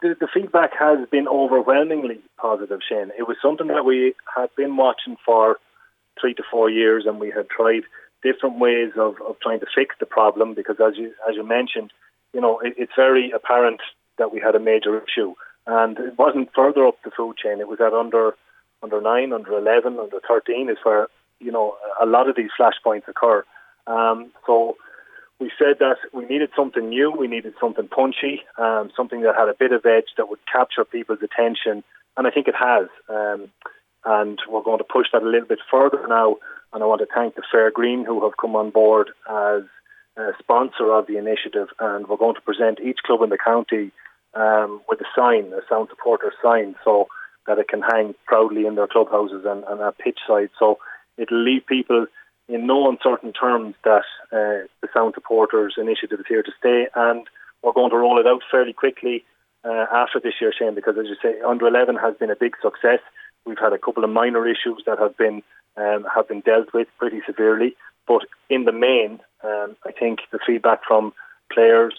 the, 0.00 0.16
the 0.18 0.28
feedback 0.32 0.70
has 0.78 0.98
been 1.10 1.28
overwhelmingly 1.28 2.20
positive, 2.38 2.80
Shane. 2.86 3.10
It 3.18 3.26
was 3.28 3.36
something 3.42 3.68
that 3.68 3.84
we 3.84 4.14
had 4.36 4.48
been 4.56 4.76
watching 4.76 5.16
for 5.24 5.58
three 6.20 6.34
to 6.34 6.42
four 6.50 6.70
years, 6.70 7.04
and 7.06 7.20
we 7.20 7.30
had 7.30 7.48
tried 7.48 7.82
different 8.22 8.58
ways 8.58 8.92
of, 8.96 9.14
of 9.26 9.36
trying 9.40 9.60
to 9.60 9.66
fix 9.74 9.94
the 9.98 10.06
problem 10.06 10.54
because, 10.54 10.76
as 10.80 10.96
you 10.96 11.12
as 11.28 11.36
you 11.36 11.46
mentioned, 11.46 11.92
you 12.32 12.40
know, 12.40 12.60
it, 12.60 12.74
it's 12.76 12.92
very 12.96 13.30
apparent 13.30 13.80
that 14.18 14.32
we 14.32 14.40
had 14.40 14.54
a 14.54 14.60
major 14.60 15.02
issue 15.02 15.34
and 15.66 15.98
it 15.98 16.18
wasn't 16.18 16.50
further 16.54 16.86
up 16.86 16.96
the 17.04 17.10
food 17.10 17.36
chain. 17.36 17.60
It 17.60 17.68
was 17.68 17.80
at 17.80 17.92
under 17.92 18.34
under 18.82 19.00
nine, 19.00 19.32
under 19.32 19.56
eleven, 19.56 19.98
under 19.98 20.20
thirteen 20.26 20.68
is 20.70 20.78
where 20.82 21.08
you 21.40 21.52
know 21.52 21.76
a 22.00 22.06
lot 22.06 22.28
of 22.28 22.36
these 22.36 22.50
flashpoints 22.58 23.08
occur. 23.08 23.44
Um, 23.86 24.32
so 24.46 24.76
we 25.40 25.50
said 25.58 25.78
that 25.80 25.96
we 26.12 26.24
needed 26.26 26.50
something 26.54 26.88
new, 26.88 27.10
we 27.10 27.26
needed 27.26 27.54
something 27.60 27.88
punchy, 27.88 28.42
um, 28.58 28.90
something 28.96 29.22
that 29.22 29.34
had 29.36 29.48
a 29.48 29.54
bit 29.58 29.72
of 29.72 29.84
edge 29.84 30.14
that 30.16 30.28
would 30.28 30.38
capture 30.50 30.84
people's 30.84 31.18
attention, 31.22 31.82
and 32.16 32.26
I 32.26 32.30
think 32.30 32.46
it 32.48 32.54
has. 32.54 32.86
Um, 33.08 33.50
and 34.04 34.38
we're 34.48 34.62
going 34.62 34.78
to 34.78 34.84
push 34.84 35.06
that 35.12 35.22
a 35.22 35.28
little 35.28 35.48
bit 35.48 35.60
further 35.70 36.06
now. 36.08 36.36
And 36.72 36.82
I 36.82 36.86
want 36.86 37.00
to 37.00 37.06
thank 37.14 37.34
the 37.34 37.42
Fair 37.50 37.70
Green 37.70 38.04
who 38.04 38.22
have 38.24 38.36
come 38.40 38.56
on 38.56 38.70
board 38.70 39.10
as 39.28 39.62
a 40.16 40.30
sponsor 40.38 40.92
of 40.92 41.06
the 41.06 41.18
initiative, 41.18 41.68
and 41.78 42.06
we're 42.06 42.16
going 42.16 42.34
to 42.34 42.40
present 42.40 42.80
each 42.80 42.98
club 43.04 43.22
in 43.22 43.30
the 43.30 43.38
county 43.38 43.92
um, 44.34 44.80
with 44.88 45.00
a 45.00 45.06
sign, 45.16 45.52
a 45.52 45.60
sound 45.68 45.88
supporter 45.90 46.32
sign, 46.42 46.74
so 46.84 47.08
that 47.46 47.58
it 47.58 47.68
can 47.68 47.82
hang 47.82 48.14
proudly 48.26 48.66
in 48.66 48.76
their 48.76 48.86
clubhouses 48.86 49.44
and, 49.44 49.64
and 49.64 49.80
at 49.80 49.98
pitch 49.98 50.18
side. 50.26 50.50
So 50.58 50.78
it'll 51.18 51.42
leave 51.42 51.66
people 51.66 52.06
in 52.48 52.66
no 52.66 52.88
uncertain 52.88 53.32
terms 53.32 53.74
that 53.84 54.04
uh, 54.32 54.66
the 54.80 54.88
Sound 54.94 55.14
Supporters 55.14 55.74
initiative 55.78 56.20
is 56.20 56.26
here 56.28 56.42
to 56.42 56.52
stay, 56.58 56.86
and 56.94 57.26
we're 57.62 57.72
going 57.72 57.90
to 57.90 57.96
roll 57.96 58.20
it 58.20 58.26
out 58.26 58.42
fairly 58.50 58.72
quickly 58.72 59.24
uh, 59.64 59.86
after 59.92 60.20
this 60.20 60.34
year, 60.40 60.52
Shane, 60.56 60.74
because 60.74 60.96
as 60.98 61.06
you 61.06 61.16
say, 61.22 61.40
under 61.46 61.66
11 61.66 61.96
has 61.96 62.16
been 62.16 62.30
a 62.30 62.36
big 62.36 62.54
success. 62.62 62.98
We've 63.46 63.58
had 63.58 63.72
a 63.72 63.78
couple 63.78 64.04
of 64.04 64.10
minor 64.10 64.46
issues 64.46 64.82
that 64.86 64.98
have 64.98 65.16
been 65.16 65.42
um, 65.76 66.04
have 66.14 66.28
been 66.28 66.40
dealt 66.40 66.74
with 66.74 66.88
pretty 66.98 67.22
severely, 67.26 67.74
but 68.06 68.22
in 68.50 68.64
the 68.64 68.72
main, 68.72 69.20
um, 69.42 69.74
I 69.86 69.92
think 69.92 70.18
the 70.30 70.38
feedback 70.46 70.80
from 70.86 71.14
players, 71.50 71.94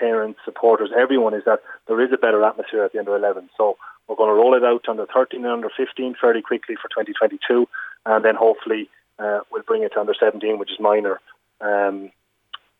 parents, 0.00 0.40
supporters, 0.44 0.90
everyone 0.98 1.34
is 1.34 1.44
that 1.44 1.60
there 1.86 2.00
is 2.00 2.12
a 2.12 2.16
better 2.16 2.42
atmosphere 2.42 2.84
at 2.84 2.92
the 2.92 2.98
under 2.98 3.14
11. 3.14 3.50
So 3.56 3.76
we're 4.08 4.16
going 4.16 4.30
to 4.30 4.34
roll 4.34 4.54
it 4.54 4.64
out 4.64 4.88
under 4.88 5.06
13 5.06 5.44
and 5.44 5.52
under 5.52 5.70
15 5.76 6.16
fairly 6.20 6.42
quickly 6.42 6.74
for 6.74 6.88
2022, 6.88 7.68
and 8.06 8.24
then 8.24 8.34
hopefully 8.34 8.88
uh, 9.18 9.40
we'll 9.52 9.62
bring 9.62 9.82
it 9.82 9.92
to 9.92 10.00
under 10.00 10.14
17, 10.18 10.58
which 10.58 10.72
is 10.72 10.80
minor, 10.80 11.20
um, 11.60 12.10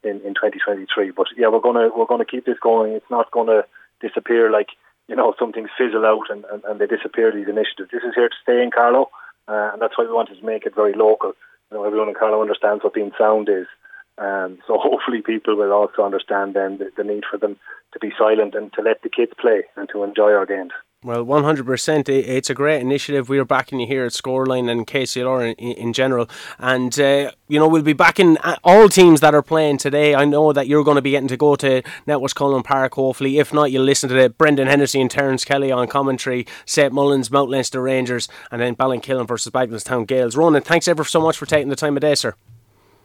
in, 0.02 0.16
in 0.24 0.34
2023. 0.34 1.10
But 1.10 1.26
yeah, 1.36 1.48
we're 1.48 1.60
gonna 1.60 1.90
we're 1.94 2.06
gonna 2.06 2.24
keep 2.24 2.46
this 2.46 2.58
going. 2.60 2.92
It's 2.92 3.10
not 3.10 3.30
gonna 3.30 3.64
disappear 4.00 4.50
like 4.50 4.68
you 5.08 5.16
know 5.16 5.34
some 5.38 5.52
things 5.52 5.70
fizzle 5.76 6.06
out 6.06 6.30
and, 6.30 6.44
and, 6.50 6.64
and 6.64 6.80
they 6.80 6.86
disappear. 6.86 7.32
These 7.32 7.48
initiatives. 7.48 7.90
This 7.92 8.02
is 8.02 8.14
here 8.14 8.28
to 8.28 8.42
stay 8.42 8.62
in 8.62 8.70
Carlow, 8.70 9.10
uh, 9.48 9.70
and 9.72 9.82
that's 9.82 9.96
why 9.98 10.04
we 10.04 10.12
wanted 10.12 10.38
to 10.38 10.46
make 10.46 10.66
it 10.66 10.74
very 10.74 10.94
local. 10.94 11.32
You 11.70 11.78
know, 11.78 11.84
everyone 11.84 12.08
in 12.08 12.14
Carlow 12.14 12.40
understands 12.40 12.82
what 12.82 12.94
being 12.94 13.12
sound 13.18 13.48
is. 13.48 13.66
Um, 14.18 14.58
so 14.66 14.78
hopefully 14.80 15.22
people 15.22 15.56
will 15.56 15.72
also 15.72 16.02
understand 16.02 16.54
then 16.54 16.78
the, 16.78 16.90
the 16.96 17.04
need 17.04 17.24
for 17.30 17.38
them 17.38 17.56
to 17.92 17.98
be 17.98 18.12
silent 18.18 18.54
and 18.54 18.72
to 18.74 18.82
let 18.82 19.02
the 19.02 19.08
kids 19.08 19.32
play 19.40 19.62
and 19.76 19.88
to 19.90 20.04
enjoy 20.04 20.32
our 20.32 20.46
games. 20.46 20.72
Well, 21.02 21.24
100%. 21.24 22.10
It's 22.10 22.50
a 22.50 22.54
great 22.54 22.82
initiative. 22.82 23.30
We 23.30 23.38
are 23.38 23.44
backing 23.46 23.80
you 23.80 23.86
here 23.86 24.04
at 24.04 24.12
Scoreline 24.12 24.70
and 24.70 24.86
KCLR 24.86 25.54
in, 25.56 25.72
in 25.72 25.92
general. 25.94 26.28
And, 26.58 27.00
uh, 27.00 27.30
you 27.48 27.58
know, 27.58 27.66
we'll 27.68 27.80
be 27.80 27.94
backing 27.94 28.36
uh, 28.36 28.56
all 28.62 28.90
teams 28.90 29.22
that 29.22 29.34
are 29.34 29.40
playing 29.40 29.78
today. 29.78 30.14
I 30.14 30.26
know 30.26 30.52
that 30.52 30.68
you're 30.68 30.84
going 30.84 30.96
to 30.96 31.02
be 31.02 31.12
getting 31.12 31.28
to 31.28 31.38
go 31.38 31.56
to 31.56 31.80
Netwatch 32.06 32.34
Cullen 32.34 32.62
Park, 32.62 32.96
hopefully. 32.96 33.38
If 33.38 33.50
not, 33.54 33.72
you'll 33.72 33.82
listen 33.82 34.10
to 34.10 34.14
the 34.14 34.28
Brendan 34.28 34.68
Hennessy 34.68 35.00
and 35.00 35.10
Terence 35.10 35.42
Kelly 35.42 35.72
on 35.72 35.88
commentary, 35.88 36.46
St 36.66 36.92
Mullins, 36.92 37.30
Mount 37.30 37.48
Leinster 37.48 37.80
Rangers, 37.80 38.28
and 38.50 38.60
then 38.60 38.76
Ballinkillen 38.76 39.26
versus 39.26 39.50
Bagenalstown 39.50 40.06
Gales. 40.06 40.36
Ronan, 40.36 40.60
thanks 40.60 40.86
ever 40.86 41.04
so 41.04 41.22
much 41.22 41.38
for 41.38 41.46
taking 41.46 41.70
the 41.70 41.76
time 41.76 41.96
of 41.96 42.02
day, 42.02 42.14
sir. 42.14 42.34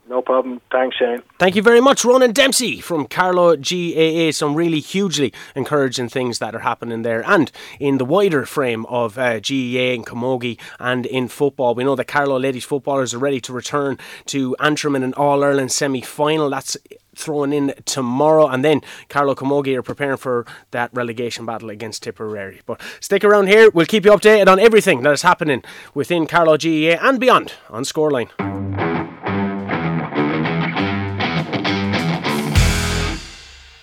No 0.07 0.21
problem. 0.21 0.61
Thanks, 0.71 0.97
Shane. 0.97 1.23
Thank 1.39 1.55
you 1.55 1.63
very 1.63 1.81
much, 1.81 2.05
Ronan 2.05 2.31
Dempsey 2.31 2.79
from 2.79 3.07
Carlow 3.07 3.55
GAA. 3.55 4.31
Some 4.31 4.53
really 4.53 4.79
hugely 4.79 5.33
encouraging 5.55 6.09
things 6.09 6.37
that 6.39 6.53
are 6.53 6.59
happening 6.59 7.01
there. 7.01 7.27
And 7.27 7.51
in 7.79 7.97
the 7.97 8.05
wider 8.05 8.45
frame 8.45 8.85
of 8.85 9.17
uh, 9.17 9.39
GAA 9.39 9.95
and 9.95 10.05
Camogie 10.05 10.59
and 10.79 11.07
in 11.07 11.27
football, 11.27 11.73
we 11.73 11.83
know 11.83 11.95
that 11.95 12.05
Carlow 12.05 12.39
ladies 12.39 12.65
footballers 12.65 13.15
are 13.15 13.19
ready 13.19 13.41
to 13.41 13.53
return 13.53 13.97
to 14.27 14.55
Antrim 14.59 14.95
in 14.95 15.01
an 15.01 15.15
All 15.15 15.43
Ireland 15.43 15.71
semi 15.71 16.01
final. 16.01 16.51
That's 16.51 16.77
thrown 17.15 17.53
in 17.53 17.73
tomorrow, 17.85 18.47
and 18.47 18.63
then 18.63 18.81
Carlow 19.09 19.35
Camogie 19.35 19.75
are 19.75 19.81
preparing 19.81 20.17
for 20.17 20.45
that 20.71 20.91
relegation 20.93 21.45
battle 21.45 21.69
against 21.69 22.03
Tipperary. 22.03 22.61
But 22.65 22.81
stick 22.99 23.23
around 23.23 23.47
here, 23.47 23.71
we'll 23.71 23.85
keep 23.85 24.05
you 24.05 24.11
updated 24.11 24.47
on 24.47 24.59
everything 24.59 25.01
that 25.03 25.13
is 25.13 25.21
happening 25.21 25.63
within 25.93 26.27
Carlow 26.27 26.57
GAA 26.57 26.99
and 27.01 27.19
beyond 27.19 27.53
on 27.69 27.83
Scoreline. 27.83 28.84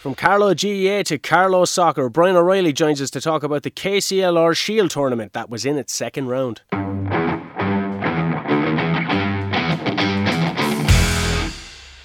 From 0.03 0.17
Carlow 0.17 0.53
GAA 0.53 1.05
to 1.05 1.17
Carlow 1.17 1.65
Soccer, 1.65 2.09
Brian 2.09 2.35
O'Reilly 2.35 2.73
joins 2.73 3.01
us 3.01 3.09
to 3.13 3.21
talk 3.21 3.45
about 3.45 3.63
the 3.63 3.71
KCLR 3.71 4.57
Shield 4.57 4.91
tournament 4.91 5.33
that 5.33 5.49
was 5.49 5.65
in 5.65 5.79
its 5.79 5.93
second 5.93 6.27
round. 6.27 6.63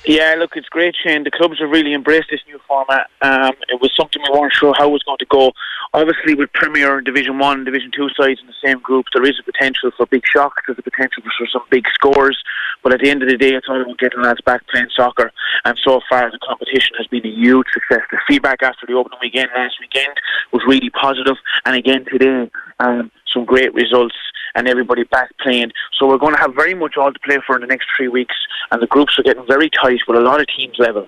Yeah, 0.06 0.36
look, 0.38 0.52
it's 0.56 0.70
great, 0.70 0.96
Shane. 1.04 1.24
The 1.24 1.32
clubs 1.32 1.58
have 1.60 1.72
really 1.72 1.96
embraced 1.96 2.28
this 2.30 2.42
new 2.48 2.60
format. 2.68 3.10
Um, 3.24 3.54
it 3.68 3.82
was 3.82 3.92
something 4.00 4.22
we 4.22 4.40
weren't 4.40 4.54
sure 4.54 4.76
how 4.78 4.90
it 4.90 4.92
was 4.92 5.02
going 5.02 5.18
to 5.18 5.26
go. 5.26 5.52
Obviously, 5.94 6.36
with 6.36 6.52
Premier 6.54 6.98
and 6.98 7.06
Division 7.06 7.40
One, 7.40 7.58
and 7.58 7.66
Division 7.66 7.92
Two 7.96 8.10
sides 8.10 8.40
in 8.42 8.48
the 8.48 8.62
same 8.64 8.80
group, 8.80 9.06
there 9.14 9.26
is 9.26 9.40
a 9.40 9.44
potential 9.44 9.92
for 9.96 10.06
big 10.06 10.24
shocks. 10.26 10.62
There's 10.66 10.80
a 10.80 10.84
potential 10.84 11.24
for 11.24 11.48
some 11.48 11.64
big 11.70 11.86
scores. 11.94 12.38
But 12.84 12.94
at 12.94 13.00
the 13.02 13.10
end 13.10 13.24
of 13.24 13.30
the 13.30 13.38
day, 13.38 13.54
it's 13.54 13.68
all 13.70 13.82
about 13.82 13.98
getting 13.98 14.22
lads 14.22 14.42
back 14.42 14.68
playing 14.68 14.90
soccer. 14.96 15.32
And 15.66 15.78
so 15.84 16.02
far, 16.10 16.30
the 16.30 16.40
competition 16.40 16.96
has 16.98 17.08
been 17.08 17.26
a 17.26 17.30
huge 17.30 17.68
success. 17.74 18.06
The 18.12 18.20
feedback 18.28 18.62
after 18.62 18.86
the 18.86 18.94
opening 18.94 19.20
weekend 19.22 19.50
last 19.56 19.76
weekend 19.80 20.14
was 20.52 20.62
really 20.68 20.90
positive. 20.90 21.36
And 21.66 21.76
again 21.76 22.06
today, 22.06 22.50
um, 22.80 23.12
some 23.34 23.46
great 23.46 23.74
results 23.74 24.16
and 24.56 24.68
everybody 24.68 25.04
back 25.04 25.30
playing. 25.40 25.72
So 25.98 26.08
we're 26.08 26.18
going 26.18 26.34
to 26.34 26.40
have 26.40 26.56
very 26.56 26.74
much 26.74 26.98
all 26.98 27.12
to 27.12 27.20
play 27.20 27.38
for 27.46 27.56
in 27.56 27.62
the 27.62 27.68
next 27.68 27.88
three 27.96 28.08
weeks, 28.08 28.36
and 28.72 28.82
the 28.82 28.88
groups 28.88 29.18
are 29.20 29.24
getting 29.24 29.46
very 29.48 29.70
tight 29.70 30.00
with 30.08 30.18
a 30.18 30.22
lot 30.22 30.40
of 30.40 30.48
teams 30.48 30.76
level. 30.80 31.08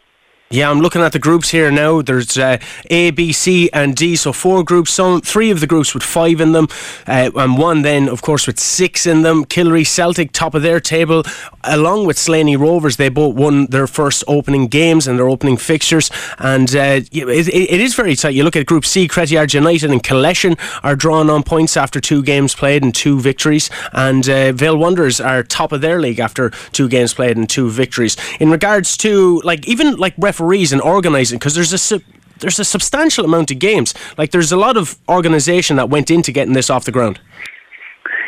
Yeah, 0.52 0.72
I'm 0.72 0.80
looking 0.82 1.04
at 1.04 1.12
the 1.12 1.20
groups 1.20 1.52
here 1.52 1.70
now. 1.70 2.02
There's 2.02 2.36
uh, 2.36 2.58
A, 2.90 3.12
B, 3.12 3.32
C, 3.32 3.70
and 3.72 3.96
D. 3.96 4.16
So 4.16 4.34
four 4.34 4.64
groups. 4.64 4.90
Some 4.92 5.22
three 5.22 5.52
of 5.52 5.60
the 5.60 5.68
groups 5.68 5.94
with 5.94 6.02
five 6.02 6.42
in 6.42 6.54
them, 6.54 6.68
uh, 7.06 7.30
and 7.36 7.56
one 7.56 7.84
then, 7.84 8.10
of 8.10 8.24
course, 8.24 8.48
with 8.48 8.60
six 8.60 9.06
in 9.06 9.22
them. 9.22 9.46
Killary 9.46 9.86
Celtic 9.86 10.32
top 10.32 10.56
of 10.56 10.64
their 10.64 10.80
table, 10.80 11.22
along 11.64 12.08
with 12.08 12.18
Slaney 12.18 12.56
Rovers. 12.56 12.98
They 12.98 13.10
both 13.10 13.36
won 13.36 13.68
their 13.68 13.86
first 13.86 14.24
opening 14.28 14.66
games 14.66 15.08
and 15.08 15.20
their 15.20 15.30
opening 15.30 15.56
fixtures, 15.56 16.10
and 16.40 16.76
uh, 16.76 17.02
it, 17.12 17.48
it 17.48 17.80
is 17.80 17.94
very 17.94 18.16
tight. 18.16 18.34
You 18.34 18.44
look 18.44 18.56
at 18.56 18.66
Group 18.66 18.86
C. 18.86 19.08
Crettyard 19.08 19.54
United 19.54 19.92
and 19.92 20.02
Collection 20.02 20.58
are 20.82 20.96
drawn 20.96 21.30
on 21.30 21.44
points 21.44 21.78
after 21.78 22.02
two 22.02 22.24
games 22.24 22.56
played 22.56 22.82
and 22.82 22.96
two 22.96 23.20
victories, 23.20 23.70
and 23.94 24.28
uh, 24.28 24.52
Vale 24.54 24.78
Wanderers 24.78 25.22
are 25.22 25.44
top 25.44 25.72
of 25.72 25.82
their 25.82 26.02
league 26.02 26.20
after 26.20 26.50
two 26.72 26.90
games 26.90 27.14
played 27.14 27.38
and 27.38 27.48
two 27.48 27.70
victories. 27.70 28.18
In 28.40 28.50
regards 28.50 28.98
to 28.98 29.42
like 29.42 29.68
even 29.68 29.96
like 29.98 30.16
ref 30.18 30.39
referees 30.40 30.72
and 30.72 30.82
organising 30.82 31.38
because 31.38 31.56
there's 31.56 31.92
a 31.92 32.02
there's 32.40 32.60
a 32.60 32.64
substantial 32.64 33.26
amount 33.26 33.52
of 33.52 33.60
games. 33.60 33.94
Like 34.18 34.32
there's 34.32 34.52
a 34.52 34.58
lot 34.58 34.78
of 34.78 34.98
organisation 35.10 35.76
that 35.76 35.90
went 35.90 36.10
into 36.10 36.32
getting 36.32 36.54
this 36.54 36.70
off 36.70 36.86
the 36.86 36.92
ground. 36.92 37.20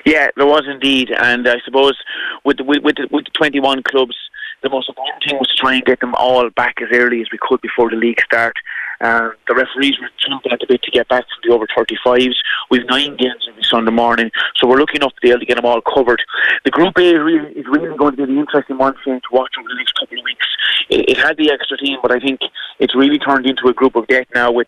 Yeah, 0.06 0.30
there 0.36 0.45
was 0.45 0.63
indeed, 0.67 1.12
and 1.12 1.47
I 1.47 1.56
suppose 1.63 1.95
with 2.43 2.58
the, 2.58 2.63
with, 2.63 2.84
with 2.84 2.95
the, 2.97 3.08
with 3.12 3.26
the 3.26 3.32
21 3.38 3.84
clubs, 3.84 4.15
the 4.63 4.69
most 4.69 4.89
important 4.89 5.24
thing 5.24 5.38
was 5.38 5.47
to 5.47 5.56
try 5.56 5.76
and 5.76 5.86
get 5.86 6.02
them 6.02 6.13
all 6.15 6.50
back 6.50 6.82
as 6.82 6.89
early 6.91 7.21
as 7.21 7.28
we 7.32 7.38
could 7.39 7.62
before 7.62 7.89
the 7.89 7.95
league 7.95 8.19
start. 8.21 8.56
Um, 9.02 9.34
the 9.48 9.56
referees 9.56 10.00
were 10.00 10.10
jumping 10.22 10.52
at 10.52 10.60
the 10.60 10.68
bit 10.68 10.84
to 10.84 10.92
get 10.92 11.08
back 11.08 11.26
from 11.26 11.42
the 11.44 11.54
over 11.54 11.66
35s. 11.68 12.36
We've 12.70 12.86
nine 12.86 13.18
games 13.18 13.48
every 13.50 13.64
Sunday 13.64 13.92
morning, 13.92 14.30
so 14.56 14.68
we're 14.68 14.78
looking 14.78 15.04
up 15.04 15.12
to 15.16 15.22
be 15.22 15.30
able 15.30 15.40
to 15.40 15.46
get 15.46 15.56
them 15.56 15.66
all 15.66 15.82
covered. 15.82 16.22
The 16.66 16.72
Group 16.72 16.98
A 16.98 17.18
really, 17.18 17.50
is 17.54 17.66
really 17.68 17.98
going 17.98 18.16
to 18.16 18.18
be 18.18 18.34
the 18.34 18.40
interesting 18.40 18.78
one 18.78 18.94
for 19.04 19.20
to 19.20 19.28
watch 19.32 19.54
over 19.58 19.68
the 19.68 19.76
next 19.76 19.94
couple 20.00 20.20
of 20.20 20.24
weeks. 20.24 20.48
It, 20.90 21.10
it, 21.10 21.18
had 21.18 21.38
the 21.38 21.52
extra 21.52 21.78
team, 21.78 21.98
but 22.02 22.12
I 22.12 22.20
think 22.20 22.42
it's 22.80 22.96
really 22.96 23.18
turned 23.18 23.46
into 23.46 23.68
a 23.68 23.74
group 23.74 23.96
of 23.96 24.08
death 24.08 24.28
now. 24.36 24.52
With 24.52 24.68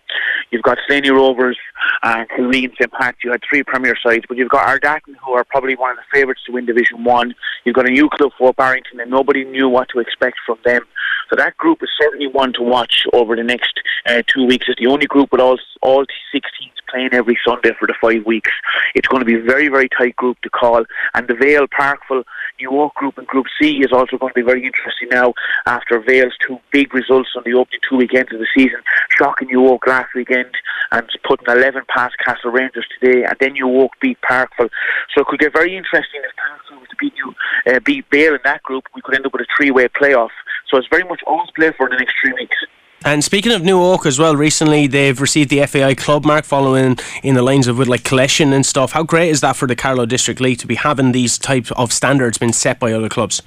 you've 0.51 0.63
got 0.63 0.77
Slaney 0.87 1.11
Rovers 1.11 1.57
and 2.01 2.27
Killeen 2.29 2.71
St 2.79 2.91
Pat. 2.91 3.15
You 3.23 3.31
had 3.31 3.41
three 3.47 3.63
Premier 3.63 3.95
sides, 4.05 4.25
but 4.27 4.37
you've 4.37 4.49
got 4.49 4.67
Ardatton, 4.67 5.15
who 5.23 5.33
are 5.33 5.43
probably 5.43 5.75
one 5.75 5.91
of 5.91 5.97
the 5.97 6.03
favourites 6.11 6.41
to 6.45 6.53
win 6.53 6.65
Division 6.65 7.03
One. 7.03 7.35
You've 7.65 7.75
got 7.75 7.87
a 7.87 7.91
new 7.91 8.09
club 8.09 8.31
for 8.37 8.53
Barrington, 8.53 8.99
and 8.99 9.11
nobody 9.11 9.43
knew 9.43 9.69
what 9.69 9.89
to 9.89 9.99
expect 9.99 10.37
from 10.45 10.57
them. 10.65 10.83
So 11.29 11.35
that 11.35 11.57
group 11.57 11.81
is 11.81 11.89
certainly 11.99 12.27
one 12.27 12.53
to 12.53 12.61
watch 12.61 13.05
over 13.13 13.35
the 13.35 13.43
next 13.43 13.79
uh, 14.05 14.23
two 14.27 14.45
weeks. 14.45 14.65
It's 14.67 14.79
the 14.79 14.87
only 14.87 15.05
group 15.05 15.31
with 15.31 15.41
all 15.41 15.59
all 15.81 16.05
six 16.31 16.49
teams 16.59 16.73
playing 16.89 17.13
every 17.13 17.37
Sunday 17.45 17.71
for 17.79 17.87
the 17.87 17.95
five 18.01 18.25
weeks. 18.25 18.51
It's 18.95 19.07
going 19.07 19.21
to 19.21 19.25
be 19.25 19.35
a 19.35 19.41
very 19.41 19.67
very 19.67 19.89
tight 19.89 20.15
group 20.15 20.39
to 20.41 20.49
call, 20.49 20.85
and 21.13 21.27
the 21.27 21.35
Vale 21.35 21.67
Parkville 21.67 22.23
New 22.59 22.79
Oak 22.79 22.93
group 22.95 23.17
and 23.17 23.27
Group 23.27 23.47
C 23.59 23.79
is 23.79 23.91
also 23.91 24.17
going 24.17 24.33
to 24.33 24.39
be 24.39 24.45
very 24.45 24.65
interesting 24.65 25.09
now 25.09 25.33
after 25.65 25.99
Vale's 25.99 26.33
two 26.45 26.59
big 26.71 26.93
results 26.93 27.29
on 27.35 27.43
the 27.45 27.53
opening 27.53 27.79
two 27.87 27.97
weekends 27.97 28.31
of 28.31 28.39
the 28.39 28.47
season. 28.55 28.79
Shocking 29.17 29.47
New 29.47 29.65
Oak 29.67 29.87
last 29.87 30.13
weekend 30.15 30.51
and 30.91 31.07
putting 31.27 31.47
11 31.47 31.83
past 31.89 32.15
Castle 32.23 32.51
Rangers 32.51 32.85
today, 32.99 33.23
and 33.23 33.35
then 33.39 33.53
New 33.53 33.69
Oak 33.81 33.91
beat 33.99 34.19
Parkville. 34.21 34.69
So 35.13 35.21
it 35.21 35.27
could 35.27 35.39
get 35.39 35.53
very 35.53 35.75
interesting 35.75 36.21
if 36.23 36.35
Parkville 36.35 36.79
was 36.79 36.89
to 36.89 36.95
beat 36.97 37.13
you, 37.17 37.33
uh, 37.73 37.79
beat 37.79 38.05
Vale 38.11 38.35
in 38.35 38.41
that 38.43 38.63
group. 38.63 38.85
We 38.95 39.01
could 39.01 39.15
end 39.15 39.25
up 39.25 39.33
with 39.33 39.41
a 39.41 39.47
three-way 39.57 39.87
playoff. 39.87 40.31
So 40.69 40.77
it's 40.77 40.87
very 40.89 41.03
much 41.03 41.21
all 41.25 41.45
to 41.45 41.53
play 41.53 41.71
for 41.75 41.87
in 41.87 41.91
the 41.91 41.97
next 41.97 42.15
three 42.21 42.33
weeks. 42.33 42.57
And 43.05 43.21
speaking 43.21 43.51
of 43.51 43.63
New 43.63 43.81
Oak 43.81 44.05
as 44.05 44.17
well, 44.17 44.33
recently 44.33 44.87
they've 44.87 45.19
received 45.19 45.49
the 45.49 45.65
FAI 45.65 45.93
club 45.93 46.23
mark 46.23 46.45
following 46.45 46.97
in 47.21 47.35
the 47.35 47.41
lines 47.41 47.67
of 47.67 47.77
with 47.77 47.89
like 47.89 48.05
collection 48.05 48.53
and 48.53 48.65
stuff. 48.65 48.93
How 48.93 49.03
great 49.03 49.29
is 49.29 49.41
that 49.41 49.57
for 49.57 49.67
the 49.67 49.75
Carlow 49.75 50.05
District 50.05 50.39
League 50.39 50.59
to 50.59 50.67
be 50.67 50.75
having 50.75 51.11
these 51.11 51.37
type 51.37 51.69
of 51.73 51.91
standards 51.91 52.37
been 52.37 52.53
set 52.53 52.79
by 52.79 52.93
other 52.93 53.09
clubs? 53.09 53.41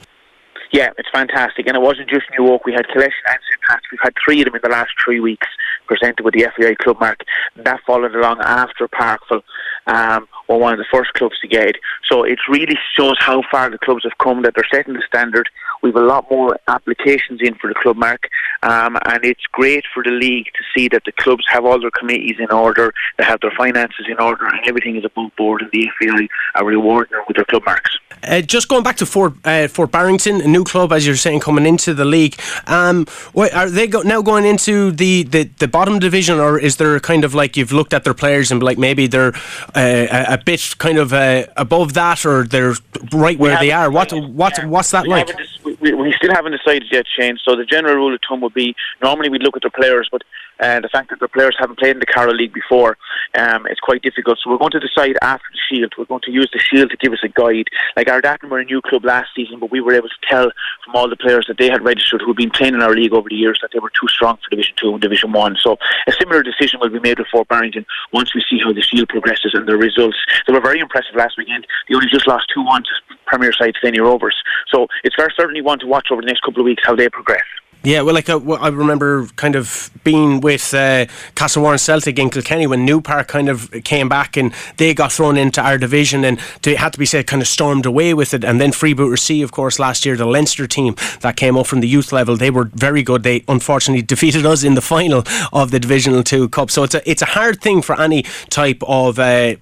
Yeah, 0.72 0.90
it's 0.98 1.08
fantastic. 1.10 1.66
And 1.66 1.74
it 1.74 1.80
wasn't 1.80 2.10
just 2.10 2.26
New 2.38 2.48
Oak. 2.48 2.66
We 2.66 2.74
had 2.74 2.86
Collection 2.88 3.22
and 3.28 3.38
St. 3.48 3.62
Pat's. 3.66 3.84
We've 3.90 4.00
had 4.02 4.12
three 4.22 4.40
of 4.42 4.44
them 4.44 4.56
in 4.56 4.60
the 4.62 4.68
last 4.68 4.90
three 5.02 5.20
weeks 5.20 5.46
presented 5.86 6.22
with 6.22 6.34
the 6.34 6.46
FAI 6.54 6.74
club 6.74 7.00
mark. 7.00 7.20
That 7.56 7.80
followed 7.86 8.14
along 8.14 8.40
after 8.42 8.86
Parkville 8.88 9.42
um, 9.86 10.26
were 10.48 10.58
one 10.58 10.72
of 10.72 10.78
the 10.78 10.86
first 10.92 11.12
clubs 11.14 11.38
to 11.40 11.48
get 11.48 11.68
it. 11.68 11.76
So 12.10 12.24
it 12.24 12.38
really 12.48 12.76
shows 12.96 13.16
how 13.18 13.42
far 13.50 13.70
the 13.70 13.78
clubs 13.78 14.04
have 14.04 14.18
come, 14.18 14.42
that 14.42 14.54
they're 14.54 14.66
setting 14.72 14.94
the 14.94 15.02
standard. 15.06 15.48
We've 15.82 15.94
a 15.94 16.00
lot 16.00 16.26
more 16.30 16.58
applications 16.68 17.40
in 17.42 17.54
for 17.54 17.68
the 17.68 17.74
club 17.74 17.96
mark, 17.96 18.28
um, 18.62 18.96
and 19.06 19.24
it's 19.24 19.44
great 19.52 19.84
for 19.92 20.02
the 20.02 20.10
league 20.10 20.46
to 20.46 20.64
see 20.74 20.88
that 20.88 21.02
the 21.04 21.12
clubs 21.12 21.44
have 21.48 21.64
all 21.64 21.80
their 21.80 21.90
committees 21.90 22.36
in 22.38 22.50
order, 22.50 22.92
they 23.18 23.24
have 23.24 23.40
their 23.40 23.52
finances 23.56 24.06
in 24.08 24.18
order, 24.18 24.46
and 24.46 24.60
everything 24.66 24.96
is 24.96 25.04
above 25.04 25.30
board, 25.36 25.62
and 25.62 25.70
the 25.72 25.88
FAI 26.00 26.28
are 26.54 26.64
rewarding 26.64 27.12
them 27.12 27.24
with 27.28 27.36
their 27.36 27.44
club 27.44 27.62
marks. 27.66 27.98
Uh, 28.22 28.40
just 28.40 28.68
going 28.68 28.82
back 28.82 28.96
to 28.96 29.06
Fort 29.06 29.34
uh, 29.44 29.68
Fort 29.68 29.90
Barrington, 29.90 30.40
a 30.40 30.46
new 30.46 30.64
club, 30.64 30.92
as 30.92 31.06
you're 31.06 31.16
saying, 31.16 31.40
coming 31.40 31.66
into 31.66 31.94
the 31.94 32.04
league. 32.04 32.38
Um, 32.66 33.06
are 33.36 33.70
they 33.70 33.86
go- 33.86 34.02
now 34.02 34.22
going 34.22 34.44
into 34.44 34.90
the, 34.90 35.22
the, 35.22 35.44
the 35.58 35.68
bottom 35.68 35.98
division, 35.98 36.38
or 36.38 36.58
is 36.58 36.76
there 36.76 36.98
kind 37.00 37.24
of 37.24 37.34
like 37.34 37.56
you've 37.56 37.72
looked 37.72 37.94
at 37.94 38.04
their 38.04 38.14
players 38.14 38.50
and 38.50 38.62
like 38.62 38.78
maybe 38.78 39.06
they're 39.06 39.34
uh, 39.74 40.06
a, 40.10 40.34
a, 40.34 40.38
bit 40.38 40.74
kind 40.78 40.98
of 40.98 41.12
uh, 41.12 41.46
above 41.56 41.94
that, 41.94 42.24
or 42.24 42.44
they're 42.44 42.74
right 43.12 43.38
where 43.38 43.58
they 43.58 43.70
are? 43.70 43.90
What 43.90 44.12
what 44.12 44.58
yeah. 44.58 44.66
what's 44.66 44.90
that 44.90 45.04
we 45.04 45.10
like? 45.10 45.30
We, 45.64 45.74
we, 45.74 45.94
we 45.94 46.12
still 46.12 46.32
haven't 46.32 46.52
decided 46.52 46.84
yet, 46.90 47.04
Shane. 47.18 47.38
So 47.44 47.56
the 47.56 47.64
general 47.64 47.96
rule 47.96 48.14
of 48.14 48.20
thumb 48.28 48.40
would 48.40 48.54
be 48.54 48.74
normally 49.02 49.28
we'd 49.28 49.42
look 49.42 49.56
at 49.56 49.62
the 49.62 49.70
players, 49.70 50.08
but 50.10 50.22
uh, 50.60 50.80
the 50.80 50.88
fact 50.88 51.10
that 51.10 51.20
the 51.20 51.28
players 51.28 51.56
haven't 51.58 51.78
played 51.78 51.96
in 51.96 52.00
the 52.00 52.06
Carlow 52.06 52.34
League 52.34 52.52
before, 52.52 52.96
um, 53.34 53.66
it's 53.66 53.80
quite 53.80 54.02
difficult. 54.02 54.38
So 54.42 54.50
we're 54.50 54.58
going 54.58 54.72
to 54.72 54.80
decide 54.80 55.16
after 55.22 55.46
the 55.52 55.58
Shield. 55.68 55.92
We're 55.98 56.04
going 56.04 56.22
to 56.24 56.30
use 56.30 56.48
the 56.52 56.58
Shield 56.58 56.90
to 56.90 56.96
give 56.96 57.12
us 57.12 57.24
a 57.24 57.28
guide. 57.28 57.68
Like 57.96 58.06
Ardathan 58.06 58.48
were 58.48 58.60
a 58.60 58.64
new 58.64 58.80
club 58.80 59.04
last 59.04 59.30
season, 59.34 59.58
but 59.58 59.70
we 59.70 59.80
were 59.80 59.94
able 59.94 60.08
to 60.08 60.26
tell 60.28 60.50
from 60.84 60.94
all 60.94 61.08
the 61.08 61.16
players 61.16 61.46
that 61.48 61.58
they 61.58 61.68
had 61.68 61.84
registered 61.84 62.20
who 62.20 62.28
had 62.28 62.36
been 62.36 62.50
playing 62.50 62.74
in 62.74 62.82
our 62.82 62.94
league 62.94 63.12
over 63.12 63.28
the 63.28 63.36
years 63.36 63.58
that 63.62 63.70
they 63.72 63.78
were 63.78 63.90
too 63.90 64.08
strong 64.08 64.36
for 64.36 64.50
Division 64.50 64.74
Two 64.76 64.92
and 64.92 65.00
Division 65.00 65.32
One. 65.32 65.56
So 65.60 65.76
a 66.06 66.12
similar 66.12 66.42
decision 66.42 66.80
will 66.80 66.90
be 66.90 67.00
made 67.00 67.18
with 67.18 67.28
Fort 67.28 67.48
Barrington 67.48 67.84
once 68.12 68.34
we 68.34 68.44
see 68.48 68.58
how 68.62 68.72
the 68.72 68.82
Shield 68.82 69.08
progresses 69.08 69.52
and 69.54 69.66
the 69.66 69.76
results. 69.76 70.16
They 70.46 70.52
were 70.52 70.60
very 70.60 70.80
impressive 70.80 71.14
last 71.16 71.36
weekend. 71.36 71.66
They 71.88 71.94
only 71.94 72.08
just 72.08 72.26
lost 72.26 72.46
two 72.52 72.64
one 72.64 72.82
to 72.82 73.16
Premier 73.26 73.52
side 73.52 73.74
Senior 73.82 74.04
Rovers. 74.04 74.36
So 74.72 74.86
it's 75.04 75.16
very 75.16 75.32
certainly 75.36 75.60
one 75.60 75.78
to 75.80 75.86
watch 75.86 76.08
over 76.10 76.22
the 76.22 76.26
next 76.26 76.40
couple 76.40 76.60
of 76.60 76.64
weeks 76.64 76.82
how 76.86 76.94
they 76.94 77.08
progress. 77.08 77.44
Yeah, 77.82 78.00
well, 78.00 78.14
like 78.14 78.28
uh, 78.28 78.40
I 78.54 78.68
remember 78.68 79.26
kind 79.36 79.54
of 79.54 79.90
being 80.02 80.40
with 80.40 80.74
uh, 80.74 81.06
Castlewarren 81.36 81.78
Celtic 81.78 82.18
in 82.18 82.30
Kilkenny 82.30 82.66
when 82.66 82.84
New 82.84 83.00
Park 83.00 83.28
kind 83.28 83.48
of 83.48 83.70
came 83.84 84.08
back 84.08 84.36
and 84.36 84.52
they 84.76 84.92
got 84.92 85.12
thrown 85.12 85.36
into 85.36 85.60
our 85.60 85.78
division 85.78 86.24
and 86.24 86.40
they 86.62 86.74
had 86.74 86.92
to 86.94 86.98
be 86.98 87.06
said 87.06 87.28
kind 87.28 87.40
of 87.40 87.46
stormed 87.46 87.86
away 87.86 88.12
with 88.12 88.34
it. 88.34 88.42
And 88.42 88.60
then 88.60 88.72
Freebooter 88.72 89.18
C, 89.18 89.40
of 89.40 89.52
course, 89.52 89.78
last 89.78 90.04
year, 90.04 90.16
the 90.16 90.26
Leinster 90.26 90.66
team 90.66 90.96
that 91.20 91.36
came 91.36 91.56
up 91.56 91.68
from 91.68 91.78
the 91.78 91.86
youth 91.86 92.10
level, 92.10 92.36
they 92.36 92.50
were 92.50 92.70
very 92.74 93.04
good. 93.04 93.22
They 93.22 93.44
unfortunately 93.46 94.02
defeated 94.14 94.44
us 94.44 94.64
in 94.64 94.74
the 94.74 94.80
final 94.80 95.22
of 95.52 95.70
the 95.70 95.78
Divisional 95.78 96.24
Two 96.24 96.48
Cup. 96.48 96.72
So 96.72 96.82
it's 96.82 96.94
a 96.94 97.08
it's 97.08 97.22
a 97.22 97.26
hard 97.26 97.60
thing 97.60 97.82
for 97.82 98.00
any 98.00 98.24
type 98.50 98.82
of. 98.86 99.18
Uh, 99.18 99.56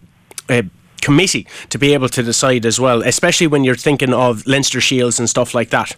uh, 0.49 0.63
committee 1.01 1.47
to 1.69 1.79
be 1.79 1.93
able 1.93 2.09
to 2.09 2.23
decide 2.23 2.65
as 2.65 2.81
well, 2.81 3.03
especially 3.03 3.47
when 3.47 3.63
you're 3.63 3.77
thinking 3.77 4.15
of 4.15 4.47
Leinster 4.47 4.81
Shields 4.81 5.19
and 5.19 5.29
stuff 5.29 5.55
like 5.55 5.69
that. 5.69 5.95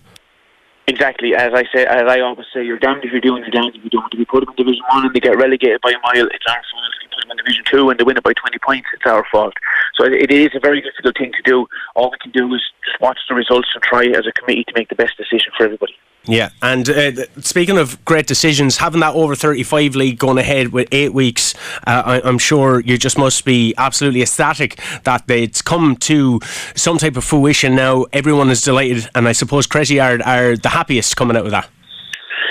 Exactly, 0.88 1.34
as 1.34 1.52
I 1.52 1.64
say, 1.74 1.84
as 1.84 2.06
I 2.06 2.20
always 2.20 2.46
say, 2.54 2.64
you're 2.64 2.78
damned 2.78 3.04
if 3.04 3.10
you're 3.10 3.20
doing, 3.20 3.42
you're 3.42 3.50
damned 3.50 3.74
if 3.74 3.82
you 3.82 3.90
don't. 3.90 4.06
If 4.12 4.20
you 4.20 4.26
put 4.26 4.46
them 4.46 4.54
in 4.56 4.64
Division 4.64 4.84
One 4.88 5.04
and 5.04 5.12
they 5.12 5.18
get 5.18 5.36
relegated 5.36 5.80
by 5.80 5.90
a 5.90 5.98
mile, 5.98 6.26
it's 6.26 6.46
our 6.48 6.62
fault. 6.70 6.92
If 6.94 7.02
you 7.02 7.08
put 7.10 7.22
them 7.22 7.30
in 7.32 7.36
Division 7.38 7.64
Two 7.66 7.90
and 7.90 7.98
they 7.98 8.04
win 8.04 8.16
it 8.16 8.22
by 8.22 8.32
20 8.32 8.58
points, 8.64 8.88
it's 8.94 9.04
our 9.04 9.26
fault. 9.32 9.54
So 9.96 10.04
it 10.04 10.30
is 10.30 10.50
a 10.54 10.60
very 10.60 10.80
difficult 10.80 11.18
thing 11.18 11.32
to 11.32 11.42
do. 11.42 11.66
All 11.96 12.12
we 12.12 12.18
can 12.22 12.30
do 12.30 12.54
is 12.54 12.62
just 12.84 13.00
watch 13.00 13.18
the 13.28 13.34
results 13.34 13.68
and 13.74 13.82
try 13.82 14.06
as 14.06 14.28
a 14.28 14.32
committee 14.38 14.62
to 14.62 14.72
make 14.76 14.88
the 14.88 14.94
best 14.94 15.16
decision 15.16 15.50
for 15.58 15.64
everybody. 15.64 15.94
Yeah, 16.28 16.50
and 16.60 16.88
uh, 16.88 17.12
speaking 17.40 17.78
of 17.78 18.04
great 18.04 18.26
decisions, 18.26 18.78
having 18.78 19.00
that 19.00 19.14
over 19.14 19.36
35 19.36 19.94
league 19.94 20.18
going 20.18 20.38
ahead 20.38 20.72
with 20.72 20.88
eight 20.90 21.14
weeks, 21.14 21.54
uh, 21.86 22.20
I, 22.24 22.28
am 22.28 22.38
sure 22.38 22.80
you 22.80 22.98
just 22.98 23.16
must 23.16 23.44
be 23.44 23.74
absolutely 23.78 24.22
ecstatic 24.22 24.80
that 25.04 25.30
it's 25.30 25.62
come 25.62 25.94
to 25.96 26.40
some 26.74 26.98
type 26.98 27.16
of 27.16 27.22
fruition 27.22 27.76
now. 27.76 28.06
Everyone 28.12 28.50
is 28.50 28.60
delighted, 28.60 29.08
and 29.14 29.28
I 29.28 29.32
suppose 29.32 29.68
Cretty 29.68 30.00
are, 30.00 30.20
are 30.24 30.56
the 30.56 30.70
happiest 30.70 31.16
coming 31.16 31.36
out 31.36 31.44
of 31.44 31.52
that. 31.52 31.68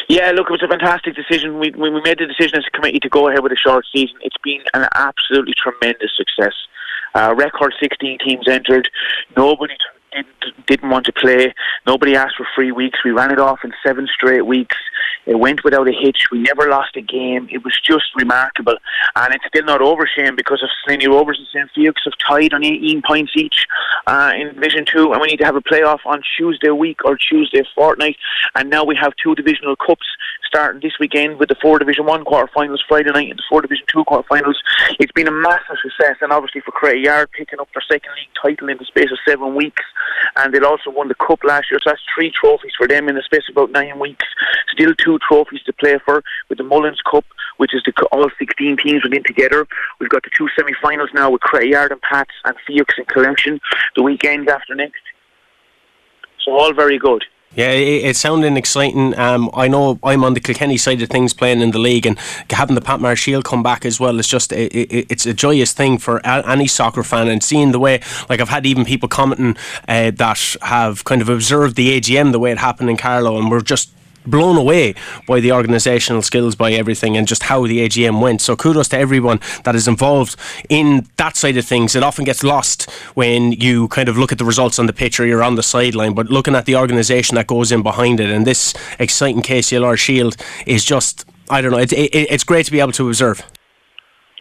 Yeah, 0.07 0.31
look, 0.31 0.47
it 0.49 0.51
was 0.51 0.63
a 0.63 0.67
fantastic 0.67 1.15
decision. 1.15 1.59
We, 1.59 1.71
we 1.71 1.89
made 1.89 2.19
the 2.19 2.27
decision 2.27 2.59
as 2.59 2.65
a 2.67 2.71
committee 2.71 2.99
to 2.99 3.09
go 3.09 3.27
ahead 3.27 3.41
with 3.41 3.51
a 3.51 3.57
short 3.57 3.85
season. 3.93 4.15
It's 4.21 4.37
been 4.43 4.61
an 4.73 4.87
absolutely 4.95 5.53
tremendous 5.61 6.11
success. 6.15 6.53
Uh, 7.15 7.33
record 7.35 7.73
16 7.81 8.19
teams 8.19 8.47
entered. 8.47 8.89
Nobody 9.35 9.73
didn't, 10.67 10.89
want 10.89 11.05
to 11.05 11.13
play. 11.13 11.53
Nobody 11.85 12.15
asked 12.15 12.35
for 12.37 12.47
three 12.55 12.71
weeks. 12.71 12.99
We 13.03 13.11
ran 13.11 13.31
it 13.31 13.39
off 13.39 13.59
in 13.63 13.73
seven 13.85 14.07
straight 14.07 14.45
weeks. 14.45 14.77
It 15.25 15.39
went 15.39 15.63
without 15.63 15.87
a 15.87 15.91
hitch. 15.91 16.27
We 16.31 16.39
never 16.39 16.69
lost 16.69 16.95
a 16.95 17.01
game. 17.01 17.47
It 17.51 17.63
was 17.63 17.79
just 17.83 18.05
remarkable. 18.15 18.75
And 19.15 19.33
it's 19.33 19.45
still 19.47 19.65
not 19.65 19.81
over, 19.81 20.07
Shane, 20.07 20.35
because 20.35 20.61
of 20.61 20.69
Slaney 20.83 21.07
Rovers 21.07 21.39
and 21.39 21.47
St. 21.47 21.71
Felix 21.73 22.01
have 22.05 22.13
tied 22.27 22.53
on 22.53 22.63
18 22.63 23.01
points 23.01 23.31
each 23.35 23.65
uh, 24.07 24.31
in 24.35 24.53
Division 24.53 24.85
2. 24.85 25.13
And 25.13 25.21
we 25.21 25.27
need 25.27 25.37
to 25.37 25.45
have 25.45 25.55
a 25.55 25.61
playoff 25.61 25.99
on 26.05 26.21
Tuesday 26.37 26.69
week 26.69 26.99
or 27.05 27.17
Tuesday 27.17 27.63
fortnight. 27.73 28.17
And 28.53 28.69
now 28.69 28.83
we 28.83 28.95
have 28.95 29.13
two 29.21 29.33
divisional 29.35 29.75
cups 29.75 30.05
starting 30.47 30.81
this 30.81 30.93
weekend 30.99 31.39
with 31.39 31.49
the 31.49 31.55
four 31.61 31.79
Division 31.79 32.05
1 32.05 32.25
quarterfinals 32.25 32.85
Friday 32.87 33.11
night 33.11 33.29
and 33.29 33.39
the 33.39 33.43
four 33.49 33.61
Division 33.61 33.85
2 33.91 34.03
quarterfinals. 34.05 34.55
It's 34.99 35.11
been 35.11 35.27
a 35.27 35.31
massive 35.31 35.77
success. 35.81 36.17
And 36.21 36.31
obviously 36.31 36.61
for 36.61 36.71
Crettyard 36.71 37.31
picking 37.31 37.59
up 37.59 37.69
their 37.73 37.83
second 37.89 38.11
league 38.15 38.29
title 38.39 38.69
in 38.69 38.77
the 38.77 38.85
space 38.85 39.11
of 39.11 39.17
seven 39.27 39.55
weeks. 39.55 39.83
And 40.35 40.53
they 40.53 40.59
also 40.59 40.91
won 40.91 41.07
the 41.07 41.15
cup 41.15 41.39
last 41.43 41.71
year. 41.71 41.79
So 41.83 41.89
that's 41.89 42.01
three 42.13 42.31
trophies 42.31 42.73
for 42.77 42.87
them 42.87 43.09
in 43.09 43.15
the 43.15 43.23
space 43.23 43.49
of 43.49 43.57
about 43.57 43.71
nine 43.71 43.99
weeks. 43.99 44.25
Still 44.71 44.93
two 44.95 45.15
two 45.15 45.25
trophies 45.27 45.61
to 45.65 45.73
play 45.73 45.97
for 46.03 46.23
with 46.49 46.57
the 46.57 46.63
Mullins 46.63 47.01
Cup, 47.09 47.25
which 47.57 47.73
is 47.73 47.81
the 47.85 47.93
all 48.11 48.29
16 48.37 48.77
teams 48.83 49.03
within 49.03 49.23
together. 49.23 49.67
We've 49.99 50.09
got 50.09 50.23
the 50.23 50.31
two 50.35 50.47
semi-finals 50.57 51.09
now 51.13 51.31
with 51.31 51.41
Crettyard 51.41 51.91
and 51.91 52.01
Pats 52.01 52.31
and 52.43 52.55
Felix 52.65 52.95
and 52.97 53.07
Collection 53.07 53.59
the 53.95 54.03
weekend 54.03 54.49
after 54.49 54.75
next. 54.75 55.01
So 56.43 56.51
all 56.51 56.73
very 56.73 56.97
good. 56.97 57.23
Yeah, 57.55 57.71
it's 57.71 58.19
sounding 58.19 58.57
exciting. 58.57 59.17
Um, 59.17 59.49
I 59.53 59.69
know 59.69 59.97
I'm 60.03 60.25
on 60.25 60.33
the 60.33 60.41
Kilkenny 60.41 60.75
side 60.75 61.01
of 61.01 61.09
things 61.09 61.33
playing 61.33 61.61
in 61.61 61.71
the 61.71 61.79
league, 61.79 62.05
and 62.05 62.19
having 62.49 62.75
the 62.75 62.81
Patmar 62.81 63.15
Shield 63.15 63.45
come 63.45 63.63
back 63.63 63.85
as 63.85 63.97
well 63.97 64.19
is 64.19 64.27
just 64.27 64.51
it, 64.51 64.75
it, 64.75 65.07
it's 65.09 65.25
a 65.25 65.33
joyous 65.33 65.71
thing 65.71 65.97
for 65.97 66.25
any 66.25 66.67
soccer 66.67 67.01
fan. 67.01 67.29
And 67.29 67.41
seeing 67.41 67.71
the 67.71 67.79
way, 67.79 68.01
like 68.29 68.41
I've 68.41 68.49
had 68.49 68.65
even 68.65 68.83
people 68.83 69.07
commenting 69.07 69.55
uh, 69.87 70.11
that 70.11 70.57
have 70.63 71.05
kind 71.05 71.21
of 71.21 71.29
observed 71.29 71.77
the 71.77 71.97
AGM 71.97 72.33
the 72.33 72.39
way 72.39 72.51
it 72.51 72.57
happened 72.57 72.89
in 72.89 72.97
Carlow, 72.97 73.37
and 73.37 73.49
we're 73.49 73.61
just 73.61 73.89
blown 74.25 74.57
away 74.57 74.95
by 75.27 75.39
the 75.39 75.49
organisational 75.49 76.23
skills, 76.23 76.55
by 76.55 76.71
everything, 76.73 77.17
and 77.17 77.27
just 77.27 77.43
how 77.43 77.65
the 77.65 77.79
AGM 77.87 78.21
went. 78.21 78.41
So 78.41 78.55
kudos 78.55 78.87
to 78.89 78.97
everyone 78.97 79.39
that 79.63 79.75
is 79.75 79.87
involved 79.87 80.35
in 80.69 81.07
that 81.17 81.35
side 81.35 81.57
of 81.57 81.65
things. 81.65 81.95
It 81.95 82.03
often 82.03 82.25
gets 82.25 82.43
lost 82.43 82.89
when 83.15 83.51
you 83.53 83.87
kind 83.89 84.09
of 84.09 84.17
look 84.17 84.31
at 84.31 84.37
the 84.37 84.45
results 84.45 84.79
on 84.79 84.85
the 84.85 84.93
pitch 84.93 85.19
or 85.19 85.25
you're 85.25 85.43
on 85.43 85.55
the 85.55 85.63
sideline, 85.63 86.13
but 86.13 86.27
looking 86.27 86.55
at 86.55 86.65
the 86.65 86.75
organisation 86.75 87.35
that 87.35 87.47
goes 87.47 87.71
in 87.71 87.83
behind 87.83 88.19
it, 88.19 88.29
and 88.29 88.45
this 88.45 88.73
exciting 88.99 89.41
KCLR 89.41 89.97
Shield 89.97 90.35
is 90.65 90.83
just, 90.83 91.25
I 91.49 91.61
don't 91.61 91.71
know, 91.71 91.77
it's, 91.77 91.93
it, 91.93 92.09
it's 92.13 92.43
great 92.43 92.65
to 92.65 92.71
be 92.71 92.79
able 92.79 92.91
to 92.93 93.07
observe. 93.07 93.43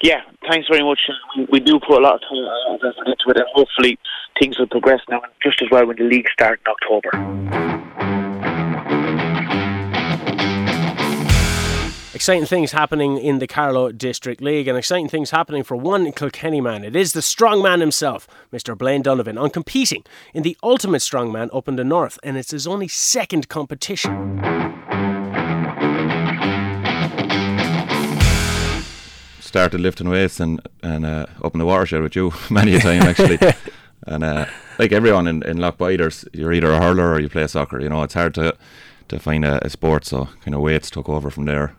Yeah, 0.03 0.21
thanks 0.49 0.69
very 0.69 0.83
much. 0.83 1.01
We, 1.37 1.47
we 1.53 1.61
do 1.61 1.81
put 1.81 1.99
a 1.99 2.03
lot 2.03 2.15
of 2.15 2.21
time 2.21 2.93
into 3.07 3.31
it, 3.31 3.37
and 3.37 3.47
hopefully 3.55 3.99
things 4.39 4.59
will 4.59 4.67
progress 4.67 5.01
now, 5.09 5.23
just 5.43 5.63
as 5.63 5.69
well 5.71 5.87
when 5.87 5.97
the 5.97 6.05
league 6.05 6.29
starts 6.33 6.63
in 6.67 6.73
October. 6.73 8.24
Exciting 12.25 12.47
things 12.47 12.73
happening 12.73 13.19
in 13.19 13.39
the 13.39 13.47
Carlow 13.47 13.93
District 13.93 14.41
League 14.41 14.67
and 14.67 14.79
exciting 14.79 15.11
things 15.11 15.31
happening 15.31 15.63
for 15.63 15.77
one 15.77 16.11
Kilkenny 16.11 16.59
man. 16.59 16.83
It 16.83 16.97
is 16.97 17.13
the 17.13 17.21
strongman 17.21 17.81
himself, 17.81 18.27
Mr. 18.51 18.75
Blaine 18.79 19.03
Donovan, 19.03 19.37
on 19.37 19.51
competing 19.51 20.05
in 20.33 20.43
the 20.43 20.57
Ultimate 20.63 21.03
Strongman 21.03 21.55
up 21.55 21.69
in 21.69 21.77
the 21.77 21.85
North, 21.85 22.19
and 22.23 22.39
it's 22.39 22.53
his 22.53 22.67
only 22.67 22.89
second 22.89 23.51
competition. 23.51 24.41
Started 29.41 29.83
lifting 29.83 30.09
weights 30.09 30.41
and, 30.41 30.67
and 30.83 31.05
uh, 31.05 31.27
up 31.43 31.53
in 31.53 31.59
the 31.59 31.67
watershed 31.67 32.01
with 32.01 32.17
you 32.17 32.33
many 32.51 32.75
a 32.75 32.81
time 32.81 33.03
actually. 33.03 33.39
and 34.07 34.25
uh, 34.25 34.47
like 34.79 34.93
everyone 34.93 35.27
in, 35.27 35.43
in 35.43 35.59
Loughbyters, 35.59 36.27
you're 36.33 36.55
either 36.55 36.73
a 36.73 36.81
hurler 36.81 37.13
or 37.13 37.21
you 37.21 37.29
play 37.29 37.47
soccer. 37.47 37.79
You 37.83 37.91
know, 37.91 38.03
it's 38.03 38.15
hard 38.15 38.33
to 38.37 38.57
to 39.09 39.19
find 39.19 39.45
a, 39.45 39.63
a 39.63 39.69
sport, 39.69 40.07
so 40.07 40.31
kind 40.41 40.55
of 40.55 40.63
weights 40.63 40.91
took 40.91 41.11
over 41.11 41.29
from 41.29 41.45
there. 41.45 41.75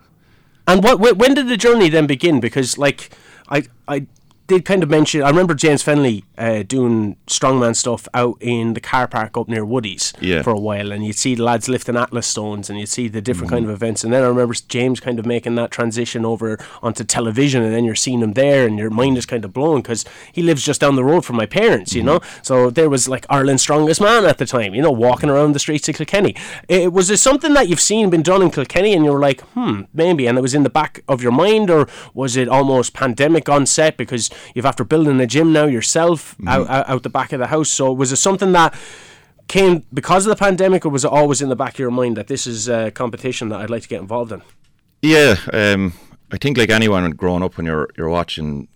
And 0.67 0.83
what 0.83 0.99
when 0.99 1.33
did 1.33 1.47
the 1.47 1.57
journey 1.57 1.89
then 1.89 2.07
begin? 2.07 2.39
Because 2.39 2.77
like 2.77 3.09
I 3.49 3.63
I 3.87 4.07
did 4.47 4.65
kind 4.65 4.83
of 4.83 4.89
mention. 4.89 5.23
I 5.23 5.29
remember 5.29 5.53
James 5.53 5.83
Fennelly 5.83 6.23
uh, 6.37 6.63
doing 6.63 7.15
strongman 7.27 7.75
stuff 7.75 8.07
out 8.13 8.37
in 8.41 8.73
the 8.73 8.79
car 8.79 9.07
park 9.07 9.37
up 9.37 9.47
near 9.47 9.65
Woody's 9.65 10.13
yeah. 10.19 10.41
for 10.41 10.51
a 10.51 10.59
while, 10.59 10.91
and 10.91 11.05
you'd 11.05 11.17
see 11.17 11.35
the 11.35 11.43
lads 11.43 11.67
lifting 11.67 11.95
Atlas 11.95 12.27
stones, 12.27 12.69
and 12.69 12.79
you'd 12.79 12.89
see 12.89 13.07
the 13.07 13.21
different 13.21 13.47
mm-hmm. 13.47 13.55
kind 13.55 13.65
of 13.65 13.71
events. 13.71 14.03
And 14.03 14.13
then 14.13 14.23
I 14.23 14.27
remember 14.27 14.53
James 14.67 14.99
kind 14.99 15.19
of 15.19 15.25
making 15.25 15.55
that 15.55 15.71
transition 15.71 16.25
over 16.25 16.59
onto 16.83 17.03
television, 17.03 17.63
and 17.63 17.73
then 17.73 17.85
you're 17.85 17.95
seeing 17.95 18.21
him 18.21 18.33
there, 18.33 18.67
and 18.67 18.77
your 18.77 18.89
mind 18.89 19.17
is 19.17 19.25
kind 19.25 19.43
of 19.43 19.53
blown 19.53 19.81
because 19.81 20.05
he 20.31 20.43
lives 20.43 20.63
just 20.63 20.81
down 20.81 20.95
the 20.95 21.03
road 21.03 21.25
from 21.25 21.35
my 21.35 21.45
parents, 21.45 21.93
you 21.93 22.01
mm-hmm. 22.01 22.07
know. 22.07 22.19
So 22.41 22.69
there 22.69 22.89
was 22.89 23.07
like 23.07 23.25
Ireland's 23.29 23.63
strongest 23.63 24.01
man 24.01 24.25
at 24.25 24.37
the 24.37 24.45
time, 24.45 24.75
you 24.75 24.81
know, 24.81 24.91
walking 24.91 25.29
around 25.29 25.53
the 25.53 25.59
streets 25.59 25.89
of 25.89 25.95
Kilkenny. 25.95 26.35
It 26.67 26.93
was 26.93 27.09
it 27.09 27.17
something 27.17 27.53
that 27.53 27.67
you've 27.67 27.81
seen 27.81 28.09
been 28.09 28.21
done 28.21 28.41
in 28.41 28.51
Kilkenny, 28.51 28.93
and 28.93 29.03
you 29.05 29.11
were 29.11 29.19
like, 29.19 29.41
hmm, 29.41 29.81
maybe, 29.93 30.27
and 30.27 30.37
it 30.37 30.41
was 30.41 30.53
in 30.53 30.63
the 30.63 30.69
back 30.69 31.03
of 31.07 31.23
your 31.23 31.31
mind, 31.31 31.69
or 31.69 31.87
was 32.13 32.35
it 32.35 32.47
almost 32.47 32.93
pandemic 32.93 33.49
on 33.49 33.65
set 33.65 33.97
because 33.97 34.29
you've 34.53 34.65
after 34.65 34.83
building 34.83 35.19
a 35.19 35.27
gym 35.27 35.53
now 35.53 35.65
yourself 35.65 36.35
mm-hmm. 36.35 36.47
out, 36.47 36.69
out, 36.69 36.89
out 36.89 37.03
the 37.03 37.09
back 37.09 37.33
of 37.33 37.39
the 37.39 37.47
house. 37.47 37.69
So 37.69 37.91
was 37.91 38.11
it 38.11 38.17
something 38.17 38.51
that 38.53 38.73
came 39.47 39.83
because 39.93 40.25
of 40.25 40.29
the 40.29 40.35
pandemic, 40.43 40.85
or 40.85 40.89
was 40.89 41.05
it 41.05 41.11
always 41.11 41.41
in 41.41 41.49
the 41.49 41.55
back 41.55 41.73
of 41.73 41.79
your 41.79 41.91
mind 41.91 42.17
that 42.17 42.27
this 42.27 42.47
is 42.47 42.67
a 42.67 42.91
competition 42.91 43.49
that 43.49 43.61
I'd 43.61 43.69
like 43.69 43.83
to 43.83 43.87
get 43.87 44.01
involved 44.01 44.31
in? 44.31 44.41
Yeah, 45.01 45.35
um, 45.53 45.93
I 46.31 46.37
think 46.37 46.57
like 46.57 46.69
anyone 46.69 47.09
growing 47.11 47.43
up 47.43 47.57
when 47.57 47.65
you're 47.65 47.89
you're 47.97 48.09
watching 48.09 48.67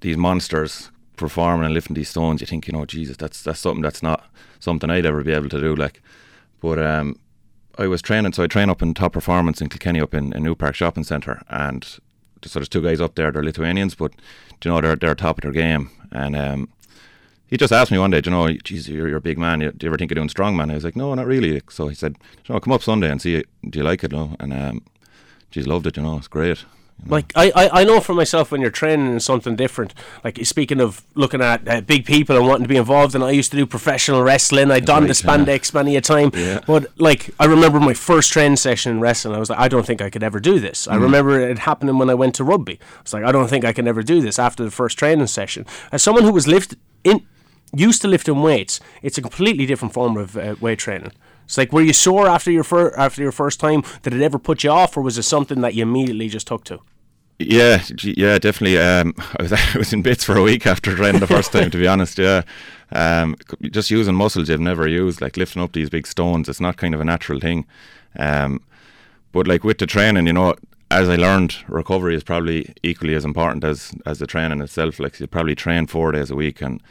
these 0.00 0.16
monsters 0.16 0.90
performing 1.16 1.64
and 1.64 1.74
lifting 1.74 1.94
these 1.94 2.10
stones, 2.10 2.40
you 2.40 2.46
think 2.46 2.66
you 2.66 2.72
know, 2.72 2.84
Jesus, 2.84 3.16
that's 3.16 3.42
that's 3.42 3.60
something 3.60 3.82
that's 3.82 4.02
not 4.02 4.28
something 4.60 4.90
I'd 4.90 5.06
ever 5.06 5.24
be 5.24 5.32
able 5.32 5.48
to 5.48 5.60
do. 5.60 5.74
Like, 5.74 6.02
but 6.60 6.78
um, 6.78 7.18
I 7.78 7.86
was 7.86 8.02
training, 8.02 8.32
so 8.32 8.42
I 8.42 8.46
train 8.46 8.70
up 8.70 8.82
in 8.82 8.94
top 8.94 9.12
performance 9.12 9.60
in 9.60 9.68
Kilkenny 9.68 10.00
up 10.00 10.14
in, 10.14 10.32
in 10.32 10.42
New 10.42 10.54
Park 10.54 10.74
Shopping 10.74 11.04
Centre, 11.04 11.42
and 11.48 11.98
so 12.44 12.58
there's 12.58 12.68
two 12.68 12.82
guys 12.82 13.00
up 13.00 13.14
there, 13.14 13.30
they're 13.30 13.42
Lithuanians, 13.42 13.94
but 13.94 14.12
you 14.64 14.70
know 14.70 14.80
they're 14.80 14.96
they're 14.96 15.14
top 15.14 15.38
of 15.38 15.42
their 15.42 15.52
game, 15.52 15.90
and 16.12 16.36
um, 16.36 16.68
he 17.48 17.56
just 17.56 17.72
asked 17.72 17.90
me 17.90 17.98
one 17.98 18.10
day, 18.10 18.20
you 18.22 18.30
know, 18.30 18.52
geez, 18.52 18.88
you're, 18.88 19.08
you're 19.08 19.16
a 19.16 19.22
big 19.22 19.38
man. 19.38 19.60
Do 19.60 19.66
you 19.80 19.88
ever 19.88 19.96
think 19.96 20.10
of 20.10 20.16
doing 20.16 20.28
strongman? 20.28 20.70
I 20.70 20.74
was 20.74 20.84
like, 20.84 20.96
no, 20.96 21.14
not 21.14 21.26
really. 21.26 21.62
So 21.70 21.88
he 21.88 21.94
said, 21.94 22.16
you 22.46 22.52
know, 22.52 22.60
come 22.60 22.74
up 22.74 22.82
Sunday 22.82 23.10
and 23.10 23.22
see, 23.22 23.42
do 23.68 23.78
you 23.78 23.84
like 23.84 24.04
it? 24.04 24.12
No. 24.12 24.36
And 24.38 24.52
um, 24.52 24.84
she's 25.50 25.66
loved 25.66 25.86
it. 25.86 25.96
You 25.96 26.02
know, 26.02 26.18
it's 26.18 26.28
great. 26.28 26.64
Like 27.06 27.32
I, 27.34 27.50
I, 27.54 27.80
I 27.80 27.84
know 27.84 28.00
for 28.00 28.12
myself 28.12 28.50
when 28.50 28.60
you're 28.60 28.70
training 28.70 29.12
in 29.12 29.20
something 29.20 29.56
different. 29.56 29.94
Like 30.24 30.44
speaking 30.44 30.80
of 30.80 31.02
looking 31.14 31.40
at 31.40 31.66
uh, 31.66 31.80
big 31.80 32.04
people 32.04 32.36
and 32.36 32.46
wanting 32.46 32.64
to 32.64 32.68
be 32.68 32.76
involved, 32.76 33.14
and 33.14 33.24
I 33.24 33.30
used 33.30 33.50
to 33.52 33.56
do 33.56 33.66
professional 33.66 34.22
wrestling. 34.22 34.70
I 34.70 34.80
donned 34.80 35.06
right, 35.06 35.08
the 35.08 35.14
spandex 35.14 35.72
yeah. 35.72 35.80
many 35.80 35.96
a 35.96 36.00
time. 36.00 36.30
Yeah. 36.34 36.60
But 36.66 36.86
like 36.98 37.30
I 37.40 37.46
remember 37.46 37.80
my 37.80 37.94
first 37.94 38.32
training 38.32 38.56
session 38.56 38.92
in 38.92 39.00
wrestling, 39.00 39.34
I 39.34 39.38
was 39.38 39.48
like, 39.48 39.58
I 39.58 39.68
don't 39.68 39.86
think 39.86 40.02
I 40.02 40.10
could 40.10 40.22
ever 40.22 40.40
do 40.40 40.60
this. 40.60 40.86
Mm. 40.86 40.92
I 40.92 40.96
remember 40.96 41.40
it 41.40 41.60
happening 41.60 41.98
when 41.98 42.10
I 42.10 42.14
went 42.14 42.34
to 42.36 42.44
rugby. 42.44 42.78
I 42.80 43.02
was 43.02 43.12
like, 43.12 43.24
I 43.24 43.32
don't 43.32 43.48
think 43.48 43.64
I 43.64 43.72
can 43.72 43.88
ever 43.88 44.02
do 44.02 44.20
this 44.20 44.38
after 44.38 44.64
the 44.64 44.70
first 44.70 44.98
training 44.98 45.26
session. 45.28 45.66
As 45.92 46.02
someone 46.02 46.24
who 46.24 46.32
was 46.32 46.46
lifted 46.46 46.78
in 47.04 47.26
used 47.74 48.02
to 48.02 48.08
lifting 48.08 48.42
weights, 48.42 48.80
it's 49.02 49.18
a 49.18 49.22
completely 49.22 49.66
different 49.66 49.94
form 49.94 50.16
of 50.16 50.36
uh, 50.36 50.56
weight 50.60 50.78
training. 50.78 51.12
It's 51.48 51.56
like, 51.56 51.72
were 51.72 51.80
you 51.80 51.94
sore 51.94 52.28
after 52.28 52.50
your 52.50 52.62
fir- 52.62 52.94
after 52.94 53.22
your 53.22 53.32
first 53.32 53.58
time? 53.58 53.82
Did 54.02 54.12
it 54.12 54.20
ever 54.20 54.38
put 54.38 54.64
you 54.64 54.70
off, 54.70 54.94
or 54.98 55.00
was 55.00 55.16
it 55.16 55.22
something 55.22 55.62
that 55.62 55.72
you 55.72 55.82
immediately 55.82 56.28
just 56.28 56.46
took 56.46 56.62
to? 56.64 56.80
Yeah, 57.38 57.82
yeah, 58.02 58.38
definitely. 58.38 58.76
Um, 58.76 59.14
I 59.38 59.42
was 59.42 59.52
I 59.54 59.78
was 59.78 59.94
in 59.94 60.02
bits 60.02 60.24
for 60.24 60.36
a 60.36 60.42
week 60.42 60.66
after 60.66 60.94
training 60.94 61.20
the 61.20 61.26
first 61.26 61.50
time. 61.50 61.70
To 61.70 61.78
be 61.78 61.86
honest, 61.86 62.18
yeah, 62.18 62.42
um, 62.92 63.34
just 63.70 63.90
using 63.90 64.14
muscles 64.14 64.50
you've 64.50 64.60
never 64.60 64.86
used, 64.86 65.22
like 65.22 65.38
lifting 65.38 65.62
up 65.62 65.72
these 65.72 65.88
big 65.88 66.06
stones. 66.06 66.50
It's 66.50 66.60
not 66.60 66.76
kind 66.76 66.94
of 66.94 67.00
a 67.00 67.04
natural 67.06 67.40
thing. 67.40 67.64
Um, 68.18 68.60
but 69.32 69.48
like 69.48 69.64
with 69.64 69.78
the 69.78 69.86
training, 69.86 70.26
you 70.26 70.34
know, 70.34 70.54
as 70.90 71.08
I 71.08 71.16
learned, 71.16 71.56
recovery 71.66 72.14
is 72.14 72.24
probably 72.24 72.74
equally 72.82 73.14
as 73.14 73.24
important 73.24 73.64
as 73.64 73.94
as 74.04 74.18
the 74.18 74.26
training 74.26 74.60
itself. 74.60 75.00
Like 75.00 75.18
you 75.18 75.26
probably 75.26 75.54
train 75.54 75.86
four 75.86 76.12
days 76.12 76.30
a 76.30 76.36
week, 76.36 76.60
and 76.60 76.82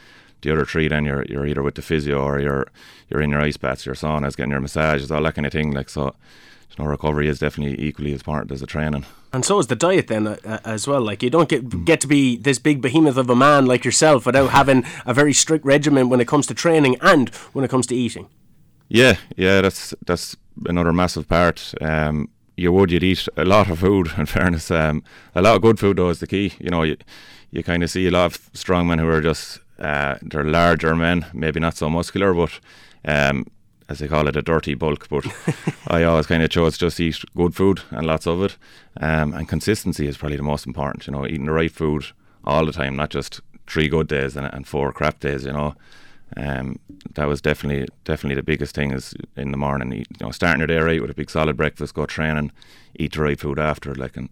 the 0.42 0.52
other 0.52 0.64
three 0.64 0.88
then 0.88 1.04
you're 1.04 1.24
you're 1.24 1.46
either 1.46 1.62
with 1.62 1.74
the 1.74 1.82
physio 1.82 2.22
or 2.22 2.38
you're 2.38 2.66
you're 3.08 3.22
in 3.22 3.30
your 3.30 3.40
ice 3.40 3.56
baths, 3.56 3.86
your 3.86 3.94
saunas, 3.94 4.36
getting 4.36 4.52
your 4.52 4.60
massages, 4.60 5.10
all 5.10 5.22
that 5.22 5.34
kind 5.34 5.46
of 5.46 5.52
thing. 5.52 5.72
Like 5.72 5.88
so, 5.88 6.04
you 6.04 6.84
know, 6.84 6.88
recovery 6.88 7.28
is 7.28 7.38
definitely 7.38 7.80
equally 7.84 8.12
as 8.12 8.20
important 8.20 8.52
as 8.52 8.60
the 8.60 8.66
training. 8.66 9.04
And 9.32 9.44
so 9.44 9.58
is 9.58 9.66
the 9.66 9.76
diet 9.76 10.06
then 10.06 10.26
uh, 10.26 10.36
uh, 10.44 10.58
as 10.64 10.86
well. 10.86 11.02
Like 11.02 11.22
you 11.22 11.30
don't 11.30 11.48
get 11.48 11.84
get 11.84 12.00
to 12.00 12.06
be 12.06 12.36
this 12.36 12.58
big 12.58 12.80
behemoth 12.80 13.16
of 13.16 13.28
a 13.28 13.36
man 13.36 13.66
like 13.66 13.84
yourself 13.84 14.26
without 14.26 14.50
having 14.50 14.84
a 15.04 15.12
very 15.12 15.32
strict 15.32 15.64
regimen 15.64 16.08
when 16.08 16.20
it 16.20 16.28
comes 16.28 16.46
to 16.46 16.54
training 16.54 16.96
and 17.00 17.28
when 17.52 17.64
it 17.64 17.70
comes 17.70 17.86
to 17.88 17.94
eating. 17.94 18.28
Yeah, 18.88 19.16
yeah, 19.36 19.60
that's 19.60 19.94
that's 20.06 20.36
another 20.66 20.92
massive 20.92 21.28
part. 21.28 21.74
Um, 21.80 22.30
you 22.56 22.72
would 22.72 22.90
you'd 22.90 23.04
eat 23.04 23.28
a 23.36 23.44
lot 23.44 23.70
of 23.70 23.80
food. 23.80 24.10
In 24.18 24.26
fairness, 24.26 24.70
um, 24.70 25.02
a 25.34 25.42
lot 25.42 25.56
of 25.56 25.62
good 25.62 25.78
food 25.78 25.98
though 25.98 26.10
is 26.10 26.20
the 26.20 26.26
key. 26.26 26.54
You 26.58 26.70
know, 26.70 26.82
you 26.82 26.96
you 27.50 27.62
kind 27.62 27.82
of 27.82 27.90
see 27.90 28.06
a 28.06 28.10
lot 28.10 28.26
of 28.26 28.50
strong 28.54 28.88
men 28.88 28.98
who 28.98 29.08
are 29.08 29.20
just 29.20 29.60
uh, 29.78 30.16
they're 30.22 30.44
larger 30.44 30.94
men, 30.94 31.26
maybe 31.32 31.60
not 31.60 31.76
so 31.76 31.88
muscular, 31.88 32.34
but 32.34 32.60
um, 33.04 33.46
as 33.88 34.00
they 34.00 34.08
call 34.08 34.28
it, 34.28 34.36
a 34.36 34.42
dirty 34.42 34.74
bulk. 34.74 35.08
But 35.08 35.26
I 35.88 36.04
always 36.04 36.26
kind 36.26 36.42
of 36.42 36.50
chose 36.50 36.76
just 36.76 37.00
eat 37.00 37.24
good 37.36 37.54
food 37.54 37.80
and 37.90 38.06
lots 38.06 38.26
of 38.26 38.42
it. 38.42 38.56
Um, 39.00 39.32
and 39.34 39.48
consistency 39.48 40.06
is 40.06 40.16
probably 40.16 40.36
the 40.36 40.42
most 40.42 40.66
important. 40.66 41.06
You 41.06 41.12
know, 41.12 41.26
eating 41.26 41.46
the 41.46 41.52
right 41.52 41.72
food 41.72 42.06
all 42.44 42.66
the 42.66 42.72
time, 42.72 42.96
not 42.96 43.10
just 43.10 43.40
three 43.66 43.88
good 43.88 44.08
days 44.08 44.36
and, 44.36 44.46
and 44.52 44.66
four 44.66 44.92
crap 44.92 45.20
days. 45.20 45.44
You 45.44 45.52
know, 45.52 45.74
um, 46.36 46.78
that 47.14 47.26
was 47.26 47.40
definitely 47.40 47.88
definitely 48.04 48.36
the 48.36 48.42
biggest 48.42 48.74
thing 48.74 48.92
is 48.92 49.14
in 49.36 49.50
the 49.52 49.56
morning. 49.56 49.92
You 49.92 50.04
know, 50.20 50.30
starting 50.30 50.60
your 50.60 50.66
day 50.66 50.78
right 50.78 51.00
with 51.00 51.10
a 51.10 51.14
big 51.14 51.30
solid 51.30 51.56
breakfast, 51.56 51.94
go 51.94 52.04
training, 52.06 52.52
eat 52.96 53.12
the 53.12 53.22
right 53.22 53.38
food 53.38 53.58
after, 53.58 53.94
like 53.94 54.16
and 54.16 54.28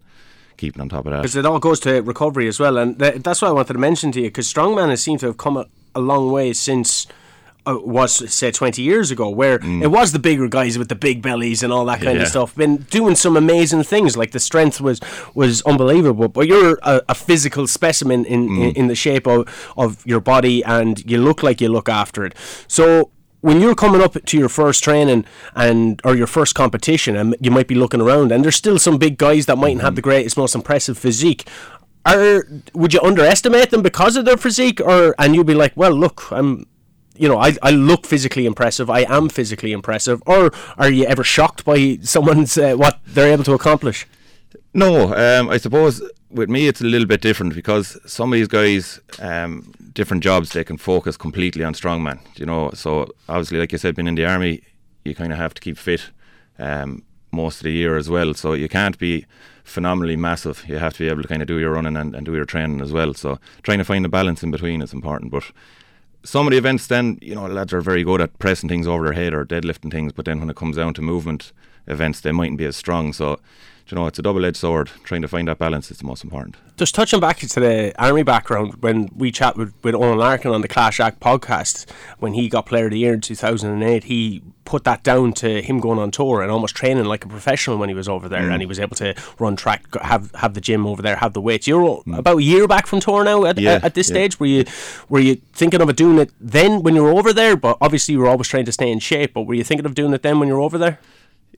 keeping 0.57 0.81
on 0.81 0.89
top 0.89 1.05
of 1.05 1.11
that. 1.11 1.21
Because 1.21 1.35
it 1.35 1.45
all 1.45 1.59
goes 1.59 1.79
to 1.81 2.01
recovery 2.01 2.47
as 2.47 2.59
well, 2.59 2.77
and 2.77 2.97
th- 2.99 3.21
that's 3.21 3.41
what 3.41 3.49
I 3.49 3.51
wanted 3.51 3.73
to 3.73 3.79
mention 3.79 4.11
to 4.13 4.21
you. 4.21 4.27
Because 4.27 4.51
strongman 4.51 4.89
has 4.89 5.01
seemed 5.01 5.21
to 5.21 5.27
have 5.27 5.37
come 5.37 5.57
a, 5.57 5.65
a 5.95 6.01
long 6.01 6.31
way 6.31 6.53
since. 6.53 7.07
Uh, 7.65 7.77
was 7.79 8.33
say 8.33 8.49
20 8.49 8.81
years 8.81 9.11
ago 9.11 9.27
where 9.27 9.59
mm. 9.59 9.83
it 9.83 9.87
was 9.87 10.13
the 10.13 10.19
bigger 10.19 10.47
guys 10.47 10.77
with 10.77 10.87
the 10.87 10.95
big 10.95 11.21
bellies 11.21 11.63
and 11.63 11.73
all 11.73 11.83
that 11.83 11.99
kind 11.99 12.15
yeah. 12.15 12.23
of 12.23 12.29
stuff 12.29 12.55
been 12.55 12.77
doing 12.77 13.13
some 13.13 13.35
amazing 13.35 13.83
things 13.83 14.15
like 14.15 14.31
the 14.31 14.39
strength 14.39 14.79
was 14.79 15.01
was 15.35 15.61
unbelievable 15.63 16.29
but 16.29 16.47
you're 16.47 16.79
a, 16.83 17.01
a 17.09 17.13
physical 17.13 17.67
specimen 17.67 18.23
in, 18.23 18.47
mm. 18.47 18.69
in, 18.69 18.75
in 18.77 18.87
the 18.87 18.95
shape 18.95 19.27
of, 19.27 19.73
of 19.75 20.01
your 20.07 20.21
body 20.21 20.63
and 20.63 21.03
you 21.11 21.17
look 21.17 21.43
like 21.43 21.59
you 21.59 21.67
look 21.67 21.89
after 21.89 22.23
it 22.23 22.33
so 22.69 23.11
when 23.41 23.61
you're 23.61 23.75
coming 23.75 24.01
up 24.01 24.13
to 24.25 24.37
your 24.37 24.49
first 24.49 24.83
training 24.83 25.25
and 25.55 26.01
or 26.03 26.15
your 26.15 26.27
first 26.27 26.55
competition 26.55 27.15
and 27.15 27.35
you 27.39 27.51
might 27.51 27.67
be 27.67 27.75
looking 27.75 28.01
around 28.01 28.31
and 28.31 28.43
there's 28.43 28.55
still 28.55 28.79
some 28.79 28.97
big 28.97 29.17
guys 29.17 29.45
that 29.45 29.57
mightn't 29.57 29.79
mm-hmm. 29.79 29.85
have 29.85 29.95
the 29.95 30.01
greatest 30.01 30.37
most 30.37 30.55
impressive 30.55 30.97
physique. 30.97 31.47
Are 32.05 32.47
would 32.73 32.93
you 32.93 33.01
underestimate 33.01 33.69
them 33.69 33.81
because 33.81 34.15
of 34.15 34.25
their 34.25 34.37
physique? 34.37 34.79
Or 34.81 35.13
and 35.19 35.35
you'd 35.35 35.47
be 35.47 35.53
like 35.53 35.73
well 35.75 35.91
look 35.91 36.31
I'm 36.31 36.65
you 37.15 37.27
know 37.27 37.37
I, 37.37 37.55
I 37.61 37.71
look 37.71 38.05
physically 38.05 38.45
impressive. 38.45 38.89
I 38.89 39.01
am 39.01 39.29
physically 39.29 39.71
impressive. 39.71 40.21
Or 40.25 40.51
are 40.77 40.89
you 40.89 41.05
ever 41.05 41.23
shocked 41.23 41.65
by 41.65 41.99
someone's 42.01 42.57
uh, 42.57 42.75
what 42.75 42.99
they're 43.05 43.31
able 43.31 43.43
to 43.45 43.53
accomplish? 43.53 44.07
No 44.73 45.13
um, 45.13 45.49
I 45.49 45.57
suppose 45.57 46.01
with 46.29 46.49
me 46.49 46.67
it's 46.67 46.81
a 46.81 46.85
little 46.85 47.07
bit 47.07 47.21
different 47.21 47.55
because 47.55 47.97
some 48.05 48.33
of 48.33 48.37
these 48.37 48.47
guys 48.47 48.99
um, 49.19 49.73
different 49.97 50.23
jobs 50.23 50.49
they 50.49 50.63
can 50.63 50.77
focus 50.77 51.17
completely 51.17 51.63
on 51.63 51.73
strongman 51.73 52.19
you 52.39 52.45
know? 52.45 52.69
So 52.73 52.89
obviously 53.27 53.57
like 53.57 53.71
you 53.71 53.79
said 53.79 53.95
being 53.95 54.07
in 54.07 54.15
the 54.15 54.25
army 54.25 54.61
you 55.07 55.15
kind 55.15 55.31
of 55.33 55.39
have 55.39 55.53
to 55.55 55.61
keep 55.61 55.77
fit 55.77 56.11
um, 56.59 57.03
most 57.31 57.57
of 57.57 57.63
the 57.63 57.71
year 57.71 57.97
as 57.97 58.09
well. 58.09 58.33
So 58.33 58.53
you 58.53 58.69
can't 58.69 58.97
be 58.97 59.25
phenomenally 59.63 60.15
massive. 60.15 60.63
You 60.67 60.77
have 60.77 60.93
to 60.93 60.99
be 60.99 61.09
able 61.09 61.21
to 61.21 61.27
kind 61.27 61.41
of 61.41 61.47
do 61.47 61.59
your 61.59 61.71
running 61.71 61.97
and, 61.97 62.15
and 62.15 62.25
do 62.25 62.35
your 62.35 62.45
training 62.45 62.81
as 62.81 62.91
well. 62.91 63.13
So 63.13 63.39
trying 63.63 63.79
to 63.79 63.83
find 63.83 64.05
a 64.05 64.09
balance 64.09 64.43
in 64.43 64.51
between 64.51 64.81
is 64.81 64.93
important. 64.93 65.31
But 65.31 65.51
some 66.23 66.47
of 66.47 66.51
the 66.51 66.57
events 66.57 66.87
then 66.87 67.17
you 67.21 67.35
know 67.35 67.47
lads 67.47 67.73
are 67.73 67.81
very 67.81 68.03
good 68.03 68.21
at 68.21 68.37
pressing 68.39 68.69
things 68.69 68.87
over 68.87 69.05
their 69.05 69.13
head 69.13 69.33
or 69.33 69.45
deadlifting 69.45 69.91
things. 69.91 70.13
But 70.13 70.25
then 70.25 70.39
when 70.39 70.49
it 70.49 70.55
comes 70.55 70.77
down 70.77 70.93
to 70.95 71.01
movement 71.01 71.53
events 71.87 72.21
they 72.21 72.31
mightn't 72.31 72.57
be 72.57 72.65
as 72.65 72.75
strong. 72.75 73.13
So 73.13 73.39
you 73.89 73.95
know, 73.95 74.05
it's 74.07 74.19
a 74.19 74.21
double 74.21 74.45
edged 74.45 74.57
sword. 74.57 74.91
Trying 75.03 75.21
to 75.21 75.27
find 75.27 75.47
that 75.47 75.57
balance 75.57 75.89
is 75.91 75.97
the 75.97 76.05
most 76.05 76.23
important. 76.23 76.55
Just 76.75 76.93
touching 76.93 77.19
back 77.19 77.37
to 77.39 77.59
the 77.59 77.93
army 77.97 78.23
background, 78.23 78.75
when 78.81 79.09
we 79.15 79.31
chat 79.31 79.57
with, 79.57 79.73
with 79.83 79.95
Owen 79.95 80.17
Larkin 80.17 80.51
on 80.51 80.61
the 80.61 80.67
Clash 80.67 80.99
Act 80.99 81.19
podcast, 81.19 81.89
when 82.19 82.33
he 82.33 82.49
got 82.49 82.65
Player 82.65 82.85
of 82.85 82.91
the 82.91 82.99
Year 82.99 83.13
in 83.13 83.21
2008, 83.21 84.03
he 84.05 84.43
put 84.65 84.83
that 84.83 85.01
down 85.01 85.31
to 85.31 85.61
him 85.61 85.79
going 85.79 85.97
on 85.97 86.11
tour 86.11 86.41
and 86.41 86.51
almost 86.51 86.75
training 86.75 87.05
like 87.05 87.23
a 87.23 87.27
professional 87.27 87.77
when 87.77 87.87
he 87.87 87.95
was 87.95 88.09
over 88.09 88.27
there, 88.27 88.41
mm. 88.41 88.51
and 88.51 88.61
he 88.61 88.65
was 88.65 88.79
able 88.79 88.95
to 88.97 89.15
run 89.39 89.55
track, 89.55 89.85
have 90.01 90.29
have 90.35 90.53
the 90.53 90.61
gym 90.61 90.85
over 90.85 91.01
there, 91.01 91.15
have 91.15 91.33
the 91.33 91.41
weights. 91.41 91.67
You're 91.67 92.03
mm. 92.03 92.17
about 92.17 92.39
a 92.39 92.43
year 92.43 92.67
back 92.67 92.85
from 92.85 92.99
tour 92.99 93.23
now. 93.23 93.45
At, 93.45 93.57
yeah, 93.57 93.79
at, 93.81 93.93
this 93.93 94.09
yeah. 94.09 94.15
stage, 94.15 94.39
were 94.39 94.45
you 94.45 94.65
were 95.07 95.19
you 95.19 95.35
thinking 95.53 95.81
of 95.81 95.95
doing 95.95 96.19
it 96.19 96.31
then 96.39 96.83
when 96.83 96.95
you 96.95 97.03
were 97.03 97.11
over 97.11 97.31
there? 97.31 97.55
But 97.55 97.77
obviously, 97.79 98.13
you 98.13 98.19
were 98.19 98.27
always 98.27 98.49
trying 98.49 98.65
to 98.65 98.71
stay 98.73 98.91
in 98.91 98.99
shape. 98.99 99.33
But 99.33 99.43
were 99.43 99.53
you 99.53 99.63
thinking 99.63 99.85
of 99.85 99.95
doing 99.95 100.13
it 100.13 100.21
then 100.21 100.39
when 100.39 100.49
you 100.49 100.55
were 100.55 100.61
over 100.61 100.77
there? 100.77 100.99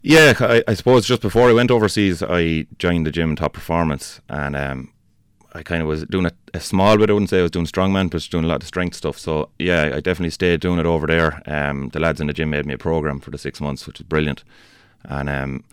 Yeah, 0.01 0.33
I, 0.39 0.63
I, 0.65 0.73
suppose 0.75 1.05
just 1.05 1.21
before 1.21 1.49
I 1.49 1.53
went 1.53 1.71
overseas, 1.71 2.23
I 2.23 2.67
joined 2.77 3.05
the 3.05 3.11
gym 3.11 3.35
Top 3.35 3.51
Performance, 3.51 4.21
and 4.29 4.55
um, 4.55 4.93
I 5.53 5.61
kind 5.61 5.81
of 5.81 5.89
was 5.89 6.05
doing 6.05 6.25
a, 6.25 6.31
a, 6.53 6.61
small 6.61 6.97
bit. 6.97 7.09
I 7.09 7.13
wouldn't 7.13 7.29
say 7.29 7.39
I 7.39 7.41
was 7.41 7.51
doing 7.51 7.65
strongman, 7.65 8.09
but 8.09 8.21
doing 8.29 8.45
a 8.45 8.47
lot 8.47 8.61
of 8.61 8.67
strength 8.67 8.95
stuff. 8.95 9.19
So 9.19 9.49
yeah, 9.59 9.91
I 9.93 9.99
definitely 9.99 10.29
stayed 10.29 10.61
doing 10.61 10.79
it 10.79 10.85
over 10.85 11.05
there. 11.05 11.41
Um, 11.45 11.89
the 11.89 11.99
lads 11.99 12.21
in 12.21 12.27
the 12.27 12.33
gym 12.33 12.49
made 12.49 12.65
me 12.65 12.75
a 12.75 12.77
program 12.77 13.19
for 13.19 13.31
the 13.31 13.37
six 13.37 13.59
months, 13.59 13.85
which 13.85 13.99
was 13.99 14.07
brilliant, 14.07 14.45
and 15.03 15.29
um, 15.29 15.65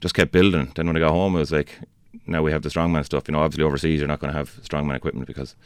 just 0.00 0.14
kept 0.14 0.30
building. 0.30 0.70
Then 0.76 0.86
when 0.86 0.96
I 0.96 1.00
got 1.00 1.10
home, 1.10 1.34
it 1.34 1.40
was 1.40 1.52
like, 1.52 1.80
now 2.28 2.42
we 2.42 2.52
have 2.52 2.62
the 2.62 2.68
strongman 2.68 3.04
stuff. 3.04 3.24
You 3.26 3.32
know, 3.32 3.40
obviously 3.40 3.64
overseas, 3.64 3.98
you're 3.98 4.08
not 4.08 4.20
going 4.20 4.32
to 4.32 4.38
have 4.38 4.54
strongman 4.62 4.94
equipment 4.94 5.26
because 5.26 5.56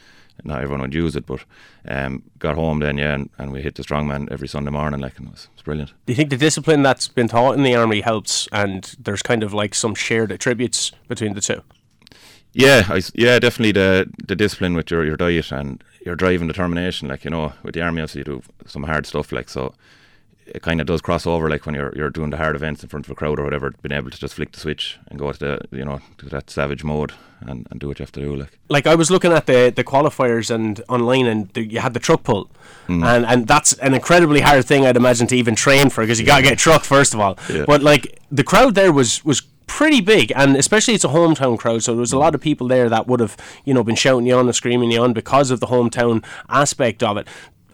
not 0.45 0.63
everyone 0.63 0.83
would 0.83 0.95
use 0.95 1.17
it, 1.17 1.27
but 1.27 1.45
um, 1.87 2.23
got 2.39 2.55
home 2.55 2.81
then, 2.81 2.99
yeah, 2.99 3.15
and, 3.15 3.31
and 3.39 3.53
we 3.53 3.63
hit 3.63 3.75
the 3.75 3.83
strongman 3.83 4.31
every 4.31 4.49
Sunday 4.49 4.71
morning, 4.71 5.01
like, 5.01 5.19
and 5.19 5.29
it 5.29 5.33
was, 5.33 5.45
it 5.45 5.51
was 5.57 5.63
brilliant. 5.63 5.91
Do 6.07 6.13
you 6.13 6.17
think 6.17 6.31
the 6.31 6.37
discipline 6.37 6.83
that's 6.83 7.09
been 7.09 7.29
taught 7.29 7.57
in 7.57 7.63
the 7.63 7.75
army 7.75 8.01
helps, 8.01 8.49
and 8.53 8.97
there's 9.01 9.23
kind 9.23 9.43
of 9.43 9.53
like 9.53 9.75
some 9.75 9.95
shared 9.95 10.33
attributes 10.33 10.93
between 11.09 11.35
the 11.35 11.41
two? 11.41 11.63
Yeah, 12.53 12.85
I, 12.89 13.03
yeah, 13.15 13.39
definitely 13.39 13.73
the 13.73 14.11
the 14.27 14.35
discipline 14.35 14.75
with 14.75 14.91
your, 14.91 15.05
your 15.05 15.17
diet 15.17 15.53
and 15.53 15.85
your 16.05 16.17
drive 16.17 16.41
and 16.41 16.49
determination. 16.49 17.09
Like 17.09 17.25
you 17.25 17.31
know, 17.31 17.53
with 17.63 17.75
the 17.75 17.83
army, 17.83 18.01
obviously 18.01 18.21
you 18.21 18.25
do 18.25 18.43
some 18.67 18.85
hard 18.85 19.07
stuff. 19.07 19.33
Like 19.33 19.49
so, 19.49 19.75
it 20.55 20.63
kind 20.63 20.81
of 20.81 20.87
does 20.87 21.01
cross 21.01 21.27
over 21.27 21.49
like 21.49 21.67
when 21.67 21.75
you're 21.75 21.93
you're 21.97 22.11
doing 22.11 22.31
the 22.31 22.37
hard 22.37 22.57
events 22.57 22.83
in 22.83 22.89
front 22.89 23.07
of 23.07 23.11
a 23.11 23.15
crowd 23.15 23.39
or 23.39 23.45
whatever 23.45 23.73
being 23.83 23.97
able 23.97 24.11
to 24.11 24.19
just 24.19 24.35
flick 24.35 24.53
the 24.53 24.61
switch 24.61 24.99
and 25.09 25.19
go 25.19 25.31
to 25.33 25.39
the 25.39 25.77
you 25.77 25.85
know 25.85 26.01
to 26.19 26.27
that 26.27 26.51
savage 26.51 26.85
mode 26.85 27.13
and, 27.41 27.67
and 27.71 27.81
do 27.81 27.89
what 27.89 27.99
you 27.99 28.03
have 28.03 28.13
to 28.13 28.21
do 28.21 28.35
like 28.35 28.59
like 28.69 28.87
I 28.87 28.95
was 28.95 29.11
looking 29.11 29.33
at 29.33 29.47
the 29.47 29.73
the 29.75 29.85
qualifiers 29.85 30.53
and 30.53 30.83
online 30.89 31.27
and 31.27 31.49
the, 31.51 31.65
you 31.65 31.81
had 31.81 31.95
the 31.95 32.01
truck 32.01 32.23
pull 32.23 32.51
mm. 32.87 33.05
and 33.05 33.27
and 33.27 33.47
that's 33.47 33.75
an 33.75 33.95
incredibly 33.95 34.41
hard 34.41 34.65
thing 34.65 34.87
I'd 34.87 34.97
imagine 34.97 35.27
to 35.29 35.37
even 35.37 35.55
train 35.55 35.91
for 35.91 36.03
because 36.03 36.19
you 36.19 36.27
got 36.27 36.39
to 36.39 36.43
get 36.43 36.53
a 36.55 36.57
truck 36.57 36.85
first 36.85 37.15
of 37.15 37.21
all 37.21 37.39
yeah. 37.51 37.65
but 37.67 37.83
like 37.83 38.21
the 38.31 38.45
crowd 38.45 38.75
there 38.75 38.93
was 38.93 39.25
was 39.25 39.43
pretty 39.69 40.01
big, 40.01 40.33
and 40.35 40.57
especially 40.57 40.95
it's 40.95 41.05
a 41.05 41.09
hometown 41.09 41.57
crowd. 41.57 41.85
So 41.85 41.93
there 41.93 42.01
was 42.01 42.13
a 42.13 42.19
lot 42.19 42.35
of 42.35 42.41
people 42.41 42.67
there 42.67 42.89
that 42.89 43.07
would 43.07 43.21
have, 43.21 43.37
you 43.65 43.73
know, 43.73 43.85
been 43.85 43.95
shouting 43.95 44.27
you 44.27 44.35
on 44.35 44.47
and 44.47 44.57
screaming 44.57 44.91
you 44.91 45.01
on 45.03 45.13
because 45.13 45.53
of 45.53 45.61
the 45.61 45.67
hometown 45.67 46.25
aspect 46.49 47.03
of 47.03 47.17
it 47.17 47.29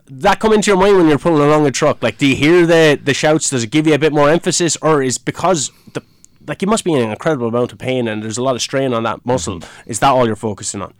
that 0.06 0.40
come 0.40 0.52
into 0.52 0.70
your 0.70 0.78
mind 0.78 0.96
when 0.96 1.08
you're 1.08 1.18
pulling 1.18 1.42
along 1.42 1.66
a 1.66 1.70
truck? 1.70 2.02
Like, 2.02 2.18
do 2.18 2.26
you 2.26 2.36
hear 2.36 2.66
the 2.66 3.00
the 3.02 3.14
shouts? 3.14 3.50
Does 3.50 3.64
it 3.64 3.70
give 3.70 3.86
you 3.86 3.94
a 3.94 3.98
bit 3.98 4.12
more 4.12 4.30
emphasis, 4.30 4.76
or 4.82 5.02
is 5.02 5.18
because 5.18 5.70
the 5.92 6.02
like 6.46 6.62
you 6.62 6.68
must 6.68 6.84
be 6.84 6.92
in 6.92 7.02
an 7.02 7.10
incredible 7.10 7.48
amount 7.48 7.72
of 7.72 7.78
pain 7.78 8.06
and 8.06 8.22
there's 8.22 8.38
a 8.38 8.42
lot 8.42 8.54
of 8.54 8.62
strain 8.62 8.92
on 8.92 9.02
that 9.04 9.24
muscle? 9.24 9.60
Mm-hmm. 9.60 9.90
Is 9.90 10.00
that 10.00 10.10
all 10.10 10.26
you're 10.26 10.36
focusing 10.36 10.82
on? 10.82 10.94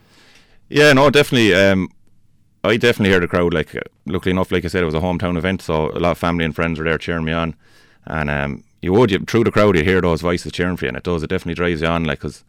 Yeah, 0.68 0.92
no, 0.92 1.10
definitely. 1.10 1.54
Um, 1.54 1.90
I 2.62 2.78
definitely 2.78 3.10
hear 3.10 3.20
the 3.20 3.28
crowd. 3.28 3.52
Like, 3.52 3.76
luckily 4.06 4.30
enough, 4.30 4.50
like 4.50 4.64
I 4.64 4.68
said, 4.68 4.82
it 4.82 4.86
was 4.86 4.94
a 4.94 5.00
hometown 5.00 5.36
event, 5.36 5.60
so 5.60 5.90
a 5.90 6.00
lot 6.00 6.12
of 6.12 6.18
family 6.18 6.46
and 6.46 6.54
friends 6.54 6.78
were 6.78 6.84
there 6.84 6.96
cheering 6.96 7.26
me 7.26 7.32
on, 7.32 7.54
and 8.06 8.30
um, 8.30 8.64
you 8.80 8.92
would 8.94 9.10
you, 9.10 9.18
through 9.18 9.44
the 9.44 9.50
crowd 9.50 9.76
you 9.76 9.84
hear 9.84 10.00
those 10.00 10.22
voices 10.22 10.52
cheering 10.52 10.76
for 10.78 10.86
you, 10.86 10.88
and 10.88 10.96
it 10.96 11.02
does. 11.02 11.22
It 11.22 11.28
definitely 11.28 11.54
drives 11.54 11.82
you 11.82 11.88
on, 11.88 12.04
like 12.04 12.20
because 12.20 12.42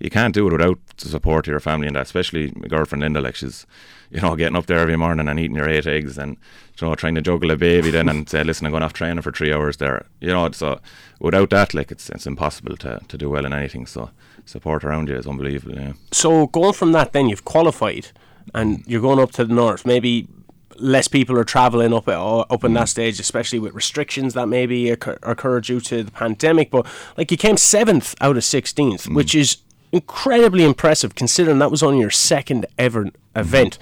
you 0.00 0.10
can't 0.10 0.34
do 0.34 0.46
it 0.46 0.52
without 0.52 0.78
the 0.96 1.08
support 1.08 1.46
of 1.46 1.52
your 1.52 1.60
family 1.60 1.86
and 1.86 1.96
that. 1.96 2.02
Especially 2.02 2.52
my 2.56 2.68
girlfriend 2.68 3.02
Linda, 3.02 3.20
like 3.20 3.36
she's 3.36 3.66
you 4.10 4.20
know 4.20 4.34
getting 4.34 4.56
up 4.56 4.66
there 4.66 4.78
every 4.78 4.96
morning 4.96 5.28
and 5.28 5.38
eating 5.38 5.56
your 5.56 5.68
eight 5.68 5.86
eggs 5.86 6.18
and 6.18 6.36
you 6.80 6.86
know 6.86 6.94
trying 6.94 7.14
to 7.14 7.20
juggle 7.20 7.50
a 7.50 7.56
baby 7.56 7.90
then 7.90 8.08
and 8.08 8.28
say, 8.28 8.42
listen, 8.42 8.66
I'm 8.66 8.72
going 8.72 8.82
off 8.82 8.92
training 8.92 9.22
for 9.22 9.32
three 9.32 9.52
hours 9.52 9.76
there. 9.76 10.06
You 10.20 10.28
know, 10.28 10.50
so 10.52 10.80
without 11.20 11.50
that, 11.50 11.74
like 11.74 11.92
it's 11.92 12.08
it's 12.10 12.26
impossible 12.26 12.76
to 12.78 13.00
to 13.06 13.18
do 13.18 13.30
well 13.30 13.46
in 13.46 13.52
anything. 13.52 13.86
So 13.86 14.10
support 14.44 14.84
around 14.84 15.08
you 15.08 15.16
is 15.16 15.26
unbelievable. 15.26 15.76
Yeah. 15.76 15.92
So 16.12 16.46
going 16.48 16.72
from 16.72 16.92
that, 16.92 17.12
then 17.12 17.28
you've 17.28 17.44
qualified 17.44 18.08
and 18.54 18.82
you're 18.86 19.00
going 19.00 19.20
up 19.20 19.32
to 19.32 19.44
the 19.44 19.54
north. 19.54 19.86
Maybe 19.86 20.28
less 20.76 21.08
people 21.08 21.38
are 21.38 21.44
travelling 21.44 21.92
up 21.92 22.08
uh, 22.08 22.40
up 22.40 22.64
in 22.64 22.72
that 22.74 22.88
stage, 22.88 23.20
especially 23.20 23.58
with 23.58 23.74
restrictions 23.74 24.34
that 24.34 24.46
maybe 24.46 24.90
occur, 24.90 25.18
occur 25.22 25.60
due 25.60 25.80
to 25.80 26.02
the 26.02 26.10
pandemic. 26.10 26.70
But 26.70 26.86
like 27.16 27.30
you 27.30 27.36
came 27.36 27.56
seventh 27.56 28.14
out 28.20 28.36
of 28.36 28.44
sixteenth, 28.44 29.06
mm. 29.06 29.14
which 29.14 29.34
is 29.34 29.58
incredibly 29.92 30.64
impressive 30.64 31.14
considering 31.14 31.58
that 31.58 31.70
was 31.70 31.82
only 31.82 32.00
your 32.00 32.10
second 32.10 32.66
ever 32.78 33.10
event. 33.34 33.78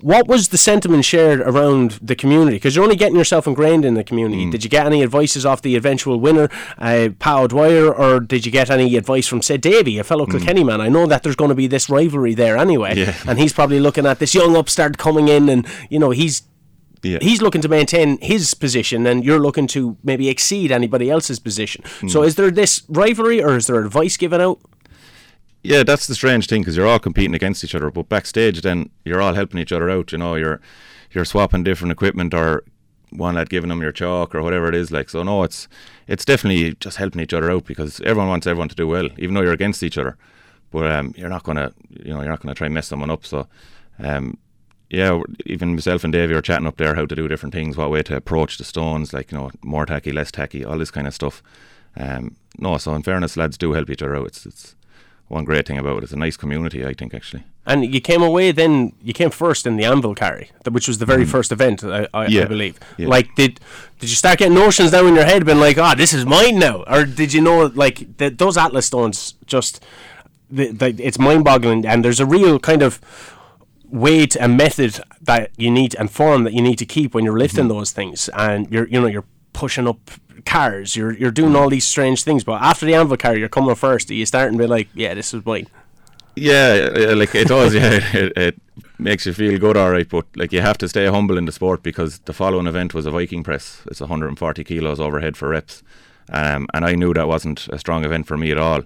What 0.00 0.26
was 0.26 0.48
the 0.48 0.58
sentiment 0.58 1.04
shared 1.04 1.40
around 1.40 1.92
the 2.02 2.16
community? 2.16 2.56
Because 2.56 2.74
you're 2.74 2.82
only 2.82 2.96
getting 2.96 3.16
yourself 3.16 3.46
ingrained 3.46 3.84
in 3.84 3.94
the 3.94 4.02
community. 4.02 4.46
Mm. 4.46 4.50
Did 4.50 4.64
you 4.64 4.70
get 4.70 4.84
any 4.84 5.00
advices 5.02 5.46
off 5.46 5.62
the 5.62 5.76
eventual 5.76 6.18
winner, 6.18 6.48
uh, 6.78 7.10
Pa 7.20 7.42
O'Dwyer, 7.42 7.94
or 7.94 8.18
did 8.18 8.44
you 8.44 8.50
get 8.50 8.68
any 8.68 8.96
advice 8.96 9.28
from, 9.28 9.42
say, 9.42 9.56
Davy, 9.56 9.98
a 9.98 10.04
fellow 10.04 10.26
mm. 10.26 10.32
Kilkenny 10.32 10.64
man? 10.64 10.80
I 10.80 10.88
know 10.88 11.06
that 11.06 11.22
there's 11.22 11.36
going 11.36 11.50
to 11.50 11.54
be 11.54 11.68
this 11.68 11.88
rivalry 11.88 12.34
there 12.34 12.56
anyway, 12.56 12.96
yeah. 12.96 13.14
and 13.28 13.38
he's 13.38 13.52
probably 13.52 13.78
looking 13.78 14.04
at 14.04 14.18
this 14.18 14.34
young 14.34 14.56
upstart 14.56 14.98
coming 14.98 15.28
in, 15.28 15.48
and 15.48 15.66
you 15.88 16.00
know 16.00 16.10
he's 16.10 16.42
yeah. 17.02 17.18
He's 17.20 17.42
looking 17.42 17.62
to 17.62 17.68
maintain 17.68 18.18
his 18.20 18.54
position, 18.54 19.06
and 19.08 19.24
you're 19.24 19.40
looking 19.40 19.66
to 19.68 19.96
maybe 20.04 20.28
exceed 20.28 20.70
anybody 20.70 21.10
else's 21.10 21.40
position. 21.40 21.82
Mm. 21.82 22.10
So, 22.10 22.22
is 22.22 22.36
there 22.36 22.50
this 22.50 22.82
rivalry, 22.88 23.42
or 23.42 23.56
is 23.56 23.66
there 23.66 23.84
advice 23.84 24.16
given 24.16 24.40
out? 24.40 24.60
Yeah, 25.62 25.84
that's 25.84 26.06
the 26.08 26.14
strange 26.14 26.48
thing 26.48 26.62
because 26.62 26.76
you're 26.76 26.88
all 26.88 26.98
competing 26.98 27.34
against 27.34 27.62
each 27.62 27.74
other, 27.74 27.90
but 27.90 28.08
backstage, 28.08 28.62
then 28.62 28.90
you're 29.04 29.22
all 29.22 29.34
helping 29.34 29.60
each 29.60 29.72
other 29.72 29.88
out. 29.90 30.10
You 30.12 30.18
know, 30.18 30.34
you're 30.34 30.60
you're 31.12 31.24
swapping 31.24 31.62
different 31.62 31.92
equipment, 31.92 32.34
or 32.34 32.64
one 33.10 33.34
lad 33.36 33.48
giving 33.50 33.68
them 33.68 33.80
your 33.80 33.92
chalk, 33.92 34.34
or 34.34 34.42
whatever 34.42 34.68
it 34.68 34.74
is. 34.74 34.90
Like, 34.90 35.08
so 35.08 35.22
no, 35.22 35.44
it's 35.44 35.68
it's 36.08 36.24
definitely 36.24 36.74
just 36.80 36.96
helping 36.96 37.20
each 37.22 37.32
other 37.32 37.50
out 37.50 37.64
because 37.64 38.00
everyone 38.00 38.28
wants 38.28 38.46
everyone 38.46 38.68
to 38.70 38.74
do 38.74 38.88
well, 38.88 39.08
even 39.18 39.34
though 39.34 39.42
you're 39.42 39.52
against 39.52 39.82
each 39.84 39.98
other. 39.98 40.16
But 40.72 40.90
um, 40.90 41.14
you're 41.16 41.28
not 41.28 41.44
gonna, 41.44 41.72
you 41.90 42.12
know, 42.12 42.22
you're 42.22 42.30
not 42.30 42.40
gonna 42.40 42.54
try 42.54 42.66
and 42.66 42.74
mess 42.74 42.88
someone 42.88 43.10
up. 43.10 43.24
So, 43.24 43.46
um, 44.00 44.38
yeah, 44.90 45.20
even 45.46 45.74
myself 45.74 46.02
and 46.02 46.12
Davey 46.12 46.34
were 46.34 46.42
chatting 46.42 46.66
up 46.66 46.76
there 46.76 46.96
how 46.96 47.06
to 47.06 47.14
do 47.14 47.28
different 47.28 47.54
things, 47.54 47.76
what 47.76 47.90
way 47.90 48.02
to 48.02 48.16
approach 48.16 48.58
the 48.58 48.64
stones, 48.64 49.12
like 49.12 49.30
you 49.30 49.38
know, 49.38 49.50
more 49.62 49.86
tacky, 49.86 50.10
less 50.12 50.32
tacky, 50.32 50.64
all 50.64 50.78
this 50.78 50.90
kind 50.90 51.06
of 51.06 51.14
stuff. 51.14 51.40
Um, 51.96 52.36
no, 52.58 52.78
so 52.78 52.94
in 52.94 53.02
fairness, 53.02 53.36
lads 53.36 53.56
do 53.58 53.74
help 53.74 53.90
each 53.90 54.02
other 54.02 54.16
out. 54.16 54.26
It's 54.26 54.46
it's 54.46 54.74
one 55.32 55.44
great 55.44 55.66
thing 55.66 55.78
about 55.78 55.98
it. 55.98 56.04
It's 56.04 56.12
a 56.12 56.16
nice 56.16 56.36
community, 56.36 56.84
I 56.84 56.92
think, 56.92 57.14
actually. 57.14 57.44
And 57.64 57.94
you 57.94 58.00
came 58.00 58.22
away 58.22 58.52
then. 58.52 58.92
You 59.02 59.12
came 59.12 59.30
first 59.30 59.66
in 59.66 59.76
the 59.76 59.84
Anvil 59.84 60.14
carry, 60.14 60.50
which 60.70 60.88
was 60.88 60.98
the 60.98 61.06
very 61.06 61.24
mm. 61.24 61.28
first 61.28 61.52
event, 61.52 61.82
I, 61.82 62.06
I, 62.12 62.26
yeah. 62.26 62.42
I 62.42 62.44
believe. 62.46 62.78
Yeah. 62.98 63.08
Like, 63.08 63.34
did 63.34 63.60
did 63.98 64.10
you 64.10 64.16
start 64.16 64.38
getting 64.38 64.54
notions 64.54 64.92
now 64.92 65.06
in 65.06 65.14
your 65.14 65.24
head, 65.24 65.46
being 65.46 65.60
like, 65.60 65.78
"Oh, 65.78 65.94
this 65.94 66.12
is 66.12 66.26
mine 66.26 66.58
now," 66.58 66.84
or 66.86 67.04
did 67.04 67.32
you 67.32 67.40
know, 67.40 67.66
like, 67.66 68.18
the, 68.18 68.30
those 68.30 68.56
Atlas 68.56 68.86
stones 68.86 69.34
just, 69.46 69.82
the, 70.50 70.72
the, 70.72 70.88
it's 70.98 71.18
mind-boggling, 71.18 71.86
and 71.86 72.04
there's 72.04 72.20
a 72.20 72.26
real 72.26 72.58
kind 72.58 72.82
of 72.82 73.00
weight 73.88 74.36
and 74.36 74.56
method 74.56 75.00
that 75.20 75.50
you 75.56 75.70
need 75.70 75.94
and 75.98 76.10
form 76.10 76.44
that 76.44 76.52
you 76.52 76.62
need 76.62 76.78
to 76.78 76.86
keep 76.86 77.14
when 77.14 77.24
you're 77.24 77.38
lifting 77.38 77.64
mm-hmm. 77.64 77.78
those 77.78 77.92
things, 77.92 78.28
and 78.34 78.70
you're, 78.70 78.88
you 78.88 79.00
know, 79.00 79.06
you're 79.06 79.28
pushing 79.52 79.86
up 79.86 80.10
cars. 80.44 80.96
You're 80.96 81.12
you're 81.12 81.30
doing 81.30 81.56
all 81.56 81.68
these 81.68 81.84
strange 81.84 82.24
things, 82.24 82.44
but 82.44 82.60
after 82.62 82.86
the 82.86 82.94
anvil 82.94 83.16
car, 83.16 83.36
you're 83.36 83.48
coming 83.48 83.74
first. 83.74 84.10
You 84.10 84.26
start 84.26 84.48
and 84.48 84.58
be 84.58 84.66
like, 84.66 84.88
yeah, 84.94 85.14
this 85.14 85.34
is 85.34 85.44
mine. 85.44 85.66
Yeah, 86.34 87.12
like 87.14 87.34
it 87.34 87.48
does. 87.48 87.74
Yeah, 87.74 88.00
it, 88.14 88.32
it 88.36 88.60
makes 88.98 89.26
you 89.26 89.32
feel 89.32 89.58
good, 89.58 89.76
all 89.76 89.90
right. 89.90 90.08
But 90.08 90.26
like 90.36 90.52
you 90.52 90.60
have 90.60 90.78
to 90.78 90.88
stay 90.88 91.06
humble 91.06 91.36
in 91.38 91.44
the 91.44 91.52
sport 91.52 91.82
because 91.82 92.20
the 92.20 92.32
following 92.32 92.66
event 92.66 92.94
was 92.94 93.06
a 93.06 93.10
Viking 93.10 93.42
press. 93.42 93.82
It's 93.86 94.00
140 94.00 94.64
kilos 94.64 95.00
overhead 95.00 95.36
for 95.36 95.48
reps, 95.48 95.82
um, 96.30 96.66
and 96.72 96.84
I 96.84 96.94
knew 96.94 97.12
that 97.14 97.28
wasn't 97.28 97.68
a 97.68 97.78
strong 97.78 98.04
event 98.04 98.26
for 98.26 98.36
me 98.36 98.50
at 98.50 98.58
all. 98.58 98.82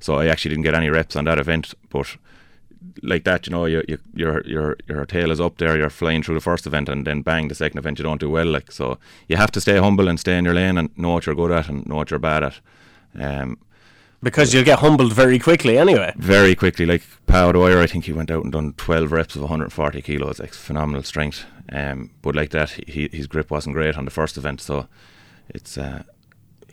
So 0.00 0.14
I 0.16 0.26
actually 0.26 0.50
didn't 0.50 0.64
get 0.64 0.74
any 0.74 0.90
reps 0.90 1.16
on 1.16 1.24
that 1.24 1.38
event, 1.38 1.74
but 1.90 2.16
like 3.02 3.24
that, 3.24 3.46
you 3.46 3.50
know, 3.50 3.66
you, 3.66 3.82
you, 3.88 3.98
your 4.14 4.42
your 4.46 4.76
your 4.86 5.06
tail 5.06 5.30
is 5.30 5.40
up 5.40 5.58
there, 5.58 5.76
you're 5.76 5.90
flying 5.90 6.22
through 6.22 6.34
the 6.34 6.40
first 6.40 6.66
event, 6.66 6.88
and 6.88 7.06
then 7.06 7.22
bang, 7.22 7.48
the 7.48 7.54
second 7.54 7.78
event 7.78 7.98
you 7.98 8.04
don't 8.04 8.20
do 8.20 8.30
well. 8.30 8.46
Like 8.46 8.72
so, 8.72 8.98
you 9.28 9.36
have 9.36 9.50
to 9.52 9.60
stay 9.60 9.78
humble 9.78 10.08
and 10.08 10.18
stay 10.18 10.38
in 10.38 10.44
your 10.44 10.54
lane 10.54 10.78
and 10.78 10.96
know 10.96 11.10
what 11.10 11.26
you're 11.26 11.34
good 11.34 11.50
at 11.50 11.68
and 11.68 11.86
know 11.86 11.96
what 11.96 12.10
you're 12.10 12.18
bad 12.18 12.44
at. 12.44 12.60
Um, 13.18 13.58
because 14.22 14.52
you'll 14.52 14.64
get 14.64 14.80
humbled 14.80 15.12
very 15.12 15.38
quickly 15.38 15.78
anyway. 15.78 16.12
Very 16.16 16.54
quickly, 16.54 16.86
like 16.86 17.02
Pa 17.26 17.46
O'Dwyer, 17.46 17.80
I 17.80 17.86
think 17.86 18.06
he 18.06 18.12
went 18.12 18.30
out 18.30 18.42
and 18.42 18.52
done 18.52 18.72
12 18.76 19.12
reps 19.12 19.36
of 19.36 19.42
140 19.42 20.02
kilos, 20.02 20.40
like 20.40 20.52
phenomenal 20.52 21.04
strength. 21.04 21.44
Um, 21.70 22.10
but 22.22 22.34
like 22.34 22.50
that, 22.50 22.70
he, 22.70 23.08
his 23.12 23.26
grip 23.28 23.50
wasn't 23.50 23.74
great 23.74 23.96
on 23.96 24.04
the 24.04 24.10
first 24.10 24.36
event, 24.36 24.60
so 24.60 24.88
it's 25.48 25.78
uh, 25.78 26.02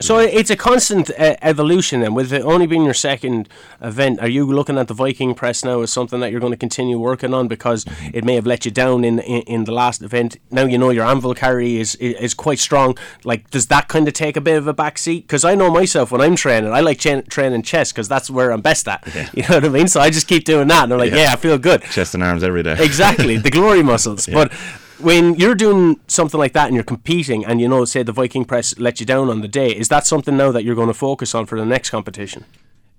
so 0.00 0.18
it's 0.18 0.50
a 0.50 0.56
constant 0.56 1.10
uh, 1.10 1.36
evolution, 1.40 2.02
and 2.02 2.14
with 2.14 2.32
it 2.32 2.42
only 2.42 2.66
being 2.66 2.84
your 2.84 2.94
second 2.94 3.48
event, 3.80 4.20
are 4.20 4.28
you 4.28 4.46
looking 4.46 4.76
at 4.76 4.88
the 4.88 4.94
Viking 4.94 5.34
press 5.34 5.64
now 5.64 5.80
as 5.80 5.92
something 5.92 6.20
that 6.20 6.30
you're 6.30 6.40
going 6.40 6.52
to 6.52 6.58
continue 6.58 6.98
working 6.98 7.32
on 7.32 7.48
because 7.48 7.86
it 8.12 8.24
may 8.24 8.34
have 8.34 8.46
let 8.46 8.64
you 8.64 8.70
down 8.70 9.04
in 9.04 9.18
in, 9.20 9.42
in 9.42 9.64
the 9.64 9.72
last 9.72 10.02
event? 10.02 10.36
Now 10.50 10.64
you 10.64 10.76
know 10.76 10.90
your 10.90 11.04
anvil 11.06 11.34
carry 11.34 11.76
is, 11.76 11.94
is, 11.96 12.14
is 12.16 12.34
quite 12.34 12.58
strong. 12.58 12.96
Like, 13.24 13.50
does 13.50 13.68
that 13.68 13.88
kind 13.88 14.06
of 14.06 14.14
take 14.14 14.36
a 14.36 14.40
bit 14.40 14.58
of 14.58 14.66
a 14.66 14.74
back 14.74 14.98
seat? 14.98 15.26
Because 15.26 15.44
I 15.44 15.54
know 15.54 15.70
myself 15.70 16.10
when 16.12 16.20
I'm 16.20 16.36
training, 16.36 16.72
I 16.72 16.80
like 16.80 16.98
cha- 16.98 17.22
training 17.22 17.62
chest 17.62 17.94
because 17.94 18.08
that's 18.08 18.28
where 18.30 18.52
I'm 18.52 18.60
best 18.60 18.88
at. 18.88 19.02
Yeah. 19.14 19.28
You 19.36 19.42
know 19.42 19.56
what 19.56 19.64
I 19.66 19.68
mean? 19.68 19.88
So 19.88 20.00
I 20.00 20.08
just 20.10 20.26
keep 20.26 20.44
doing 20.44 20.68
that, 20.68 20.84
and 20.84 20.92
I'm 20.94 20.98
like, 20.98 21.10
yeah, 21.10 21.24
yeah 21.24 21.32
I 21.32 21.36
feel 21.36 21.58
good. 21.58 21.82
Chest 21.82 22.14
and 22.14 22.22
arms 22.22 22.42
every 22.42 22.62
day. 22.62 22.76
exactly, 22.78 23.36
the 23.36 23.50
glory 23.50 23.82
muscles, 23.82 24.26
yeah. 24.28 24.34
but 24.34 24.52
when 24.98 25.34
you're 25.34 25.54
doing 25.54 26.00
something 26.06 26.38
like 26.38 26.52
that 26.52 26.66
and 26.66 26.74
you're 26.74 26.84
competing 26.84 27.44
and 27.44 27.60
you 27.60 27.68
know 27.68 27.84
say 27.84 28.02
the 28.02 28.12
Viking 28.12 28.44
press 28.44 28.78
let 28.78 29.00
you 29.00 29.06
down 29.06 29.28
on 29.28 29.40
the 29.40 29.48
day 29.48 29.70
is 29.70 29.88
that 29.88 30.06
something 30.06 30.36
now 30.36 30.52
that 30.52 30.64
you're 30.64 30.74
going 30.74 30.88
to 30.88 30.94
focus 30.94 31.34
on 31.34 31.46
for 31.46 31.58
the 31.58 31.66
next 31.66 31.90
competition? 31.90 32.44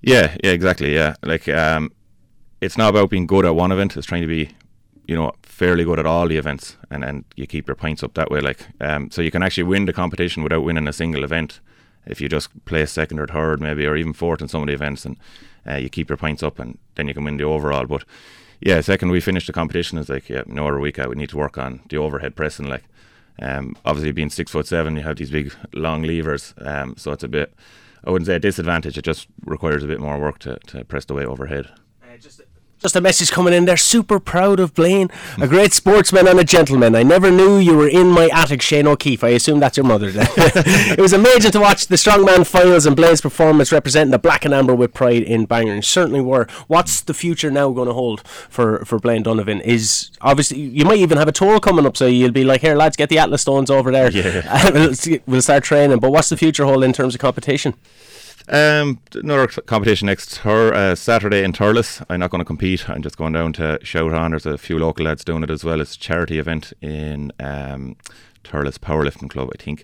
Yeah 0.02 0.36
yeah 0.44 0.52
exactly 0.52 0.94
yeah. 0.94 1.16
Like 1.24 1.48
um 1.50 1.92
it's 2.62 2.78
not 2.78 2.90
about 2.90 3.10
being 3.10 3.28
good 3.28 3.46
at 3.46 3.56
one 3.56 3.72
event 3.72 3.98
it's 3.98 4.08
trying 4.08 4.22
to 4.22 4.28
be 4.28 4.50
you 5.06 5.16
know 5.16 5.32
fairly 5.42 5.84
good 5.84 6.00
at 6.00 6.06
all 6.06 6.28
the 6.28 6.38
events 6.38 6.78
and 6.92 7.04
and 7.04 7.26
you 7.36 7.48
keep 7.48 7.68
your 7.68 7.76
points 7.76 8.04
up 8.04 8.14
that 8.14 8.30
way 8.30 8.40
like 8.40 8.68
um 8.82 9.10
so 9.10 9.22
you 9.22 9.32
can 9.32 9.44
actually 9.44 9.64
win 9.64 9.86
the 9.86 9.94
competition 9.94 10.44
without 10.44 10.64
winning 10.64 10.88
a 10.88 10.94
single 10.94 11.24
event 11.24 11.60
if 12.06 12.22
you 12.22 12.30
just 12.30 12.66
place 12.66 12.92
second 12.92 13.20
or 13.20 13.28
third 13.28 13.60
maybe 13.60 13.86
or 13.86 13.96
even 13.96 14.14
fourth 14.14 14.42
in 14.42 14.48
some 14.48 14.62
of 14.62 14.68
the 14.68 14.74
events 14.74 15.06
and 15.06 15.18
uh, 15.68 15.76
you 15.76 15.90
keep 15.90 16.10
your 16.10 16.18
points 16.18 16.44
up 16.44 16.60
and 16.60 16.78
then 16.96 17.08
you 17.08 17.14
can 17.14 17.24
win 17.24 17.38
the 17.38 17.44
overall 17.44 17.86
but 17.86 18.04
yeah, 18.62 18.82
second 18.82 19.10
we 19.10 19.22
finished 19.22 19.48
the 19.48 19.54
competition, 19.54 19.98
it's 19.98 20.10
like 20.10 20.30
yeah, 20.30 20.44
no 20.48 20.68
other 20.68 20.80
week 20.80 21.00
out. 21.00 21.10
We 21.10 21.16
need 21.16 21.30
to 21.30 21.38
work 21.38 21.58
on 21.58 21.82
the 21.90 21.98
overhead 21.98 22.36
pressing. 22.36 22.68
Like, 22.68 22.84
um, 23.42 23.76
obviously 23.86 24.12
being 24.12 24.30
six 24.30 24.52
foot 24.52 24.68
seven, 24.68 24.96
you 24.96 25.04
have 25.04 25.18
these 25.18 25.30
big 25.30 25.54
long 25.74 26.04
levers, 26.04 26.54
um, 26.60 26.96
so 26.98 27.12
it's 27.12 27.24
a 27.24 27.28
bit. 27.28 27.54
I 28.04 28.12
wouldn't 28.12 28.28
say 28.28 28.36
a 28.36 28.40
disadvantage. 28.40 28.98
It 28.98 29.04
just 29.04 29.28
requires 29.46 29.84
a 29.84 29.88
bit 29.88 30.00
more 30.00 30.20
work 30.20 30.40
to, 30.40 30.58
to 30.68 30.86
press 30.86 31.06
the 31.06 31.14
weight 31.14 31.26
overhead. 31.26 31.68
Uh, 32.02 32.18
just 32.18 32.42
just 32.80 32.96
a 32.96 33.02
message 33.02 33.32
coming 33.32 33.54
in 33.54 33.66
They're 33.66 33.76
Super 33.76 34.20
proud 34.20 34.60
of 34.60 34.74
Blaine, 34.74 35.10
a 35.40 35.48
great 35.48 35.74
sportsman 35.74 36.28
and 36.28 36.40
a 36.40 36.44
gentleman. 36.44 36.96
I 36.96 37.04
never 37.04 37.32
knew 37.32 37.58
you 37.58 37.76
were 37.76 37.88
in 37.88 38.08
my 38.08 38.30
attic, 38.32 38.62
Shane 38.62 38.86
O'Keefe. 38.86 39.24
I 39.24 39.30
assume 39.30 39.60
that's 39.60 39.78
your 39.78 39.86
mother. 39.86 40.12
Then. 40.12 40.28
it 40.38 41.00
was 41.00 41.14
amazing 41.14 41.52
to 41.52 41.60
watch 41.60 41.88
the 41.88 41.96
strongman 41.96 42.46
finals 42.46 42.86
and 42.86 42.96
Blaine's 42.96 43.22
performance 43.22 43.72
representing 43.72 44.12
the 44.12 44.20
black 44.20 44.46
and 44.46 44.54
amber 44.54 44.76
with 44.76 44.94
pride 44.94 45.24
in 45.24 45.46
Bangor. 45.46 45.74
And 45.74 45.84
certainly 45.84 46.22
were. 46.22 46.48
What's 46.68 47.02
the 47.02 47.14
future 47.14 47.50
now 47.50 47.72
going 47.72 47.88
to 47.88 47.94
hold 47.94 48.22
for 48.28 48.86
for 48.86 49.00
Blaine 49.00 49.24
Donovan? 49.24 49.60
Is 49.62 50.12
obviously 50.22 50.60
you 50.60 50.86
might 50.86 51.00
even 51.00 51.18
have 51.18 51.28
a 51.28 51.32
tour 51.32 51.60
coming 51.60 51.86
up, 51.86 51.98
so 51.98 52.06
you'll 52.06 52.32
be 52.32 52.44
like, 52.44 52.62
here 52.62 52.76
lads, 52.76 52.96
get 52.96 53.10
the 53.10 53.18
Atlas 53.18 53.42
stones 53.42 53.72
over 53.72 53.92
there. 53.92 54.12
Yeah. 54.12 54.70
we'll 55.26 55.42
start 55.42 55.64
training. 55.64 56.00
But 56.00 56.12
what's 56.12 56.30
the 56.30 56.38
future 56.38 56.66
hold 56.66 56.84
in 56.84 56.94
terms 56.94 57.16
of 57.16 57.22
competition? 57.22 57.74
Um, 58.50 59.02
another 59.14 59.48
competition 59.48 60.06
next 60.06 60.38
her 60.38 60.74
uh, 60.74 60.96
Saturday 60.96 61.44
in 61.44 61.52
Thurles. 61.52 62.04
I'm 62.10 62.22
not 62.22 62.30
going 62.32 62.40
to 62.40 62.46
compete. 62.46 62.90
I'm 62.90 63.02
just 63.02 63.18
going 63.18 63.34
down 63.34 63.54
to 63.54 63.80
shout 63.84 64.14
on. 64.14 64.32
There's 64.32 64.46
a 64.46 64.58
few 64.58 64.80
local 64.80 65.06
lads 65.06 65.26
doing 65.26 65.44
it 65.44 65.50
as 65.50 65.66
well. 65.66 65.82
It's 65.82 65.96
a 65.96 66.00
charity 66.00 66.40
event 66.40 66.72
in 66.82 67.34
um, 67.40 67.98
Thurles 68.46 68.78
Powerlifting 68.78 69.30
Club, 69.30 69.50
I 69.54 69.62
think. 69.62 69.84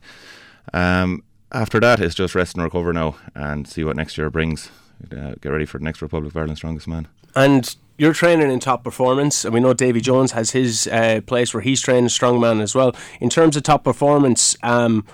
Um, 0.73 1.23
after 1.51 1.79
that, 1.81 1.99
it's 1.99 2.15
just 2.15 2.35
rest 2.35 2.55
and 2.55 2.63
recover 2.63 2.93
now 2.93 3.17
and 3.35 3.67
see 3.67 3.83
what 3.83 3.97
next 3.97 4.17
year 4.17 4.29
brings. 4.29 4.69
Uh, 5.11 5.33
get 5.41 5.49
ready 5.49 5.65
for 5.65 5.77
the 5.77 5.83
next 5.83 6.01
Republic 6.01 6.31
of 6.31 6.37
Ireland 6.37 6.57
Strongest 6.57 6.87
Man. 6.87 7.07
And 7.35 7.75
you're 7.97 8.13
training 8.13 8.49
in 8.49 8.59
top 8.59 8.83
performance, 8.83 9.43
and 9.43 9.53
we 9.53 9.59
know 9.59 9.73
Davy 9.73 9.99
Jones 9.99 10.31
has 10.31 10.51
his 10.51 10.87
uh, 10.87 11.21
place 11.25 11.53
where 11.53 11.61
he's 11.61 11.81
training 11.81 12.07
strongman 12.07 12.61
as 12.61 12.73
well. 12.73 12.95
In 13.19 13.29
terms 13.29 13.57
of 13.57 13.63
top 13.63 13.83
performance, 13.83 14.55
um, 14.63 15.05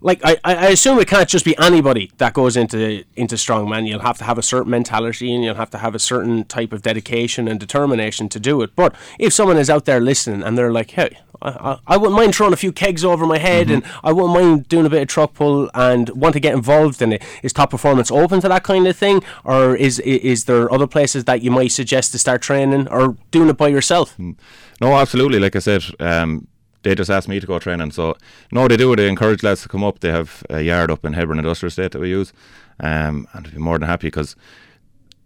like 0.00 0.20
I, 0.24 0.38
I 0.44 0.68
assume 0.68 0.98
it 0.98 1.08
can't 1.08 1.28
just 1.28 1.44
be 1.44 1.56
anybody 1.58 2.10
that 2.18 2.32
goes 2.32 2.56
into 2.56 3.04
into 3.16 3.34
strongman. 3.34 3.86
You'll 3.86 4.00
have 4.00 4.18
to 4.18 4.24
have 4.24 4.38
a 4.38 4.42
certain 4.42 4.70
mentality 4.70 5.34
and 5.34 5.44
you'll 5.44 5.56
have 5.56 5.70
to 5.70 5.78
have 5.78 5.94
a 5.94 5.98
certain 5.98 6.44
type 6.44 6.72
of 6.72 6.82
dedication 6.82 7.46
and 7.48 7.60
determination 7.60 8.28
to 8.30 8.40
do 8.40 8.62
it. 8.62 8.74
But 8.74 8.94
if 9.18 9.32
someone 9.32 9.58
is 9.58 9.68
out 9.68 9.84
there 9.84 10.00
listening 10.00 10.42
and 10.42 10.56
they're 10.56 10.72
like, 10.72 10.92
"Hey, 10.92 11.18
I, 11.42 11.78
I, 11.86 11.96
wouldn't 11.96 12.16
mind 12.16 12.34
throwing 12.34 12.52
a 12.52 12.56
few 12.56 12.72
kegs 12.72 13.04
over 13.04 13.26
my 13.26 13.38
head 13.38 13.68
mm-hmm. 13.68 13.84
and 13.84 13.94
I 14.02 14.12
wouldn't 14.12 14.34
mind 14.34 14.68
doing 14.68 14.86
a 14.86 14.90
bit 14.90 15.02
of 15.02 15.08
truck 15.08 15.34
pull 15.34 15.70
and 15.74 16.08
want 16.10 16.34
to 16.34 16.40
get 16.40 16.54
involved 16.54 17.02
in 17.02 17.12
it," 17.12 17.22
is 17.42 17.52
top 17.52 17.70
performance 17.70 18.10
open 18.10 18.40
to 18.40 18.48
that 18.48 18.62
kind 18.62 18.86
of 18.86 18.96
thing, 18.96 19.22
or 19.44 19.76
is 19.76 19.98
is 20.00 20.44
there 20.44 20.72
other 20.72 20.86
places 20.86 21.24
that 21.24 21.42
you 21.42 21.50
might 21.50 21.72
suggest 21.72 22.12
to 22.12 22.18
start 22.18 22.40
training 22.40 22.88
or 22.88 23.16
doing 23.30 23.50
it 23.50 23.56
by 23.56 23.68
yourself? 23.68 24.16
Mm. 24.16 24.36
No, 24.80 24.94
absolutely. 24.94 25.38
Like 25.38 25.56
I 25.56 25.58
said, 25.58 25.84
um, 26.00 26.48
they 26.82 26.94
just 26.94 27.10
asked 27.10 27.28
me 27.28 27.40
to 27.40 27.46
go 27.46 27.58
training. 27.58 27.92
So 27.92 28.16
no, 28.52 28.68
they 28.68 28.76
do. 28.76 28.94
They 28.96 29.08
encourage 29.08 29.42
lads 29.42 29.62
to 29.62 29.68
come 29.68 29.84
up. 29.84 30.00
They 30.00 30.10
have 30.10 30.44
a 30.50 30.62
yard 30.62 30.90
up 30.90 31.04
in 31.04 31.12
Hebron 31.12 31.38
Industrial 31.38 31.68
Estate 31.68 31.92
that 31.92 32.00
we 32.00 32.08
use, 32.08 32.32
um, 32.80 33.26
and 33.32 33.46
I'd 33.46 33.52
be 33.52 33.58
more 33.58 33.78
than 33.78 33.88
happy 33.88 34.08
because 34.08 34.36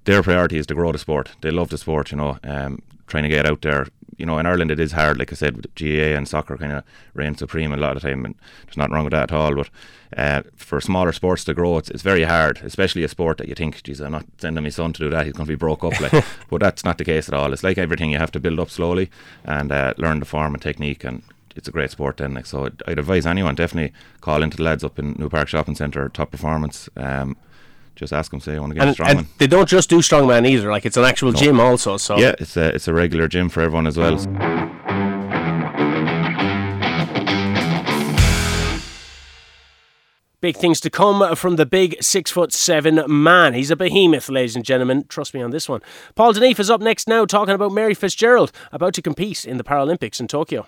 their 0.04 0.22
priority 0.22 0.58
is 0.58 0.66
to 0.66 0.74
grow 0.74 0.92
the 0.92 0.98
sport. 0.98 1.30
They 1.40 1.50
love 1.50 1.70
the 1.70 1.78
sport, 1.78 2.10
you 2.10 2.18
know, 2.18 2.38
um, 2.44 2.82
trying 3.06 3.24
to 3.24 3.28
get 3.28 3.46
out 3.46 3.62
there. 3.62 3.86
You 4.16 4.26
know, 4.26 4.38
in 4.38 4.46
Ireland 4.46 4.70
it 4.70 4.78
is 4.78 4.92
hard, 4.92 5.18
like 5.18 5.32
I 5.32 5.34
said, 5.34 5.56
with 5.56 5.74
GAA 5.74 6.16
and 6.16 6.28
soccer 6.28 6.56
kind 6.56 6.72
of 6.72 6.84
reign 7.14 7.34
supreme 7.36 7.72
a 7.72 7.76
lot 7.76 7.96
of 7.96 8.02
the 8.02 8.08
time, 8.08 8.24
and 8.24 8.36
there's 8.64 8.76
nothing 8.76 8.94
wrong 8.94 9.04
with 9.04 9.12
that 9.12 9.32
at 9.32 9.32
all. 9.32 9.56
But 9.56 9.70
uh, 10.16 10.42
for 10.54 10.80
smaller 10.80 11.12
sports 11.12 11.42
to 11.44 11.54
grow, 11.54 11.78
it's, 11.78 11.90
it's 11.90 12.02
very 12.02 12.22
hard, 12.22 12.60
especially 12.62 13.02
a 13.02 13.08
sport 13.08 13.38
that 13.38 13.48
you 13.48 13.56
think, 13.56 13.82
geez, 13.82 14.00
I'm 14.00 14.12
not 14.12 14.26
sending 14.38 14.62
my 14.62 14.70
son 14.70 14.92
to 14.92 15.02
do 15.02 15.10
that, 15.10 15.26
he's 15.26 15.34
going 15.34 15.46
to 15.46 15.52
be 15.52 15.56
broke 15.56 15.82
up. 15.82 16.00
Like, 16.00 16.24
but 16.48 16.60
that's 16.60 16.84
not 16.84 16.98
the 16.98 17.04
case 17.04 17.28
at 17.28 17.34
all. 17.34 17.52
It's 17.52 17.64
like 17.64 17.76
everything, 17.76 18.10
you 18.10 18.18
have 18.18 18.30
to 18.32 18.40
build 18.40 18.60
up 18.60 18.70
slowly 18.70 19.10
and 19.44 19.72
uh, 19.72 19.94
learn 19.96 20.20
the 20.20 20.26
form 20.26 20.54
and 20.54 20.62
technique 20.62 21.02
and 21.02 21.24
it's 21.54 21.68
a 21.68 21.70
great 21.70 21.90
sport 21.90 22.18
then. 22.18 22.34
Like 22.34 22.46
so, 22.46 22.66
I'd, 22.66 22.82
I'd, 22.86 22.98
advise 22.98 23.26
anyone 23.26 23.54
definitely 23.54 23.92
call 24.20 24.42
into 24.42 24.56
the 24.56 24.62
lads 24.62 24.84
up 24.84 24.98
in 24.98 25.12
New 25.18 25.28
Park 25.28 25.48
Shopping 25.48 25.74
Centre, 25.74 26.08
Top 26.08 26.30
Performance. 26.30 26.88
Um, 26.96 27.36
just 27.94 28.12
ask 28.12 28.30
them 28.30 28.40
say 28.40 28.56
I 28.56 28.58
want 28.58 28.70
to 28.72 28.74
get 28.74 28.88
and, 28.88 28.96
strongman. 28.96 29.18
And 29.18 29.26
they 29.38 29.46
don't 29.46 29.68
just 29.68 29.88
do 29.88 29.98
strongman 29.98 30.46
either. 30.46 30.70
Like 30.70 30.84
it's 30.84 30.96
an 30.96 31.04
actual 31.04 31.32
no. 31.32 31.38
gym 31.38 31.60
also. 31.60 31.96
So 31.96 32.18
yeah, 32.18 32.34
it's 32.38 32.56
a 32.56 32.74
it's 32.74 32.88
a 32.88 32.94
regular 32.94 33.28
gym 33.28 33.48
for 33.48 33.60
everyone 33.60 33.86
as 33.86 33.96
well. 33.96 34.16
Big 40.40 40.56
things 40.56 40.78
to 40.80 40.90
come 40.90 41.34
from 41.36 41.56
the 41.56 41.64
big 41.64 41.96
six 42.02 42.30
foot 42.30 42.52
seven 42.52 43.02
man. 43.06 43.54
He's 43.54 43.70
a 43.70 43.76
behemoth, 43.76 44.28
ladies 44.28 44.54
and 44.54 44.64
gentlemen. 44.64 45.06
Trust 45.08 45.32
me 45.32 45.40
on 45.40 45.52
this 45.52 45.70
one. 45.70 45.80
Paul 46.16 46.34
Deneve 46.34 46.60
is 46.60 46.68
up 46.68 46.82
next 46.82 47.08
now, 47.08 47.24
talking 47.24 47.54
about 47.54 47.72
Mary 47.72 47.94
Fitzgerald 47.94 48.52
about 48.70 48.92
to 48.94 49.00
compete 49.00 49.46
in 49.46 49.56
the 49.56 49.64
Paralympics 49.64 50.20
in 50.20 50.28
Tokyo. 50.28 50.66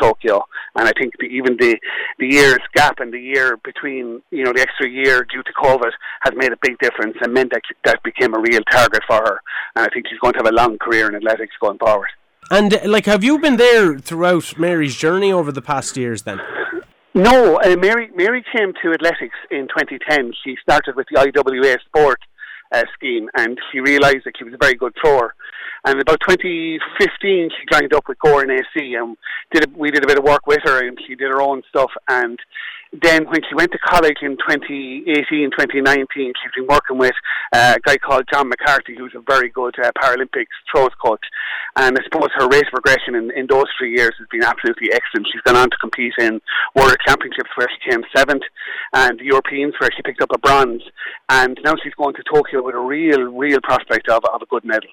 Tokyo. 0.00 0.44
And 0.74 0.88
I 0.88 0.92
think 0.98 1.14
the, 1.18 1.26
even 1.26 1.56
the 1.58 1.78
the 2.18 2.26
year's 2.26 2.60
gap 2.74 3.00
and 3.00 3.12
the 3.12 3.20
year 3.20 3.56
between 3.64 4.22
you 4.30 4.44
know 4.44 4.52
the 4.52 4.60
extra 4.60 4.88
year 4.88 5.24
due 5.24 5.42
to 5.42 5.52
COVID 5.52 5.90
has 6.22 6.34
made 6.36 6.52
a 6.52 6.58
big 6.62 6.78
difference 6.78 7.16
and 7.20 7.32
meant 7.32 7.52
that 7.52 7.62
that 7.84 8.02
became 8.02 8.34
a 8.34 8.40
real 8.40 8.62
target 8.70 9.02
for 9.06 9.16
her. 9.16 9.40
And 9.74 9.86
I 9.86 9.88
think 9.92 10.06
she's 10.08 10.18
going 10.20 10.34
to 10.34 10.38
have 10.38 10.48
a 10.48 10.54
long 10.54 10.78
career 10.78 11.08
in 11.08 11.14
athletics 11.14 11.54
going 11.60 11.78
forward. 11.78 12.08
And 12.50 12.74
uh, 12.74 12.80
like, 12.84 13.06
have 13.06 13.24
you 13.24 13.38
been 13.38 13.56
there 13.56 13.98
throughout 13.98 14.58
Mary's 14.58 14.96
journey 14.96 15.32
over 15.32 15.50
the 15.50 15.62
past 15.62 15.96
years? 15.96 16.22
Then. 16.22 16.40
No, 17.14 17.60
uh, 17.60 17.76
Mary. 17.76 18.10
Mary 18.14 18.44
came 18.54 18.72
to 18.82 18.92
athletics 18.92 19.36
in 19.50 19.68
2010. 19.68 20.32
She 20.44 20.56
started 20.60 20.96
with 20.96 21.06
the 21.10 21.18
IWA 21.18 21.78
Sport 21.86 22.20
uh, 22.72 22.84
scheme, 22.94 23.28
and 23.36 23.58
she 23.72 23.80
realised 23.80 24.24
that 24.24 24.34
she 24.38 24.44
was 24.44 24.54
a 24.54 24.58
very 24.60 24.74
good 24.74 24.92
thrower. 25.00 25.34
And 25.86 26.00
about 26.00 26.18
2015, 26.26 26.82
she 27.54 27.64
joined 27.72 27.94
up 27.94 28.08
with 28.08 28.18
Gowran 28.18 28.50
AC, 28.50 28.94
and 28.94 29.16
did 29.52 29.68
a, 29.68 29.78
we 29.78 29.92
did 29.92 30.02
a 30.02 30.08
bit 30.08 30.18
of 30.18 30.24
work 30.24 30.44
with 30.44 30.58
her, 30.64 30.84
and 30.84 30.98
she 31.06 31.14
did 31.14 31.30
her 31.30 31.40
own 31.40 31.62
stuff. 31.68 31.92
And 32.08 32.36
then 32.92 33.24
when 33.26 33.38
she 33.48 33.54
went 33.54 33.70
to 33.70 33.78
college 33.78 34.18
in 34.20 34.36
2018, 34.50 35.06
2019, 35.06 36.06
she's 36.18 36.52
been 36.56 36.66
working 36.66 36.98
with 36.98 37.14
uh, 37.52 37.74
a 37.76 37.80
guy 37.86 37.98
called 37.98 38.24
John 38.32 38.48
McCarthy, 38.48 38.96
who's 38.98 39.14
a 39.14 39.22
very 39.30 39.48
good 39.48 39.76
uh, 39.78 39.92
Paralympics 39.96 40.58
throws 40.74 40.90
coach. 41.00 41.24
And 41.76 41.96
I 41.96 42.02
suppose 42.02 42.30
her 42.34 42.48
race 42.48 42.66
progression 42.72 43.14
in, 43.14 43.30
in 43.36 43.46
those 43.48 43.66
three 43.78 43.94
years 43.94 44.14
has 44.18 44.26
been 44.28 44.42
absolutely 44.42 44.92
excellent. 44.92 45.28
She's 45.30 45.42
gone 45.42 45.54
on 45.54 45.70
to 45.70 45.76
compete 45.76 46.14
in 46.18 46.40
World 46.74 46.96
Championships 47.06 47.50
where 47.54 47.68
she 47.70 47.90
came 47.90 48.02
seventh, 48.12 48.42
and 48.92 49.20
the 49.20 49.24
Europeans 49.26 49.74
where 49.78 49.90
she 49.94 50.02
picked 50.02 50.20
up 50.20 50.32
a 50.34 50.38
bronze. 50.38 50.82
And 51.28 51.60
now 51.62 51.74
she's 51.80 51.94
going 51.94 52.16
to 52.16 52.24
Tokyo 52.24 52.64
with 52.64 52.74
a 52.74 52.80
real, 52.80 53.22
real 53.22 53.60
prospect 53.62 54.08
of, 54.08 54.24
of 54.34 54.42
a 54.42 54.46
good 54.46 54.64
medal. 54.64 54.90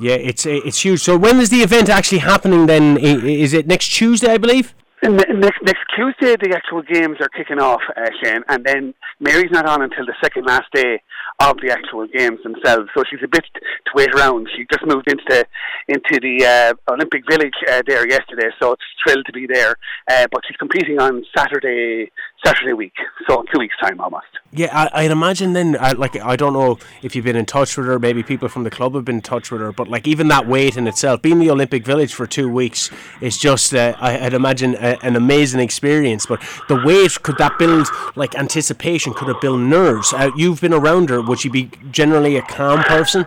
Yeah, 0.00 0.14
it's 0.14 0.46
it's 0.46 0.80
huge. 0.84 1.00
So 1.00 1.16
when 1.18 1.40
is 1.40 1.50
the 1.50 1.62
event 1.62 1.88
actually 1.88 2.18
happening? 2.18 2.66
Then 2.66 2.96
is 2.98 3.52
it 3.52 3.66
next 3.66 3.88
Tuesday, 3.88 4.32
I 4.32 4.38
believe? 4.38 4.74
Next, 5.02 5.62
next 5.62 5.84
Tuesday, 5.94 6.34
the 6.36 6.52
actual 6.56 6.82
games 6.82 7.18
are 7.20 7.28
kicking 7.28 7.60
off, 7.60 7.80
uh, 7.96 8.10
Shane, 8.20 8.42
and 8.48 8.64
then 8.64 8.94
Mary's 9.20 9.50
not 9.52 9.64
on 9.66 9.80
until 9.82 10.04
the 10.04 10.14
second 10.20 10.44
last 10.44 10.66
day 10.74 11.00
of 11.38 11.56
the 11.62 11.70
actual 11.70 12.08
games 12.08 12.40
themselves. 12.42 12.88
So 12.96 13.04
she's 13.08 13.22
a 13.22 13.28
bit 13.28 13.44
to 13.54 13.90
wait 13.94 14.12
around. 14.12 14.48
She 14.56 14.66
just 14.70 14.84
moved 14.84 15.08
into 15.10 15.46
into 15.86 16.18
the 16.20 16.44
uh, 16.44 16.92
Olympic 16.92 17.22
Village 17.30 17.54
uh, 17.70 17.82
there 17.86 18.08
yesterday, 18.08 18.50
so 18.60 18.72
it's 18.72 18.82
thrilled 19.04 19.24
to 19.26 19.32
be 19.32 19.46
there. 19.46 19.76
Uh, 20.10 20.26
but 20.32 20.42
she's 20.46 20.56
competing 20.56 21.00
on 21.00 21.24
Saturday 21.36 22.10
Saturday 22.44 22.72
week, 22.72 22.94
so 23.28 23.44
two 23.52 23.58
weeks 23.58 23.74
time 23.80 24.00
almost. 24.00 24.26
Yeah, 24.52 24.88
I, 24.92 25.02
would 25.02 25.10
imagine 25.10 25.52
then. 25.52 25.76
I, 25.78 25.92
like 25.92 26.18
I 26.20 26.36
don't 26.36 26.52
know 26.52 26.78
if 27.02 27.14
you've 27.14 27.24
been 27.24 27.36
in 27.36 27.44
touch 27.44 27.76
with 27.76 27.86
her. 27.86 27.98
Maybe 27.98 28.22
people 28.22 28.48
from 28.48 28.64
the 28.64 28.70
club 28.70 28.94
have 28.94 29.04
been 29.04 29.16
in 29.16 29.22
touch 29.22 29.50
with 29.50 29.60
her. 29.60 29.72
But 29.72 29.88
like 29.88 30.06
even 30.06 30.28
that 30.28 30.46
wait 30.46 30.76
in 30.76 30.86
itself, 30.86 31.20
being 31.20 31.38
the 31.38 31.50
Olympic 31.50 31.84
Village 31.84 32.14
for 32.14 32.26
two 32.26 32.48
weeks 32.48 32.90
is 33.20 33.36
just. 33.38 33.74
Uh, 33.74 33.94
I, 33.98 34.22
would 34.22 34.34
imagine 34.34 34.74
a, 34.76 34.98
an 35.02 35.16
amazing 35.16 35.60
experience. 35.60 36.26
But 36.26 36.40
the 36.68 36.82
wait 36.82 37.22
could 37.22 37.38
that 37.38 37.58
build 37.58 37.88
like 38.16 38.34
anticipation? 38.36 39.12
Could 39.14 39.28
it 39.28 39.40
build 39.40 39.60
nerves? 39.60 40.12
Uh, 40.12 40.30
you've 40.36 40.60
been 40.60 40.72
around 40.72 41.10
her 41.10 41.20
would 41.28 41.40
she 41.40 41.48
be 41.48 41.70
generally 41.90 42.36
a 42.36 42.42
calm 42.42 42.82
person? 42.84 43.26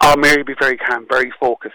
Oh, 0.00 0.16
Mary 0.16 0.38
would 0.38 0.46
be 0.46 0.54
very 0.58 0.76
calm, 0.76 1.06
very 1.08 1.32
focused, 1.40 1.74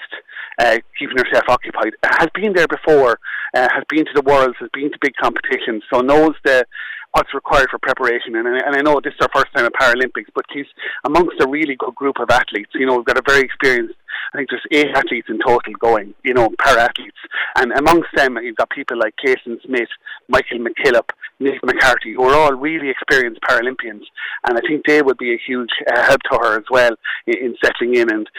uh, 0.60 0.78
keeping 0.98 1.18
herself 1.18 1.46
occupied. 1.48 1.94
Has 2.04 2.30
been 2.36 2.54
there 2.54 2.68
before, 2.68 3.20
uh, 3.54 3.68
has 3.74 3.84
been 3.90 4.06
to 4.06 4.12
the 4.16 4.22
Worlds, 4.22 4.56
has 4.60 4.70
been 4.74 4.92
to 4.92 4.98
big 5.02 5.14
competitions, 5.22 5.84
so 5.92 6.02
knows 6.02 6.36
the 6.44 6.66
what's 7.14 7.34
required 7.34 7.70
for 7.70 7.80
preparation. 7.80 8.36
And, 8.36 8.48
and 8.48 8.76
I 8.76 8.82
know 8.82 9.00
this 9.04 9.14
is 9.14 9.22
our 9.22 9.30
first 9.34 9.54
time 9.56 9.66
at 9.66 9.74
Paralympics, 9.74 10.30
but 10.36 10.46
she's 10.54 10.68
amongst 11.06 11.42
a 11.42 11.48
really 11.48 11.76
good 11.76 11.96
group 11.96 12.20
of 12.20 12.30
athletes. 12.30 12.72
You 12.74 12.86
know, 12.86 12.98
we've 12.98 13.06
got 13.06 13.18
a 13.18 13.24
very 13.26 13.42
experienced, 13.42 13.96
I 14.34 14.38
think 14.38 14.50
there's 14.50 14.66
eight 14.72 14.96
athletes 14.96 15.28
in 15.30 15.40
total 15.40 15.74
going, 15.80 16.14
you 16.24 16.34
know, 16.34 16.50
para 16.60 16.84
athletes. 16.84 17.18
And 17.58 17.72
amongst 17.72 18.10
them, 18.16 18.38
you've 18.38 18.58
got 18.58 18.70
people 18.70 18.98
like 18.98 19.16
Jason 19.26 19.60
Smith, 19.66 19.90
Michael 20.28 20.60
McKillop, 20.60 21.10
Nick 21.40 21.64
McCarthy, 21.64 22.14
who 22.14 22.24
are 22.24 22.36
all 22.36 22.54
really 22.54 22.90
experienced 22.90 23.42
Paralympians. 23.42 24.04
And 24.48 24.58
I 24.58 24.62
think 24.62 24.86
they 24.86 25.02
would 25.02 25.18
be 25.18 25.34
a 25.34 25.42
huge 25.46 25.72
uh, 25.92 26.04
help 26.04 26.22
to 26.32 26.38
her 26.38 26.58
as 26.58 26.66
well 26.70 26.92
in, 27.26 27.38
in 27.38 27.56
settling 27.64 27.96
in 27.96 28.12
and 28.12 28.30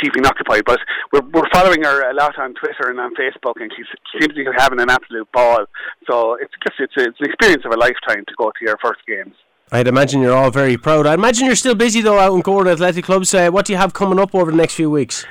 keeping 0.00 0.26
occupied. 0.26 0.64
But 0.64 0.80
we're, 1.12 1.26
we're 1.32 1.48
following 1.52 1.82
her 1.84 2.10
a 2.10 2.14
lot 2.14 2.38
on 2.38 2.54
Twitter 2.54 2.90
and 2.90 3.00
on 3.00 3.14
Facebook, 3.14 3.60
and 3.60 3.72
she 3.76 3.82
seems 4.18 4.34
to 4.34 4.44
be 4.44 4.46
having 4.56 4.80
an 4.80 4.90
absolute 4.90 5.30
ball. 5.32 5.64
So 6.08 6.34
it's 6.34 6.52
just 6.62 6.80
it's, 6.80 6.96
a, 6.96 7.08
it's 7.08 7.20
an 7.20 7.26
experience 7.26 7.64
of 7.64 7.72
a 7.72 7.76
lifetime 7.76 8.24
to 8.26 8.34
go 8.36 8.50
to 8.50 8.64
your 8.64 8.78
first 8.82 9.00
games. 9.06 9.34
I'd 9.70 9.88
imagine 9.88 10.20
you're 10.20 10.36
all 10.36 10.50
very 10.50 10.76
proud. 10.76 11.06
I 11.06 11.14
imagine 11.14 11.46
you're 11.46 11.56
still 11.56 11.74
busy 11.74 12.02
though 12.02 12.18
out 12.18 12.34
in 12.34 12.42
Gowran 12.42 12.70
Athletic 12.70 13.04
Clubs. 13.06 13.32
Uh, 13.32 13.48
what 13.50 13.64
do 13.64 13.72
you 13.72 13.78
have 13.78 13.94
coming 13.94 14.18
up 14.18 14.34
over 14.34 14.50
the 14.50 14.56
next 14.56 14.74
few 14.74 14.90
weeks? 14.90 15.24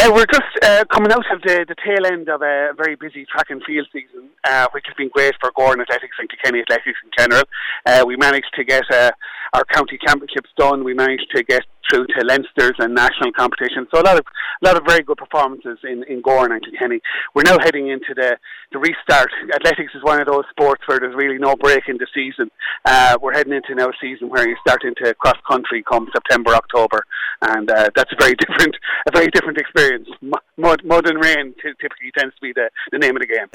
Uh, 0.00 0.10
we're 0.12 0.26
just 0.26 0.42
uh, 0.62 0.84
coming 0.92 1.12
out 1.12 1.24
of 1.32 1.40
the, 1.42 1.64
the 1.68 1.74
tail 1.84 2.04
end 2.04 2.28
of 2.28 2.42
a 2.42 2.72
very 2.76 2.96
busy 2.96 3.24
track 3.26 3.46
and 3.50 3.62
field 3.64 3.86
season, 3.92 4.28
uh, 4.44 4.66
which 4.72 4.84
has 4.86 4.94
been 4.96 5.08
great 5.08 5.34
for 5.40 5.52
Gowran 5.52 5.80
Athletics 5.80 6.16
and 6.18 6.28
Kilkenny 6.28 6.60
Athletics 6.60 6.98
in 7.04 7.10
general. 7.16 7.44
Uh, 7.86 8.04
we 8.06 8.16
managed 8.16 8.52
to 8.56 8.64
get 8.64 8.84
uh, 8.90 9.12
our 9.52 9.64
county 9.64 9.98
championships 10.04 10.50
done. 10.58 10.84
We 10.84 10.94
managed 10.94 11.30
to 11.34 11.44
get 11.44 11.64
through 11.88 12.06
to 12.06 12.24
Leinster's 12.24 12.76
and 12.78 12.94
national 12.94 13.32
competitions. 13.32 13.88
So 13.92 14.00
a 14.00 14.06
lot 14.06 14.18
of 14.18 14.24
a 14.62 14.66
lot 14.66 14.76
of 14.76 14.84
very 14.86 15.02
good 15.02 15.18
performances 15.18 15.78
in 15.84 16.04
in 16.04 16.22
Gowran 16.22 16.52
and 16.52 16.62
Kilkenny. 16.62 17.00
We're 17.34 17.42
now 17.42 17.58
heading 17.58 17.88
into 17.88 18.14
the 18.14 18.36
the 18.72 18.78
restart. 18.78 19.30
Athletics 19.54 19.92
is 19.94 20.02
one 20.02 20.20
of 20.20 20.26
those 20.26 20.44
sports 20.50 20.82
where 20.86 20.98
there's 20.98 21.14
really 21.14 21.38
no 21.38 21.54
break 21.56 21.84
in 21.88 21.96
the 21.98 22.06
season. 22.14 22.50
Uh, 22.84 23.16
we're 23.20 23.32
heading 23.32 23.52
into 23.52 23.74
now 23.74 23.88
a 23.88 23.92
season 24.00 24.28
where 24.28 24.48
you 24.48 24.56
start 24.66 24.84
into 24.84 25.14
cross 25.14 25.38
country 25.48 25.82
come 25.88 26.08
September 26.12 26.54
October, 26.54 27.04
and 27.42 27.70
uh, 27.70 27.90
that's 27.94 28.12
a 28.12 28.16
very 28.18 28.34
different 28.38 28.76
a 29.06 29.10
very 29.12 29.28
different 29.28 29.58
experience. 29.58 30.08
Mud, 30.56 30.84
mud 30.84 31.08
and 31.08 31.20
rain 31.20 31.52
t- 31.60 31.72
typically 31.80 32.12
tends 32.16 32.32
to 32.36 32.40
be 32.40 32.52
the, 32.52 32.70
the 32.92 32.98
name 32.98 33.16
of 33.16 33.20
the 33.20 33.26
game. 33.26 33.46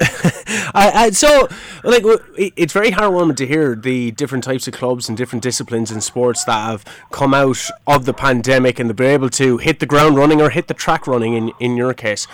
I, 0.74 1.06
I, 1.06 1.10
so 1.10 1.48
like 1.82 2.04
it's 2.36 2.74
very 2.74 2.90
heartwarming 2.90 3.36
to 3.36 3.46
hear 3.46 3.74
the 3.74 4.10
different 4.10 4.44
types 4.44 4.68
of 4.68 4.74
clubs 4.74 5.08
and 5.08 5.16
different 5.16 5.42
disciplines 5.42 5.90
in 5.90 6.02
sports 6.02 6.44
that 6.44 6.62
have 6.66 6.84
come 7.10 7.32
out 7.32 7.58
of 7.86 8.04
the 8.04 8.12
pandemic 8.12 8.78
and 8.78 8.90
they've 8.90 8.96
been 8.96 9.12
able 9.12 9.30
to 9.30 9.56
hit 9.58 9.80
the 9.80 9.86
ground 9.86 10.16
running 10.16 10.42
or 10.42 10.50
hit 10.50 10.68
the 10.68 10.74
track 10.74 11.06
running 11.06 11.32
in, 11.32 11.52
in 11.58 11.74
your 11.74 11.94
case. 11.94 12.26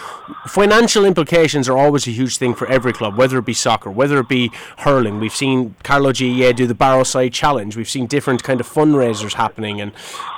Financial 0.49 1.05
implications 1.05 1.69
are 1.69 1.79
always 1.79 2.09
a 2.09 2.11
huge 2.11 2.37
thing 2.37 2.53
for 2.53 2.67
every 2.67 2.93
club, 2.93 3.17
whether 3.17 3.39
it 3.39 3.45
be 3.45 3.55
soccer, 3.55 3.91
whether 3.91 4.19
it 4.19 4.29
be 4.29 4.51
hurling. 4.79 5.21
We've 5.21 5.35
seen 5.35 5.77
Carlow 5.85 6.13
GAA 6.13 6.53
do 6.53 6.67
the 6.67 6.75
Barrow 6.75 7.05
Side 7.05 7.33
Challenge. 7.33 7.77
We've 7.77 7.89
seen 7.89 8.07
different 8.07 8.43
kind 8.43 8.61
of 8.61 8.69
fundraisers 8.69 9.35
happening 9.35 9.81
and 9.81 9.93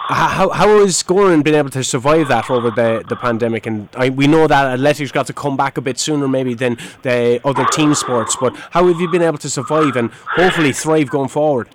how 0.09 0.49
how 0.51 0.81
has 0.81 1.03
Gowran 1.03 1.45
been 1.45 1.55
able 1.55 1.71
to 1.71 1.85
survive 1.85 2.29
that 2.29 2.51
over 2.51 2.71
the, 2.71 3.05
the 3.09 3.17
pandemic? 3.17 3.67
And 3.67 3.89
I, 3.95 4.09
we 4.09 4.27
know 4.27 4.47
that 4.47 4.67
athletics 4.67 5.13
got 5.13 5.27
to 5.27 5.33
come 5.33 5.57
back 5.57 5.77
a 5.77 5.81
bit 5.81 5.99
sooner 5.99 6.27
maybe 6.27 6.55
than 6.55 6.79
the 7.03 7.41
other 7.45 7.65
team 7.67 7.95
sports. 7.95 8.37
But 8.41 8.57
how 8.71 8.87
have 8.87 9.01
you 9.01 9.09
been 9.09 9.23
able 9.23 9.39
to 9.39 9.51
survive 9.51 9.97
and 9.97 10.11
hopefully 10.13 10.73
thrive 10.73 11.11
going 11.11 11.29
forward? 11.29 11.69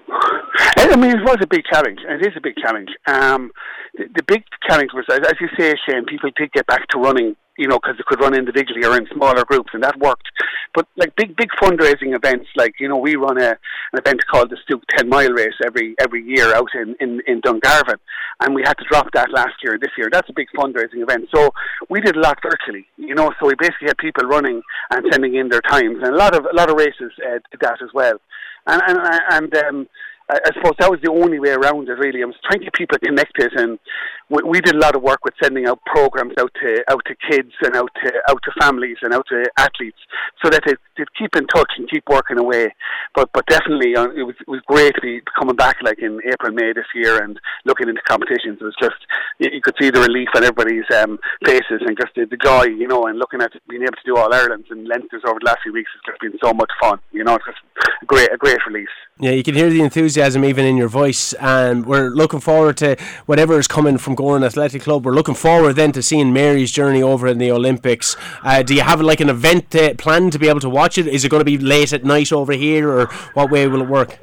I 0.76 0.96
mean, 0.96 1.12
it 1.12 1.24
was 1.24 1.38
a 1.42 1.48
big 1.48 1.64
challenge. 1.66 2.00
It 2.08 2.26
is 2.26 2.34
a 2.36 2.42
big 2.42 2.56
challenge. 2.58 2.90
Um, 3.08 3.52
the, 3.96 4.06
the 4.16 4.24
big 4.24 4.44
challenge 4.68 4.92
was, 4.94 5.06
as 5.10 5.34
you 5.40 5.48
say, 5.58 5.74
Shane, 5.88 6.06
people 6.06 6.30
did 6.36 6.52
get 6.52 6.68
back 6.68 6.88
to 6.90 7.00
running 7.00 7.36
you 7.58 7.68
know, 7.68 7.78
because 7.78 7.98
they 7.98 8.04
could 8.08 8.20
run 8.20 8.36
individually 8.36 8.86
or 8.86 8.98
in 8.98 9.08
smaller 9.14 9.44
groups, 9.46 9.70
and 9.74 9.84
that 9.84 10.00
worked. 10.00 10.28
But 10.74 10.88
like 10.98 11.16
big, 11.16 11.36
big 11.36 11.50
fundraising 11.62 12.16
events, 12.16 12.48
like 12.56 12.74
you 12.80 12.88
know, 12.88 12.98
we 12.98 13.16
run 13.16 13.40
a 13.40 13.50
an 13.94 14.00
event 14.00 14.22
called 14.30 14.50
the 14.50 14.58
Stoop 14.64 14.84
Ten 14.96 15.08
Mile 15.08 15.32
Race 15.32 15.54
every 15.66 15.96
every 16.00 16.24
year 16.24 16.54
out 16.56 16.70
in 16.74 16.96
in, 17.00 17.22
in 17.28 17.42
Dungarvan, 17.42 18.00
and 18.40 18.56
we 18.56 18.64
had 18.66 18.78
to 18.80 18.86
drop 18.90 19.08
that 19.14 19.32
last 19.32 19.56
year. 19.64 19.78
This 19.80 19.92
year, 19.98 20.10
that's 20.12 20.30
a 20.30 20.34
big 20.34 20.48
fundraising 20.58 21.04
event. 21.04 21.30
So 21.34 21.52
we 21.90 22.02
did 22.02 22.16
a 22.16 22.22
lot 22.22 22.40
virtually, 22.42 22.88
you 22.98 23.14
know. 23.14 23.32
So 23.40 23.48
we 23.48 23.56
basically 23.56 23.88
had 23.88 23.98
people 23.98 24.26
running 24.26 24.62
and 24.90 25.06
sending 25.12 25.36
in 25.36 25.50
their 25.50 25.62
times, 25.62 25.98
and 26.02 26.14
a 26.14 26.18
lot 26.18 26.36
of 26.36 26.46
a 26.46 26.56
lot 26.56 26.70
of 26.70 26.78
races 26.78 27.12
uh, 27.24 27.40
did 27.52 27.62
that 27.62 27.82
as 27.84 27.90
well. 27.94 28.18
And 28.66 28.82
and 28.88 29.00
and 29.32 29.56
um, 29.58 29.88
I, 30.30 30.52
suppose 30.56 30.74
that 30.80 30.90
was 30.90 31.00
the 31.04 31.12
only 31.12 31.40
way 31.40 31.52
around 31.52 31.90
it. 31.90 32.00
Really, 32.00 32.24
I 32.24 32.26
was 32.26 32.36
trying 32.44 32.60
to 32.60 32.66
get 32.66 32.74
people 32.74 32.98
connected, 32.98 33.52
and 33.54 33.78
we, 34.30 34.44
we 34.44 34.62
did 34.62 34.76
a 34.76 34.80
lot 34.80 34.96
of 34.96 35.02
work 35.02 35.24
with 35.26 35.34
sending 35.42 35.66
out 35.66 35.80
programs 35.86 36.34
out 36.40 36.52
to 36.62 36.84
out 36.90 37.02
to 37.06 37.16
kids 37.30 37.52
and 37.62 37.76
out 37.76 37.90
to 38.04 38.12
out 38.30 38.42
to 38.44 38.52
families 38.62 38.98
and 39.02 39.14
out 39.14 39.26
to 39.30 39.44
athletes, 39.58 40.00
so 40.44 40.50
that 40.50 40.64
they, 40.66 40.74
keep 41.18 41.36
in 41.36 41.48
touch 41.48 41.72
and 41.78 41.90
keep 41.90 42.04
working 42.10 42.38
away. 42.38 42.74
But 43.16 43.30
but 43.34 43.46
definitely, 43.48 43.96
uh, 43.96 44.10
it 44.16 44.24
was 44.24 44.36
it 44.40 44.50
was 44.50 44.62
great 44.68 44.96
to 44.96 45.02
be 45.02 45.22
coming 45.38 45.56
back 45.56 45.78
like 45.82 46.00
in 46.00 46.20
April 46.32 46.54
May 46.54 46.74
this 46.74 46.86
year 46.96 47.24
and 47.24 47.40
looking 47.66 47.90
into 47.90 48.02
competitions. 48.08 48.60
It 48.62 48.64
was 48.64 48.76
just 48.82 48.96
you, 49.40 49.50
you 49.54 49.62
could 49.62 49.76
see 49.80 49.90
the 49.90 50.02
relief 50.02 50.30
on 50.36 50.44
everybody's 50.44 50.90
um, 50.96 51.20
faces 51.46 51.82
and 51.86 51.98
just 52.00 52.16
the, 52.16 52.26
the 52.26 52.38
joy, 52.38 52.64
you 52.64 52.88
know, 52.88 53.04
and 53.06 53.20
looking 53.20 53.42
at 53.42 53.52
being 53.70 53.84
able 53.84 53.94
to 53.94 54.06
do 54.06 54.18
all 54.18 54.34
Ireland's 54.34 54.68
and 54.70 54.88
Leinster's 54.88 55.24
over 55.28 55.40
the 55.40 55.46
last 55.46 55.60
few 55.64 55.74
weeks 55.74 55.90
has 55.94 56.14
just 56.14 56.22
been 56.22 56.38
so 56.44 56.54
much 56.54 56.72
fun. 56.82 57.00
You 57.12 57.24
know, 57.24 57.36
it's 57.36 57.46
just 57.46 57.60
a 58.02 58.06
great 58.06 58.32
a 58.32 58.38
great 58.38 58.58
release. 58.68 58.88
Yeah, 59.20 59.32
you 59.32 59.44
can 59.44 59.54
hear 59.54 59.70
the 59.70 59.82
enthusiasm 59.82 60.44
even 60.44 60.66
in 60.66 60.76
your 60.76 60.88
voice, 60.88 61.34
and 61.34 61.86
we're 61.86 62.10
looking 62.10 62.40
forward 62.40 62.78
to 62.78 62.96
whatever 63.26 63.60
is 63.60 63.68
coming 63.68 63.98
from 63.98 64.13
Gowran 64.16 64.46
Athletic 64.46 64.82
Club. 64.82 65.06
We're 65.06 65.14
looking 65.14 65.36
forward 65.36 65.74
then 65.74 65.92
to 65.94 66.02
seeing 66.02 66.34
Mary's 66.34 66.72
journey 66.72 67.02
over 67.02 67.28
in 67.28 67.38
the 67.38 67.52
Olympics. 67.52 68.16
Uh, 68.44 68.64
do 68.64 68.74
you 68.74 68.82
have 68.82 69.02
like 69.02 69.20
an 69.20 69.30
event 69.30 69.74
uh, 69.76 69.94
planned 69.96 70.32
to 70.34 70.40
be 70.40 70.48
able 70.50 70.60
to 70.62 70.70
watch 70.70 70.98
it? 70.98 71.08
Is 71.08 71.26
it 71.26 71.30
going 71.30 71.42
to 71.42 71.46
be 71.46 71.58
late 71.58 71.94
at 71.94 72.04
night 72.04 72.32
over 72.32 72.54
here, 72.54 72.90
or 72.90 73.06
what 73.34 73.52
way 73.52 73.68
will 73.68 73.82
it 73.82 73.88
work? 73.88 74.20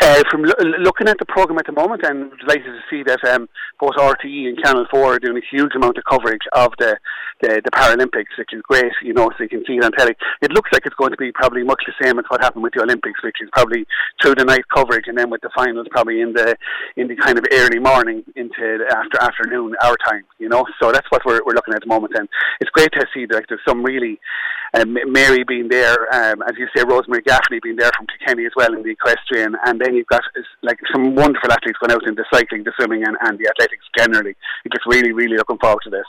Uh, 0.00 0.22
from 0.30 0.42
lo- 0.42 0.78
looking 0.80 1.08
at 1.08 1.18
the 1.18 1.24
program 1.24 1.58
at 1.58 1.66
the 1.66 1.72
moment, 1.72 2.04
I'm 2.04 2.30
delighted 2.38 2.64
to 2.64 2.80
see 2.90 3.02
that 3.04 3.24
um, 3.24 3.48
both 3.80 3.94
RTE 3.94 4.48
and 4.48 4.58
Channel 4.58 4.86
Four 4.90 5.14
are 5.14 5.18
doing 5.18 5.38
a 5.38 5.56
huge 5.56 5.74
amount 5.74 5.96
of 5.96 6.04
coverage 6.04 6.42
of 6.52 6.72
the, 6.78 6.98
the, 7.42 7.60
the 7.64 7.70
Paralympics, 7.70 8.36
which 8.38 8.52
is 8.52 8.62
great. 8.62 8.92
You 9.02 9.14
know, 9.14 9.30
so 9.36 9.42
you 9.44 9.48
can 9.48 9.64
see 9.66 9.76
it 9.76 9.84
on 9.84 9.92
telly. 9.92 10.14
It 10.42 10.52
looks 10.52 10.70
like 10.72 10.82
it's 10.84 10.94
going 10.96 11.10
to 11.10 11.16
be 11.16 11.32
probably 11.32 11.62
much 11.62 11.82
the 11.86 11.94
same 12.02 12.18
as 12.18 12.24
what 12.28 12.42
happened 12.42 12.62
with 12.62 12.74
the 12.74 12.82
Olympics, 12.82 13.22
which 13.22 13.36
is 13.40 13.48
probably 13.52 13.86
through 14.22 14.36
the 14.36 14.44
night 14.44 14.64
coverage, 14.74 15.04
and 15.06 15.16
then 15.16 15.30
with 15.30 15.40
the 15.42 15.50
finals 15.54 15.86
probably 15.90 16.20
in 16.20 16.32
the 16.32 16.56
in 16.96 17.08
the 17.08 17.16
kind 17.16 17.38
of 17.38 17.44
early 17.52 17.78
morning 17.78 18.24
into 18.36 18.84
after 18.90 19.20
afternoon 19.20 19.74
our 19.82 19.96
time. 20.06 20.24
You 20.38 20.48
know, 20.48 20.64
so 20.80 20.92
that's 20.92 21.10
what 21.10 21.24
we're, 21.24 21.40
we're 21.44 21.54
looking 21.54 21.74
at 21.74 21.80
the 21.80 21.86
moment, 21.86 22.14
and 22.16 22.28
it's 22.60 22.70
great 22.70 22.92
to 22.92 23.06
see 23.14 23.26
like, 23.30 23.46
there's 23.48 23.60
some 23.66 23.82
really 23.82 24.18
um, 24.74 24.96
Mary 25.06 25.44
being 25.44 25.68
there, 25.68 25.96
um, 26.14 26.42
as 26.42 26.54
you 26.58 26.66
say, 26.76 26.84
Rosemary 26.84 27.22
Gaffney 27.22 27.60
being 27.62 27.76
there 27.76 27.90
from 27.96 28.06
Kilkenny 28.06 28.46
as 28.46 28.52
well 28.56 28.74
in 28.74 28.82
the 28.82 28.90
equestrian, 28.90 29.54
and 29.64 29.80
then 29.80 29.94
you've 29.94 30.06
got 30.06 30.22
like 30.62 30.78
some 30.92 31.14
wonderful 31.14 31.50
athletes 31.52 31.78
going 31.78 31.92
out 31.92 32.06
into 32.06 32.24
cycling, 32.32 32.64
the 32.64 32.72
swimming, 32.76 33.04
and, 33.04 33.16
and 33.22 33.38
the 33.38 33.48
athletics 33.48 33.84
generally. 33.96 34.34
Just 34.72 34.86
really, 34.86 35.12
really 35.12 35.36
looking 35.36 35.58
forward 35.58 35.80
to 35.84 35.90
this. 35.90 36.06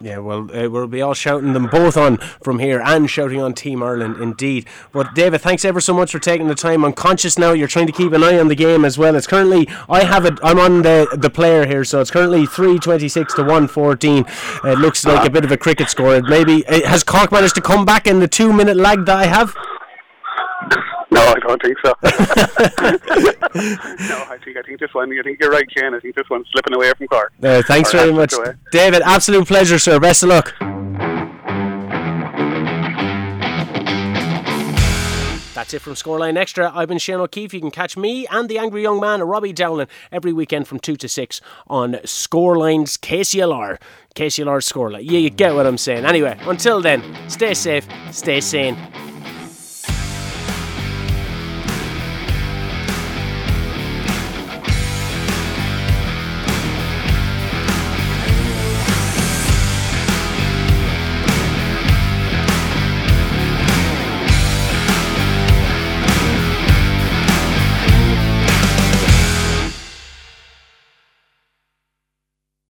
Yeah, 0.00 0.18
well, 0.18 0.48
uh, 0.56 0.70
we'll 0.70 0.86
be 0.86 1.02
all 1.02 1.12
shouting 1.12 1.54
them 1.54 1.66
both 1.66 1.96
on 1.96 2.18
from 2.40 2.60
here 2.60 2.80
and 2.80 3.10
shouting 3.10 3.40
on 3.40 3.52
Team 3.52 3.82
Ireland 3.82 4.22
indeed. 4.22 4.64
But 4.92 5.12
David, 5.16 5.40
thanks 5.40 5.64
ever 5.64 5.80
so 5.80 5.92
much 5.92 6.12
for 6.12 6.20
taking 6.20 6.46
the 6.46 6.54
time. 6.54 6.84
I'm 6.84 6.92
conscious 6.92 7.36
now 7.36 7.50
you're 7.50 7.66
trying 7.66 7.88
to 7.88 7.92
keep 7.92 8.12
an 8.12 8.22
eye 8.22 8.38
on 8.38 8.46
the 8.46 8.54
game 8.54 8.84
as 8.84 8.96
well. 8.96 9.16
It's 9.16 9.26
currently 9.26 9.68
I 9.88 10.04
have 10.04 10.24
it. 10.24 10.38
I'm 10.40 10.60
on 10.60 10.82
the 10.82 11.08
the 11.18 11.30
player 11.30 11.66
here, 11.66 11.82
so 11.82 12.00
it's 12.00 12.12
currently 12.12 12.46
three 12.46 12.78
twenty 12.78 13.08
six 13.08 13.34
to 13.34 13.42
one 13.42 13.66
fourteen. 13.66 14.24
It 14.62 14.78
looks 14.78 15.04
like 15.04 15.26
a 15.26 15.30
bit 15.30 15.44
of 15.44 15.50
a 15.50 15.56
cricket 15.56 15.90
score. 15.90 16.22
Maybe 16.22 16.64
uh, 16.68 16.88
has 16.88 17.02
Cork 17.02 17.32
managed 17.32 17.56
to 17.56 17.60
come 17.60 17.84
back 17.84 18.06
in 18.06 18.20
the 18.20 18.28
two 18.28 18.52
minute 18.52 18.76
lag 18.76 19.04
that 19.06 19.16
I 19.16 19.26
have? 19.26 19.52
No, 21.10 21.22
I 21.22 21.38
don't 21.40 21.62
think 21.62 21.78
so. 21.84 21.94
no, 22.02 22.10
I 24.30 24.36
think 24.44 24.56
I 24.58 24.62
think 24.62 24.78
this 24.80 24.92
one. 24.92 25.10
I 25.18 25.22
think 25.22 25.38
you're 25.40 25.50
right, 25.50 25.64
Ken. 25.74 25.94
I 25.94 26.00
think 26.00 26.14
this 26.14 26.28
one's 26.28 26.46
slipping 26.52 26.74
away 26.74 26.92
from 26.96 27.06
Cork. 27.08 27.32
Uh, 27.42 27.62
thanks 27.62 27.94
Or 27.94 27.98
very 27.98 28.12
much, 28.12 28.34
away. 28.34 28.52
David. 28.72 29.00
Absolute 29.02 29.46
pleasure, 29.48 29.78
sir. 29.78 29.98
Best 29.98 30.22
of 30.22 30.28
luck. 30.28 30.54
That's 35.54 35.74
it 35.74 35.80
from 35.82 35.94
Scoreline 35.94 36.36
Extra. 36.36 36.70
I've 36.72 36.86
been 36.86 36.98
Shane 36.98 37.16
O'Keefe. 37.16 37.52
You 37.52 37.60
can 37.60 37.72
catch 37.72 37.96
me 37.96 38.28
and 38.30 38.48
the 38.48 38.58
angry 38.58 38.80
young 38.82 39.00
man, 39.00 39.20
Robbie 39.24 39.52
Dowling, 39.52 39.88
every 40.12 40.32
weekend 40.32 40.68
from 40.68 40.78
2 40.78 40.94
to 40.94 41.08
6 41.08 41.40
on 41.66 41.94
Scoreline's 42.04 42.96
KCLR. 42.96 43.78
KCLR 44.14 44.62
Scoreline. 44.62 45.02
Yeah, 45.02 45.18
you 45.18 45.30
get 45.30 45.56
what 45.56 45.66
I'm 45.66 45.76
saying. 45.76 46.04
Anyway, 46.04 46.38
until 46.42 46.80
then, 46.80 47.02
stay 47.28 47.54
safe, 47.54 47.88
stay 48.12 48.40
sane, 48.40 48.76